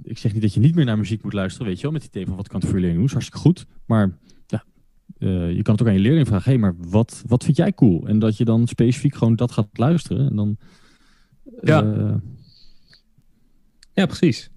[0.04, 2.02] ik zeg niet dat je niet meer naar muziek moet luisteren, weet je wel, met
[2.02, 3.66] die thema van wat kan het voor je leerling doen, is hartstikke goed.
[3.86, 4.64] Maar ja,
[5.20, 7.58] uh, je kan het ook aan je leerling vragen, hé, hey, maar wat, wat vind
[7.58, 8.08] jij cool?
[8.08, 10.58] En dat je dan specifiek gewoon dat gaat luisteren en dan...
[11.62, 11.84] Ja.
[11.84, 12.14] Uh,
[13.94, 14.50] ja, precies.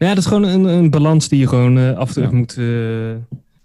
[0.00, 0.08] Ja.
[0.08, 2.30] dat is gewoon een, een balans die je gewoon uh, af en toe ja.
[2.30, 3.16] moet, uh,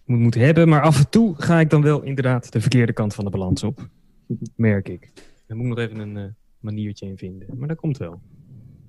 [0.05, 0.67] moet, moet hebben.
[0.67, 3.63] Maar af en toe ga ik dan wel inderdaad de verkeerde kant van de balans
[3.63, 3.89] op.
[4.55, 5.11] Merk ik.
[5.47, 6.23] Daar moet ik nog even een uh,
[6.59, 7.47] maniertje in vinden.
[7.57, 8.21] Maar dat komt wel.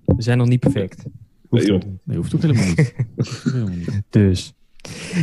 [0.04, 1.04] We zijn nog niet perfect.
[1.48, 2.94] Hoeft nee, nee, hoeft ook helemaal niet.
[3.42, 4.02] helemaal niet.
[4.10, 4.54] Dus.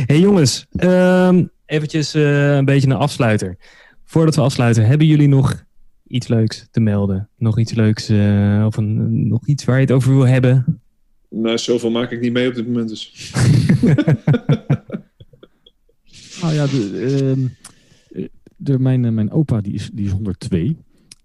[0.06, 3.56] hey, jongens, um, eventjes een beetje een afsluiter.
[4.04, 5.64] Voordat we afsluiten, hebben jullie nog
[6.06, 7.28] iets leuks te melden?
[7.36, 10.82] Nog iets leuks uh, of een, nog iets waar je het over wil hebben?
[11.34, 13.32] Nou, zoveel maak ik niet mee op dit moment dus.
[16.40, 17.36] nou ja, de,
[18.10, 20.76] uh, de, mijn, uh, mijn opa die is, die is 102.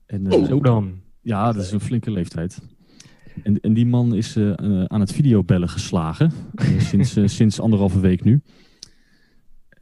[0.06, 1.02] En, oh, zo dan.
[1.22, 2.62] Ja, dat is een flinke leeftijd.
[3.44, 4.38] En, en die man is
[4.88, 6.32] aan het videobellen geslagen.
[6.90, 8.42] sinds, sinds anderhalve week nu.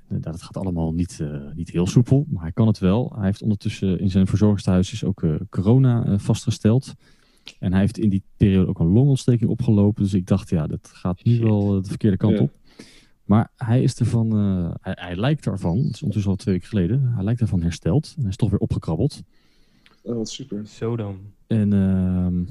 [0.10, 3.14] Dat gaat allemaal niet, uh, niet heel soepel, maar hij kan het wel.
[3.16, 6.94] Hij heeft ondertussen in zijn verzorgingstehuis is ook uh, corona uh, vastgesteld.
[7.60, 10.04] En hij heeft in die periode ook een longontsteking opgelopen.
[10.04, 11.44] Dus ik dacht, ja, dat gaat nu Shit.
[11.44, 12.44] wel de verkeerde kant ja.
[12.44, 12.52] op.
[13.24, 14.32] Maar hij is ervan,
[14.82, 18.14] hij, hij, lijkt ervan, het is ondertussen al twee weken geleden, hij lijkt ervan hersteld.
[18.16, 19.24] En hij is toch weer opgekrabbeld.
[20.02, 20.68] Oh, wat super.
[20.68, 21.20] Zo dan.
[21.48, 22.44] En ehm,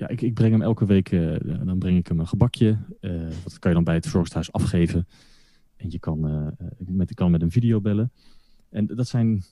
[0.00, 2.78] ja, ik, ik breng hem elke week, uh, dan breng ik hem een gebakje.
[3.00, 5.06] Uh, dat kan je dan bij het verzorgsthuis afgeven.
[5.76, 8.12] En je kan, uh, met, kan met een video bellen.
[8.68, 9.44] En dat zijn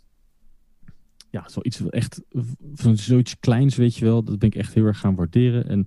[1.31, 2.23] ja, zoiets echt,
[2.93, 4.23] zoiets kleins, weet je wel.
[4.23, 5.69] Dat ben ik echt heel erg gaan waarderen.
[5.69, 5.87] En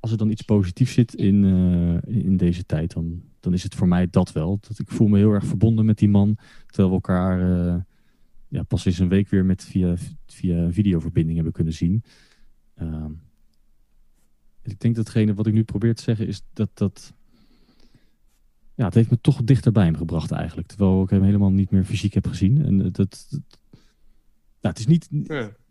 [0.00, 1.44] als er dan iets positiefs zit in,
[2.06, 4.58] in deze tijd, dan, dan is het voor mij dat wel.
[4.60, 6.36] Dat ik voel me heel erg verbonden met die man.
[6.66, 7.38] Terwijl we elkaar
[8.52, 9.94] ja, pas eens een week weer met via,
[10.26, 12.02] via videoverbinding hebben kunnen zien.
[12.82, 13.04] Uh,
[14.62, 17.14] ik denk datgene wat ik nu probeer te zeggen is dat dat.
[18.74, 20.68] Ja, het heeft me toch dichterbij hem gebracht eigenlijk.
[20.68, 22.64] Terwijl ik hem helemaal niet meer fysiek heb gezien.
[22.64, 23.40] En dat.
[24.68, 25.08] Het is niet.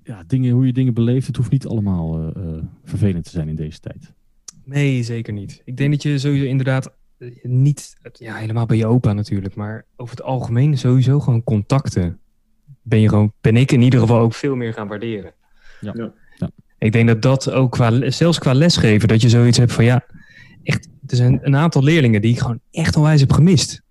[0.03, 0.23] Ja.
[0.27, 3.55] dingen, hoe je dingen beleeft, het hoeft niet allemaal eh, eh, vervelend te zijn in
[3.55, 4.13] deze tijd.
[4.63, 5.61] Nee, zeker niet.
[5.65, 9.85] Ik denk dat je sowieso inderdaad eh, niet, ja, helemaal bij je opa natuurlijk, maar
[9.95, 12.19] over het algemeen sowieso gewoon contacten.
[12.81, 15.33] Ben, je gewoon, ben ik in ieder geval ook veel meer gaan waarderen.
[15.81, 15.93] Ja.
[15.93, 16.13] ja.
[16.77, 20.05] Ik denk dat dat ook qua, zelfs qua lesgeven, dat je zoiets hebt van ja,
[20.63, 23.81] echt, er zijn een aantal leerlingen die ik gewoon echt onwijs heb gemist.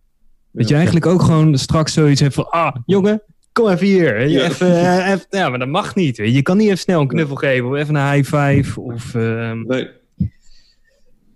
[0.53, 3.23] Dat je eigenlijk ook gewoon straks zoiets hebt van, ah, jongen,
[3.53, 4.29] kom even hier.
[4.29, 4.45] Ja.
[4.45, 6.17] Even, eh, even, ja, maar dat mag niet.
[6.17, 8.81] Je kan niet even snel een knuffel geven of even een high five.
[8.81, 9.89] Of, uh, nee.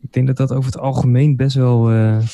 [0.01, 2.27] Ik denk dat dat over het algemeen best wel uh,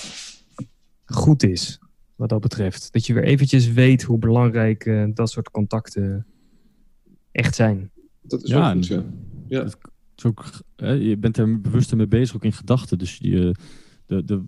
[1.05, 1.81] goed is,
[2.17, 2.93] wat dat betreft.
[2.93, 6.27] Dat je weer eventjes weet hoe belangrijk uh, dat soort contacten
[7.33, 7.91] echt zijn.
[8.23, 9.05] Dat is ja, goed, ja.
[9.49, 9.65] ja.
[10.17, 10.45] is ook,
[10.77, 12.99] hè, je bent er bewuster mee bezig, ook in gedachten.
[12.99, 13.55] Dus je,
[14.07, 14.45] de, de,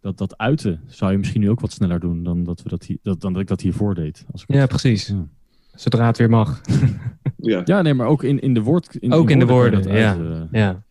[0.00, 2.84] dat, dat uiten zou je misschien nu ook wat sneller doen dan dat, we dat,
[2.84, 4.24] hier, dat, dan dat ik dat hiervoor deed.
[4.32, 5.06] Als ik ja, precies.
[5.06, 5.26] Ja.
[5.74, 6.60] Zodra het weer mag.
[7.36, 7.62] ja.
[7.64, 8.94] ja, nee, maar ook in, in de woord.
[8.94, 10.16] In, ook in, de woorden, ja.
[10.52, 10.84] ja.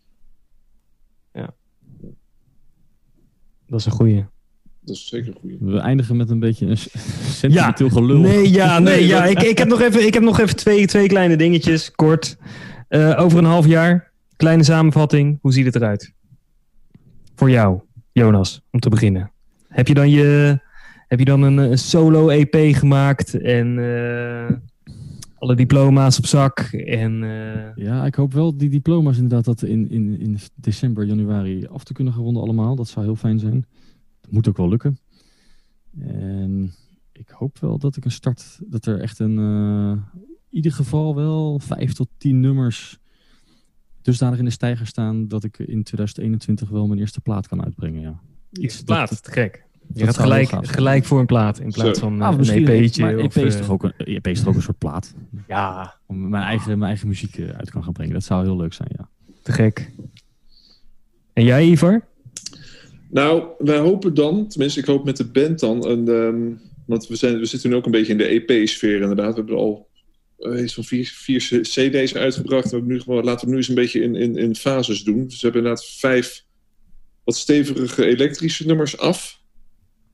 [1.33, 1.53] Ja.
[3.67, 4.25] Dat is een goeie.
[4.81, 5.57] Dat is zeker een goeie.
[5.59, 6.77] We eindigen met een beetje een
[7.41, 7.93] sentimenteel ja.
[7.93, 8.19] gelul.
[8.19, 9.25] Nee, ja, nee, ja.
[9.25, 12.37] Ik, ik, heb nog even, ik heb nog even twee, twee kleine dingetjes, kort.
[12.89, 15.37] Uh, over een half jaar, kleine samenvatting.
[15.41, 16.13] Hoe ziet het eruit?
[17.35, 17.81] Voor jou.
[18.15, 19.31] Jonas, om te beginnen.
[19.67, 20.59] Heb je dan, je,
[21.07, 24.49] heb je dan een, solo-EP gemaakt en uh,
[25.37, 26.59] alle diploma's op zak?
[26.59, 27.75] En, uh...
[27.75, 31.93] Ja, ik hoop wel die diploma's inderdaad dat in, in, in december, januari af te
[31.93, 32.75] kunnen gewonnen allemaal.
[32.75, 33.65] Dat zou heel fijn zijn.
[34.21, 34.99] Dat moet ook wel lukken.
[35.99, 36.73] En
[37.11, 40.01] ik hoop wel dat ik een start, dat er echt een, in
[40.49, 42.99] ieder geval wel vijf tot tien nummers
[44.05, 48.01] dusdanig in de stijger staan dat ik in 2021 wel mijn eerste plaat kan uitbrengen.
[48.01, 48.19] Ja.
[48.51, 49.63] Iets plaat, te gek.
[49.93, 53.01] Je gaat gelijk, gelijk voor een plaat in plaats van ah, een EP'tje.
[53.01, 55.13] Maar EP is, toch ook een, EP is toch ook een soort plaat?
[55.47, 55.95] Ja.
[56.05, 58.13] Om mijn eigen, mijn eigen muziek eh, uit kan gaan brengen.
[58.13, 59.09] Dat zou heel leuk zijn, ja.
[59.41, 59.91] Te gek.
[61.33, 62.01] En jij, Ivar?
[63.09, 67.15] Nou, wij hopen dan, tenminste ik hoop met de band dan, een, um, want we,
[67.15, 69.29] zijn, we zitten nu ook een beetje in de EP-sfeer inderdaad.
[69.29, 69.84] We hebben al
[70.37, 72.71] iets van vier, vier cd's uitgebracht.
[72.71, 75.23] We nu gewoon, laten we nu eens een beetje in, in, in fases doen.
[75.23, 76.45] Dus we hebben inderdaad vijf
[77.23, 79.43] wat stevige elektrische nummers af.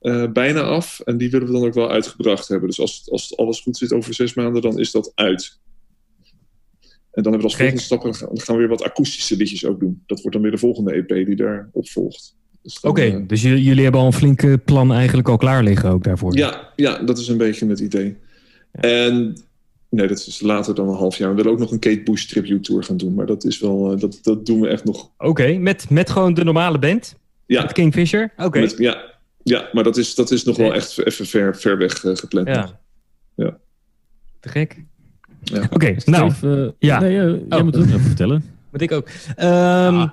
[0.00, 1.00] Uh, bijna af.
[1.00, 2.68] En die willen we dan ook wel uitgebracht hebben.
[2.68, 5.60] Dus als, als alles goed zit over zes maanden, dan is dat uit.
[7.12, 9.80] En dan hebben we als volgende stap, dan gaan we weer wat akoestische liedjes ook
[9.80, 10.02] doen.
[10.06, 12.36] Dat wordt dan weer de volgende EP die daarop volgt.
[12.62, 16.04] Dus Oké, uh, dus jullie hebben al een flinke plan eigenlijk al klaar liggen ook
[16.04, 16.36] daarvoor?
[16.36, 18.16] Ja, ja dat is een beetje het idee.
[18.72, 18.80] Ja.
[18.80, 19.36] En
[19.92, 21.28] Nee, dat is later dan een half jaar.
[21.28, 23.14] We willen ook nog een Kate Bush tribute tour gaan doen.
[23.14, 25.10] Maar dat is wel, uh, dat, dat doen we echt nog.
[25.18, 27.16] Oké, met, met gewoon de normale band?
[27.46, 27.62] Ja.
[27.62, 28.32] Met Kingfisher?
[28.36, 28.68] Oké.
[28.76, 29.02] Ja,
[29.42, 32.48] ja, maar dat is, dat is nog wel echt even ver, ver weg uh, gepland.
[32.48, 32.80] Ja.
[33.34, 33.58] ja.
[34.40, 34.84] Te gek.
[35.42, 35.62] Ja.
[35.62, 36.30] Oké, okay, nou.
[36.30, 37.00] Even, ja.
[37.00, 37.64] Nee, uh, jij oh.
[37.64, 38.44] moet het even vertellen.
[38.70, 39.08] Moet ik ook.
[39.08, 40.10] Um, ah.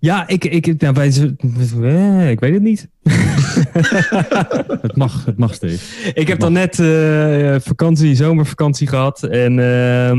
[0.00, 2.88] Ja, ik, ik, nou, wij, ik weet het niet.
[4.82, 6.12] het mag, het mag steeds.
[6.14, 9.22] Ik heb dan net uh, vakantie, zomervakantie gehad.
[9.22, 10.12] En uh,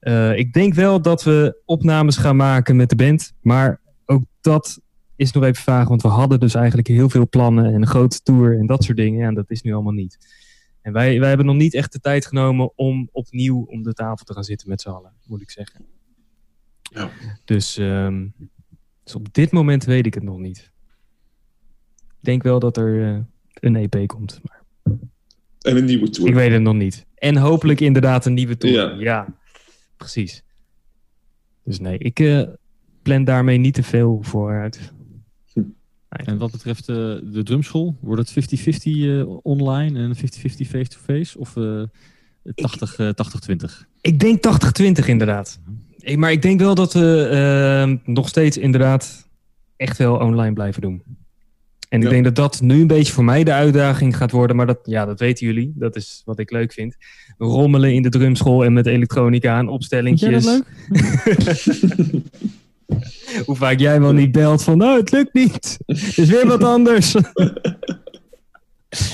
[0.00, 3.32] uh, ik denk wel dat we opnames gaan maken met de band.
[3.40, 4.80] Maar ook dat
[5.16, 5.88] is nog even vaag.
[5.88, 8.96] Want we hadden dus eigenlijk heel veel plannen en een grote tour en dat soort
[8.96, 9.26] dingen.
[9.26, 10.18] En dat is nu allemaal niet.
[10.82, 14.24] En wij, wij hebben nog niet echt de tijd genomen om opnieuw om de tafel
[14.24, 15.91] te gaan zitten met z'n allen, moet ik zeggen.
[16.94, 17.10] Ja.
[17.44, 18.32] Dus, um,
[19.04, 20.70] dus, op dit moment weet ik het nog niet.
[21.96, 23.18] Ik denk wel dat er uh,
[23.54, 24.40] een EP komt.
[24.44, 24.62] Maar...
[25.60, 26.28] En een nieuwe tour.
[26.28, 27.06] Ik weet het nog niet.
[27.14, 28.74] En hopelijk inderdaad een nieuwe tour.
[28.74, 29.34] Ja, ja
[29.96, 30.42] precies.
[31.64, 32.42] Dus nee, ik uh,
[33.02, 34.92] plan daarmee niet te veel vooruit.
[35.52, 35.60] Hm.
[36.08, 40.20] En wat betreft uh, de drumschool, wordt het 50-50 uh, online en 50-50
[40.68, 41.38] face-to-face?
[41.38, 41.54] Of 80-20?
[44.00, 44.44] Ik denk
[45.02, 45.60] 80-20 inderdaad.
[46.02, 49.28] Ik, maar ik denk wel dat we uh, nog steeds inderdaad
[49.76, 51.02] echt wel online blijven doen.
[51.88, 52.10] En ik ja.
[52.10, 54.56] denk dat dat nu een beetje voor mij de uitdaging gaat worden.
[54.56, 55.72] Maar dat, ja, dat weten jullie.
[55.74, 56.96] Dat is wat ik leuk vind.
[57.38, 60.44] Rommelen in de drumschool en met elektronica en opstellingjes.
[60.44, 62.22] Vind leuk?
[63.46, 65.78] Hoe vaak jij wel niet belt van, nou, het lukt niet.
[65.86, 67.14] Het is weer wat anders.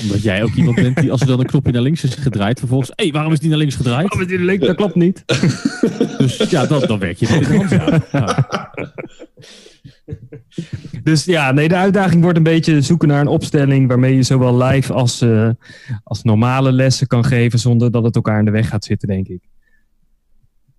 [0.01, 2.59] Omdat jij ook iemand bent die als er dan een knopje naar links is gedraaid,
[2.59, 4.07] vervolgens, hé, hey, waarom is die naar links gedraaid?
[4.07, 4.65] Waarom is die naar links?
[4.65, 5.23] Dat klopt niet.
[6.17, 7.69] dus ja, dan, dan werk je met de hand.
[7.69, 8.01] Ja.
[8.11, 8.49] ja.
[11.03, 14.63] Dus ja, nee, de uitdaging wordt een beetje zoeken naar een opstelling waarmee je zowel
[14.63, 15.49] live als, uh,
[16.03, 19.27] als normale lessen kan geven zonder dat het elkaar in de weg gaat zitten, denk
[19.27, 19.41] ik.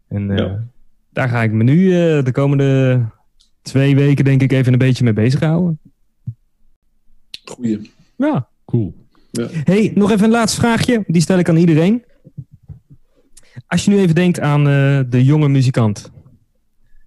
[0.09, 0.65] En uh, ja.
[1.13, 3.01] Daar ga ik me nu uh, de komende
[3.63, 5.79] twee weken denk ik even een beetje mee bezighouden.
[7.45, 7.91] Goeie.
[8.17, 8.49] Ja.
[8.71, 8.95] Cool.
[9.31, 9.47] Ja.
[9.51, 11.05] Hey, nog even een laatste vraagje.
[11.07, 12.05] Die stel ik aan iedereen.
[13.67, 16.11] Als je nu even denkt aan uh, de jonge muzikant.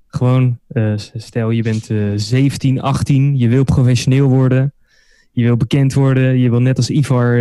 [0.08, 4.74] Gewoon, uh, stel je bent uh, 17, 18, je wil professioneel worden.
[5.32, 6.38] Je wil bekend worden.
[6.38, 7.38] Je wil net als Ivar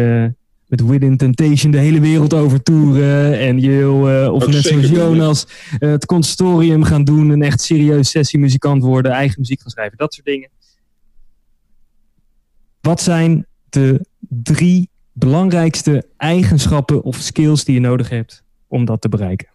[0.66, 3.39] met Within Temptation de hele wereld over toeren.
[3.39, 5.47] En je wil, of net zoals Jonas,
[5.79, 7.31] het conservatorium gaan doen.
[7.31, 9.12] Een echt serieus sessiemuzikant worden.
[9.12, 9.99] Eigen muziek gaan schrijven.
[9.99, 10.49] Dat soort dingen.
[12.81, 14.01] Wat zijn de
[14.43, 19.49] drie belangrijkste eigenschappen of skills die je nodig hebt om dat te bereiken?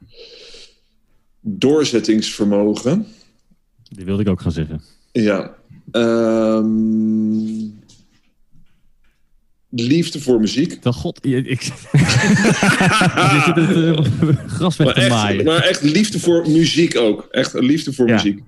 [1.41, 3.05] Doorzettingsvermogen.
[3.83, 4.81] Die wilde ik ook gaan zeggen.
[5.11, 5.55] Ja.
[5.91, 7.75] Um,
[9.69, 10.81] liefde voor muziek.
[10.81, 11.61] Dan god, ik,
[13.45, 13.99] zit het uh,
[14.47, 15.45] gras weg te maaien.
[15.45, 17.27] Maar echt liefde voor muziek ook.
[17.31, 18.13] Echt liefde voor ja.
[18.13, 18.43] muziek.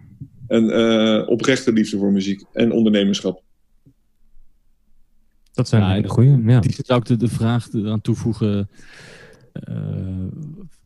[0.47, 2.43] En uh, oprechte liefde voor muziek.
[2.53, 3.41] En ondernemerschap.
[5.59, 6.41] Dat zijn ja, de goede.
[6.45, 6.59] Ja.
[6.59, 8.69] Die zou ik de, de vraag eraan toevoegen.
[9.69, 9.75] Uh,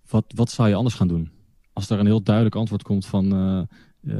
[0.09, 1.29] wat, wat zou je anders gaan doen?
[1.73, 3.61] Als er een heel duidelijk antwoord komt van, uh,
[4.01, 4.15] uh,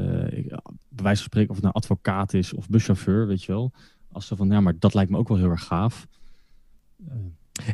[0.88, 3.72] bij wijze van spreken, of het nou advocaat is of buschauffeur, weet je wel.
[4.12, 6.06] Als ze van, ja, maar dat lijkt me ook wel heel erg gaaf.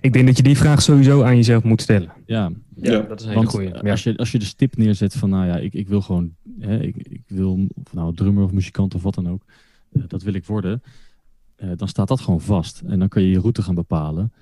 [0.01, 2.13] ik denk dat je die vraag sowieso aan jezelf moet stellen.
[2.27, 3.01] Ja, ja, ja.
[3.01, 3.81] dat is een hele goede.
[3.83, 3.91] Ja.
[3.91, 6.81] Als, je, als je de stip neerzet van, nou ja, ik, ik wil gewoon, hè,
[6.81, 9.43] ik, ik wil, of nou drummer of muzikant of wat dan ook,
[9.91, 10.83] dat wil ik worden.
[11.63, 12.81] Uh, dan staat dat gewoon vast.
[12.87, 14.33] En dan kun je je route gaan bepalen.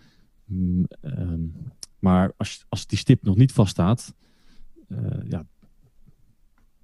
[0.45, 1.55] Mm, um,
[1.99, 4.15] maar als, als die stip nog niet vaststaat,
[4.89, 4.99] uh,
[5.29, 5.47] ja,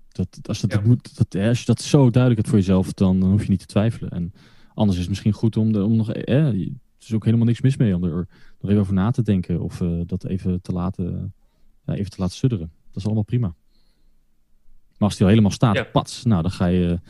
[0.09, 0.77] dat, als, dat, ja.
[0.77, 3.51] dat moet, dat, als je dat zo duidelijk hebt voor jezelf, dan, dan, hoef je
[3.51, 4.11] niet te twijfelen.
[4.11, 4.33] En
[4.75, 6.13] anders is het misschien goed om, de, om nog.
[6.13, 8.29] Eh, er is ook helemaal niks mis mee om er
[8.61, 11.35] nog even over na te denken of uh, dat even te laten,
[11.85, 12.71] even te laten sudderen.
[12.87, 13.55] Dat is allemaal prima.
[14.99, 15.85] Maar als die al helemaal staat, ja.
[15.85, 17.01] pats, nou dan ga je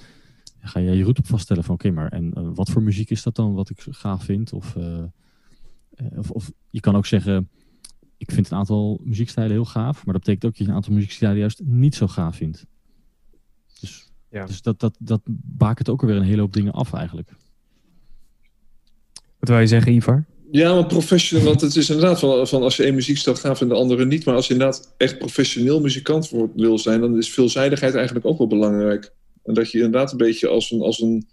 [0.65, 3.11] ga je je route op vaststellen van oké, okay, maar en uh, wat voor muziek
[3.11, 4.53] is dat dan wat ik gaaf vind?
[4.53, 7.49] Of, uh, uh, of, of, je kan ook zeggen,
[8.17, 10.93] ik vind een aantal muziekstijlen heel gaaf, maar dat betekent ook dat je een aantal
[10.93, 12.67] muziekstijlen juist niet zo gaaf vindt.
[13.81, 14.47] Dus, ja.
[14.47, 17.35] dus dat, dat, dat bakent ook alweer een hele hoop dingen af eigenlijk.
[19.39, 20.25] Wat wil je zeggen, Ivar?
[20.51, 23.69] Ja, maar professioneel, want het is inderdaad van, van als je één muziekstijl gaaf en
[23.69, 27.95] de andere niet, maar als je inderdaad echt professioneel muzikant wil zijn, dan is veelzijdigheid
[27.95, 29.13] eigenlijk ook wel belangrijk.
[29.45, 31.27] En dat je inderdaad een beetje als een, als een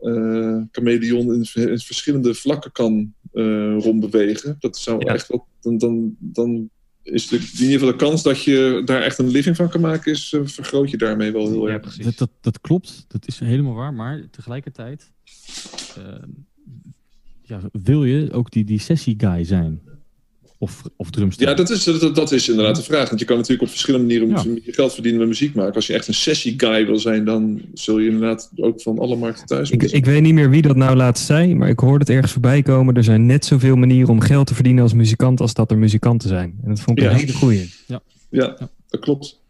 [0.00, 4.56] uh, chameleon in, in, verschillende vlakken kan uh, rondbewegen.
[4.58, 5.12] Dat zou ja.
[5.14, 5.44] echt wat.
[5.60, 6.70] Dan, dan, dan
[7.02, 9.80] is de, in ieder geval de kans dat je daar echt een living van kan
[9.80, 11.82] maken, is, uh, vergroot je daarmee wel heel ja, erg.
[11.82, 12.04] Precies.
[12.04, 13.94] Dat, dat, dat, klopt, dat is helemaal waar.
[13.94, 15.12] Maar tegelijkertijd
[17.50, 19.80] ja, wil je ook die, die sessie-guy zijn.
[20.62, 21.48] Of, of drumstel.
[21.48, 23.08] Ja, dat is, dat, dat is inderdaad de vraag.
[23.08, 24.60] Want je kan natuurlijk op verschillende manieren ja.
[24.64, 25.74] je geld verdienen met muziek maken.
[25.74, 29.46] Als je echt een sessie-guy wil zijn, dan zul je inderdaad ook van alle markten
[29.46, 32.08] thuis ik, ik weet niet meer wie dat nou laatst zei, maar ik hoorde het
[32.08, 32.94] ergens voorbij komen.
[32.94, 36.28] Er zijn net zoveel manieren om geld te verdienen als muzikant als dat er muzikanten
[36.28, 36.58] zijn.
[36.62, 37.10] En dat vond ik ja.
[37.10, 37.72] een hele goeie.
[37.86, 38.00] Ja.
[38.30, 39.40] Ja, ja, dat klopt.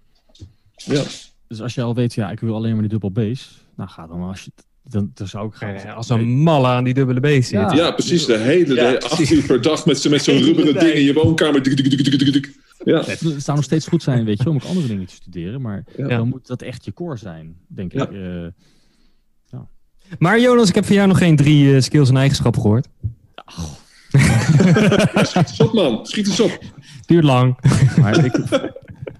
[0.74, 1.02] Ja.
[1.48, 3.64] Dus als je al weet, ja, ik wil alleen maar die dubbel bass.
[3.76, 4.50] Nou, ga dan maar als je
[4.82, 5.74] dan, dan zou ik gaan.
[5.74, 7.60] Ja, als een malle aan die dubbele beest zit.
[7.60, 8.26] Ja, ja, precies.
[8.26, 11.62] De hele ja, acht uur per dag met, met zo'n rubberen ding in je woonkamer.
[12.84, 13.04] Ja.
[13.04, 15.60] Het zou nog steeds goed zijn, weet je, om ook andere dingen te studeren.
[15.60, 16.08] Maar ja.
[16.08, 18.10] dan moet dat echt je core zijn, denk ik.
[18.10, 18.46] Uh,
[19.46, 19.68] ja.
[20.18, 22.88] Maar Jonas, ik heb van jou nog geen drie uh, skills en eigenschappen gehoord.
[23.34, 23.78] Oh.
[25.22, 26.06] Schiet eens op, man.
[26.06, 26.58] Schiet eens op.
[27.06, 27.58] Duurt lang.
[28.00, 28.32] Maar ik,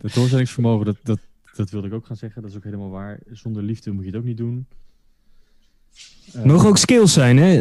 [0.01, 1.19] het doorzettingsvermogen, dat, dat,
[1.57, 2.43] dat wilde ik ook gaan zeggen.
[2.43, 3.19] Dat is ook helemaal waar.
[3.33, 4.67] Zonder liefde moet je het ook niet doen.
[6.37, 7.53] Uh, Mogen ook skills zijn, hè?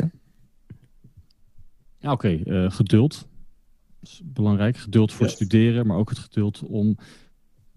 [1.98, 2.12] Ja, oké.
[2.12, 2.42] Okay.
[2.46, 3.28] Uh, geduld.
[4.00, 4.78] Dat is belangrijk.
[4.78, 5.34] Geduld voor yes.
[5.34, 6.98] het studeren, maar ook het geduld om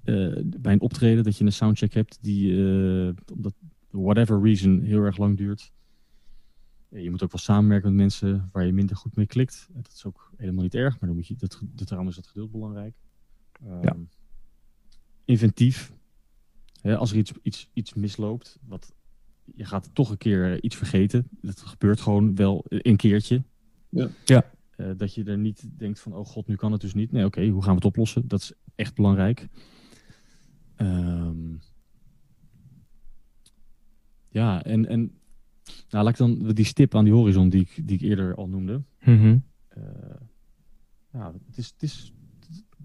[0.05, 2.57] uh, bij een optreden dat je een soundcheck hebt die,
[3.33, 3.55] omdat
[3.91, 5.73] whatever reason, heel erg lang duurt.
[6.89, 9.69] Je moet ook wel samenwerken met mensen waar je minder goed mee klikt.
[9.73, 12.27] Dat is ook helemaal niet erg, maar dan moet je, dat, dat, daarom is dat
[12.27, 12.95] geduld belangrijk.
[13.65, 13.97] Um, ja.
[15.25, 15.93] Inventief.
[16.83, 18.95] Als er iets, iets, iets misloopt, wat
[19.55, 21.29] je gaat toch een keer iets vergeten.
[21.41, 23.43] Dat gebeurt gewoon wel een keertje.
[23.89, 24.09] Ja.
[24.25, 24.51] ja.
[24.77, 27.13] Uh, dat je er niet denkt van, oh god, nu kan het dus niet.
[27.13, 28.29] Nee, oké, okay, hoe gaan we het oplossen?
[28.29, 29.49] Dat is echt belangrijk.
[30.77, 31.61] Um,
[34.29, 35.01] ja, en, en
[35.89, 38.49] nou, laat ik dan die stip aan die horizon die ik, die ik eerder al
[38.49, 38.83] noemde.
[39.05, 39.45] Mm -hmm.
[39.79, 39.85] uh,
[41.13, 42.13] ja, het is, het is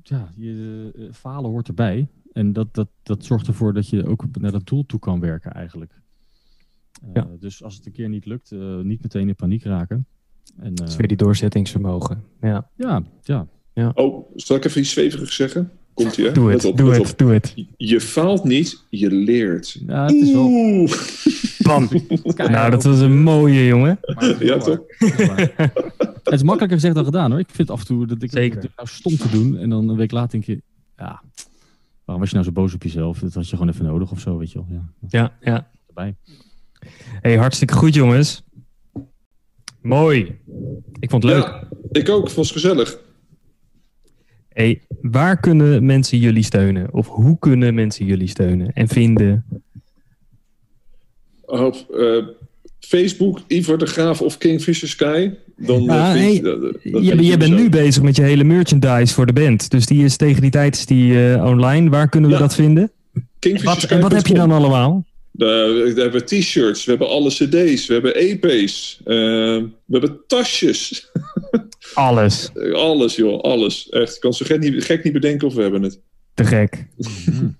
[0.04, 2.08] ja, je, uh, falen hoort erbij.
[2.32, 5.54] En dat, dat, dat zorgt ervoor dat je ook naar dat doel toe kan werken
[5.54, 6.02] eigenlijk.
[7.04, 7.28] Uh, ja.
[7.40, 10.06] Dus als het een keer niet lukt, uh, niet meteen in paniek raken.
[10.60, 12.24] En, uh, is weer die doorzettingsvermogen.
[12.42, 12.70] Ja.
[12.76, 13.48] Ja, ja.
[13.74, 13.92] ja.
[13.96, 15.72] Oh, zal ik even iets zweverigs zeggen?
[15.94, 16.32] Komt ie, hè?
[16.32, 17.54] Doe het, op, doe het, doe het.
[17.78, 19.82] Je faalt niet, je leert.
[19.88, 20.46] Ja, het is wel...
[20.46, 20.92] Oeh.
[21.62, 21.88] Bam.
[22.34, 24.00] Kijk, Nou, dat was een mooie, jongen.
[24.16, 25.72] Maar het is Ja, waar.
[26.24, 27.40] Het is makkelijker gezegd dan gedaan hoor.
[27.40, 28.62] Ik vind af en toe dat ik Zeker.
[28.62, 29.58] het nou stom te doen.
[29.58, 30.62] En dan een week later denk je,
[30.98, 31.22] ja,
[32.06, 33.20] waarom was je nou zo boos op jezelf?
[33.20, 34.68] Dat had je gewoon even nodig of zo, weet je wel.
[34.70, 35.70] Ja, Ja, ja.
[35.88, 36.16] erbij.
[37.22, 38.44] Hey, hartstikke goed, jongens.
[39.82, 40.38] Mooi.
[41.00, 41.44] Ik vond het leuk.
[41.44, 42.30] Ja, ik ook.
[42.30, 43.00] Vond het gezellig.
[44.50, 46.94] Hey, waar kunnen mensen jullie steunen?
[46.94, 49.46] Of hoe kunnen mensen jullie steunen en vinden?
[51.46, 52.24] Op eh,
[52.80, 55.32] Facebook, Ivar de Graaf of Kingfisher Sky.
[55.58, 56.76] Dan eh, Ah, vind hey, dat- dat
[57.26, 57.56] Je, bent zo.
[57.56, 59.70] nu bezig met je hele merchandise voor de band.
[59.70, 61.90] Dus die is tegen die tijd is die, eh, online.
[61.90, 62.42] Waar kunnen we Ja.
[62.42, 62.92] dat vinden?
[63.64, 65.06] Wat, en wat heb je dan allemaal?
[65.38, 69.16] We hebben t-shirts, we hebben alle cd's, we hebben EP's, eh,
[69.86, 71.12] we hebben tasjes.
[71.94, 72.50] Alles.
[72.74, 73.90] Alles joh, alles.
[73.90, 76.02] Echt, ik kan zo gek niet, gek niet bedenken of we hebben het.
[76.34, 76.88] Te gek.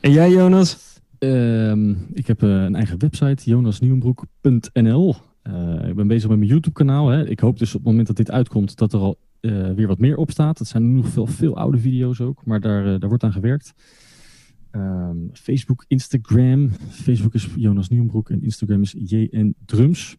[0.00, 0.78] En jij, Jonas?
[1.18, 5.14] Ehm, ik heb eh, een eigen website, jonasnieuwenbroek.nl.
[5.42, 7.08] Eh, ik ben bezig met mijn YouTube-kanaal.
[7.08, 7.28] Hè.
[7.28, 9.98] Ik hoop dus op het moment dat dit uitkomt dat er al eh, weer wat
[9.98, 10.58] meer op staat.
[10.58, 13.74] Het zijn nog veel, veel oude video's ook, maar daar, daar wordt aan gewerkt.
[14.70, 16.70] Ehm, Facebook, Instagram.
[16.90, 20.16] Facebook is Jonas Nieuwenbroek en Instagram is JN Drums.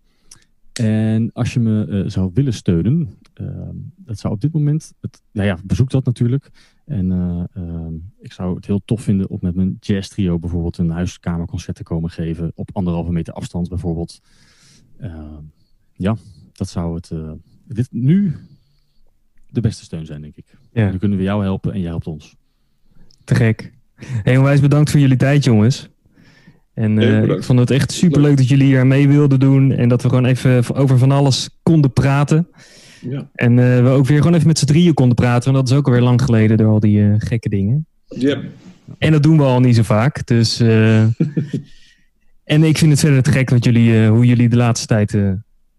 [0.73, 5.21] En als je me eh, zou willen steunen, ehm, dat zou op dit moment, het,
[5.31, 6.49] nou ja, bezoek dat natuurlijk.
[6.85, 10.77] En eh, ehm, ik zou het heel tof vinden om met mijn jazz trio bijvoorbeeld
[10.77, 12.51] een huiskamerconcert te komen geven.
[12.55, 14.21] Op anderhalve meter afstand bijvoorbeeld.
[15.93, 16.15] Ja,
[16.53, 17.31] dat zou het eh,
[17.65, 18.35] dit nu
[19.49, 20.57] de beste steun zijn, denk ik.
[20.71, 22.35] Ja, Dan kunnen we jou helpen en jij helpt ons.
[23.23, 23.73] te gek.
[24.23, 25.89] Hey, onwijs bedankt voor jullie tijd, jongens.
[26.73, 29.71] En eh, ik vond het echt superleuk dat jullie hier aan mee wilden doen.
[29.71, 32.47] En dat we gewoon even over van alles konden praten.
[33.01, 33.29] Ja.
[33.35, 35.47] En eh, we ook weer gewoon even met z'n drieën konden praten.
[35.49, 37.85] En dat is ook alweer lang geleden door al die eh, gekke dingen.
[38.05, 38.41] Ja,
[38.97, 40.25] En dat doen we al niet zo vaak.
[40.25, 40.59] Dus,
[42.43, 45.17] en ik vind het verder te gek wat jullie, hoe jullie de laatste tijd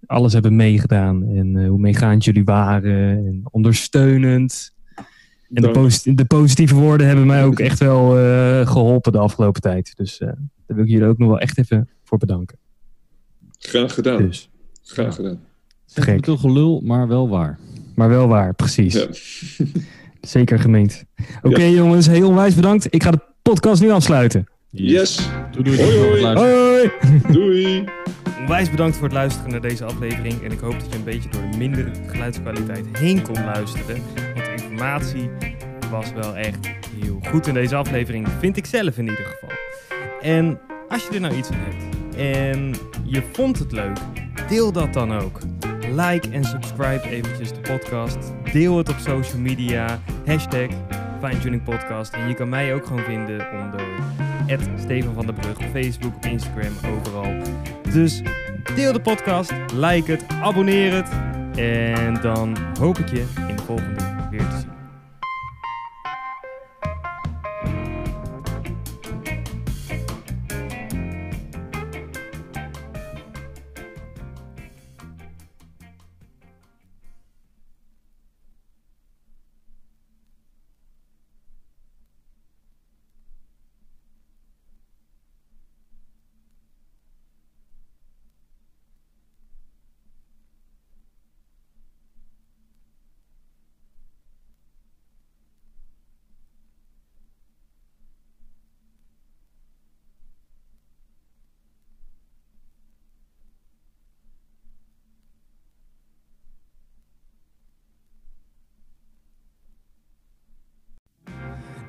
[0.06, 1.24] alles hebben meegedaan.
[1.28, 3.16] En hoe meegaand jullie waren.
[3.16, 4.71] En ondersteunend.
[5.54, 5.74] En de, Dank.
[5.74, 9.92] posit- de positieve woorden hebben mij ook echt wel eh, geholpen de afgelopen tijd.
[9.96, 10.26] Dus eh,
[10.66, 12.58] daar wil ik jullie ook nog wel echt even voor bedanken.
[13.58, 14.16] graag gedaan.
[14.26, 14.50] Dus,
[14.84, 15.40] Graag gedaan.
[15.94, 16.24] Gek.
[16.24, 17.58] veel gelul, maar wel waar.
[17.94, 18.94] maar wel waar, precies.
[18.94, 19.06] Ja.
[20.20, 21.04] Zeker gemeend.
[21.42, 22.86] Oké jongens, heel onwijs bedankt.
[22.94, 24.46] Ik ga de podcast nu afsluiten.
[24.70, 26.34] Yes, Doei, doei, Hoi, hoi.
[26.34, 26.90] Hoi!
[27.32, 27.84] doei.
[28.40, 30.42] Onwijs bedankt voor het luisteren naar deze aflevering.
[30.42, 33.96] En ik hoop dat je een beetje door de mindere geluidskwaliteit heen kon luisteren.
[34.34, 34.46] Want
[35.90, 36.68] was wel echt
[37.00, 38.28] heel goed in deze aflevering.
[38.38, 39.56] Vind ik zelf in ieder geval.
[40.20, 43.96] En als je er nou iets van hebt en je vond het leuk,
[44.48, 45.38] deel dat dan ook.
[45.90, 48.18] Like en subscribe eventjes de podcast.
[48.52, 49.98] Deel het op social media.
[50.26, 50.68] Hashtag.
[52.10, 53.80] En je kan mij ook gewoon vinden onder
[54.78, 57.34] Steven van der Brug op Facebook, Instagram, overal.
[57.92, 58.22] Dus
[58.74, 61.08] deel de podcast, like het, abonneer het.
[61.56, 64.11] En dan hoop ik je in de volgende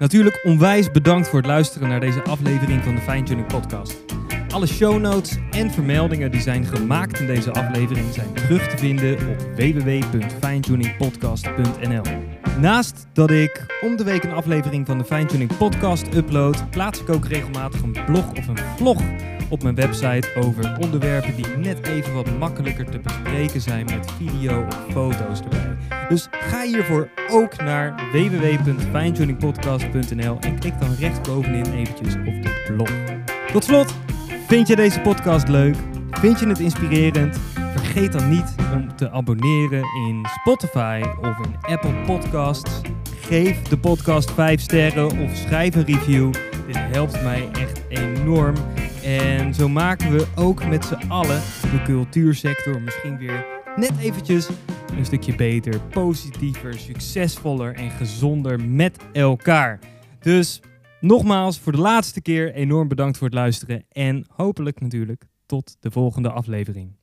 [0.04, 4.04] Natuurlijk onwijs bedankt voor het luisteren naar deze aflevering van de Fine Podcast.
[4.50, 9.14] Alle show notes en vermeldingen die zijn gemaakt in deze aflevering zijn terug te vinden
[9.14, 12.04] op www.finetuningpodcast.nl.
[12.60, 17.02] Naast dat ik om de week een aflevering van de Fine Tuning Podcast upload, plaats
[17.02, 19.02] ik ook regelmatig een blog of een vlog
[19.54, 24.66] op mijn website over onderwerpen die net even wat makkelijker te bespreken zijn met video
[24.66, 25.78] of foto's erbij.
[26.10, 32.90] Dus ga hiervoor ook naar www.finetuningpodcast.nl en klik dan rechtsbovenin eventjes op de blog.
[33.52, 33.94] Tot slot,
[34.48, 35.76] vind je deze podcast leuk?
[36.12, 37.40] Vind je het inspirerend?
[37.84, 42.82] Vergeet dan niet om te abonneren in Spotify of in Apple Podcasts.
[43.06, 46.34] Geef de podcast 5 sterren of schrijf een review.
[46.68, 48.56] Dit helpt mij echt enorm.
[49.04, 53.46] En zo maken we ook met z'n allen de cultuursector misschien weer
[53.76, 54.50] net eventjes
[54.98, 59.80] een stukje beter, positiever, succesvoller en gezonder met elkaar.
[60.20, 60.62] Dus
[61.00, 65.92] nogmaals, voor de laatste keer enorm bedankt voor het luisteren en hopelijk natuurlijk tot de
[65.92, 67.02] volgende aflevering.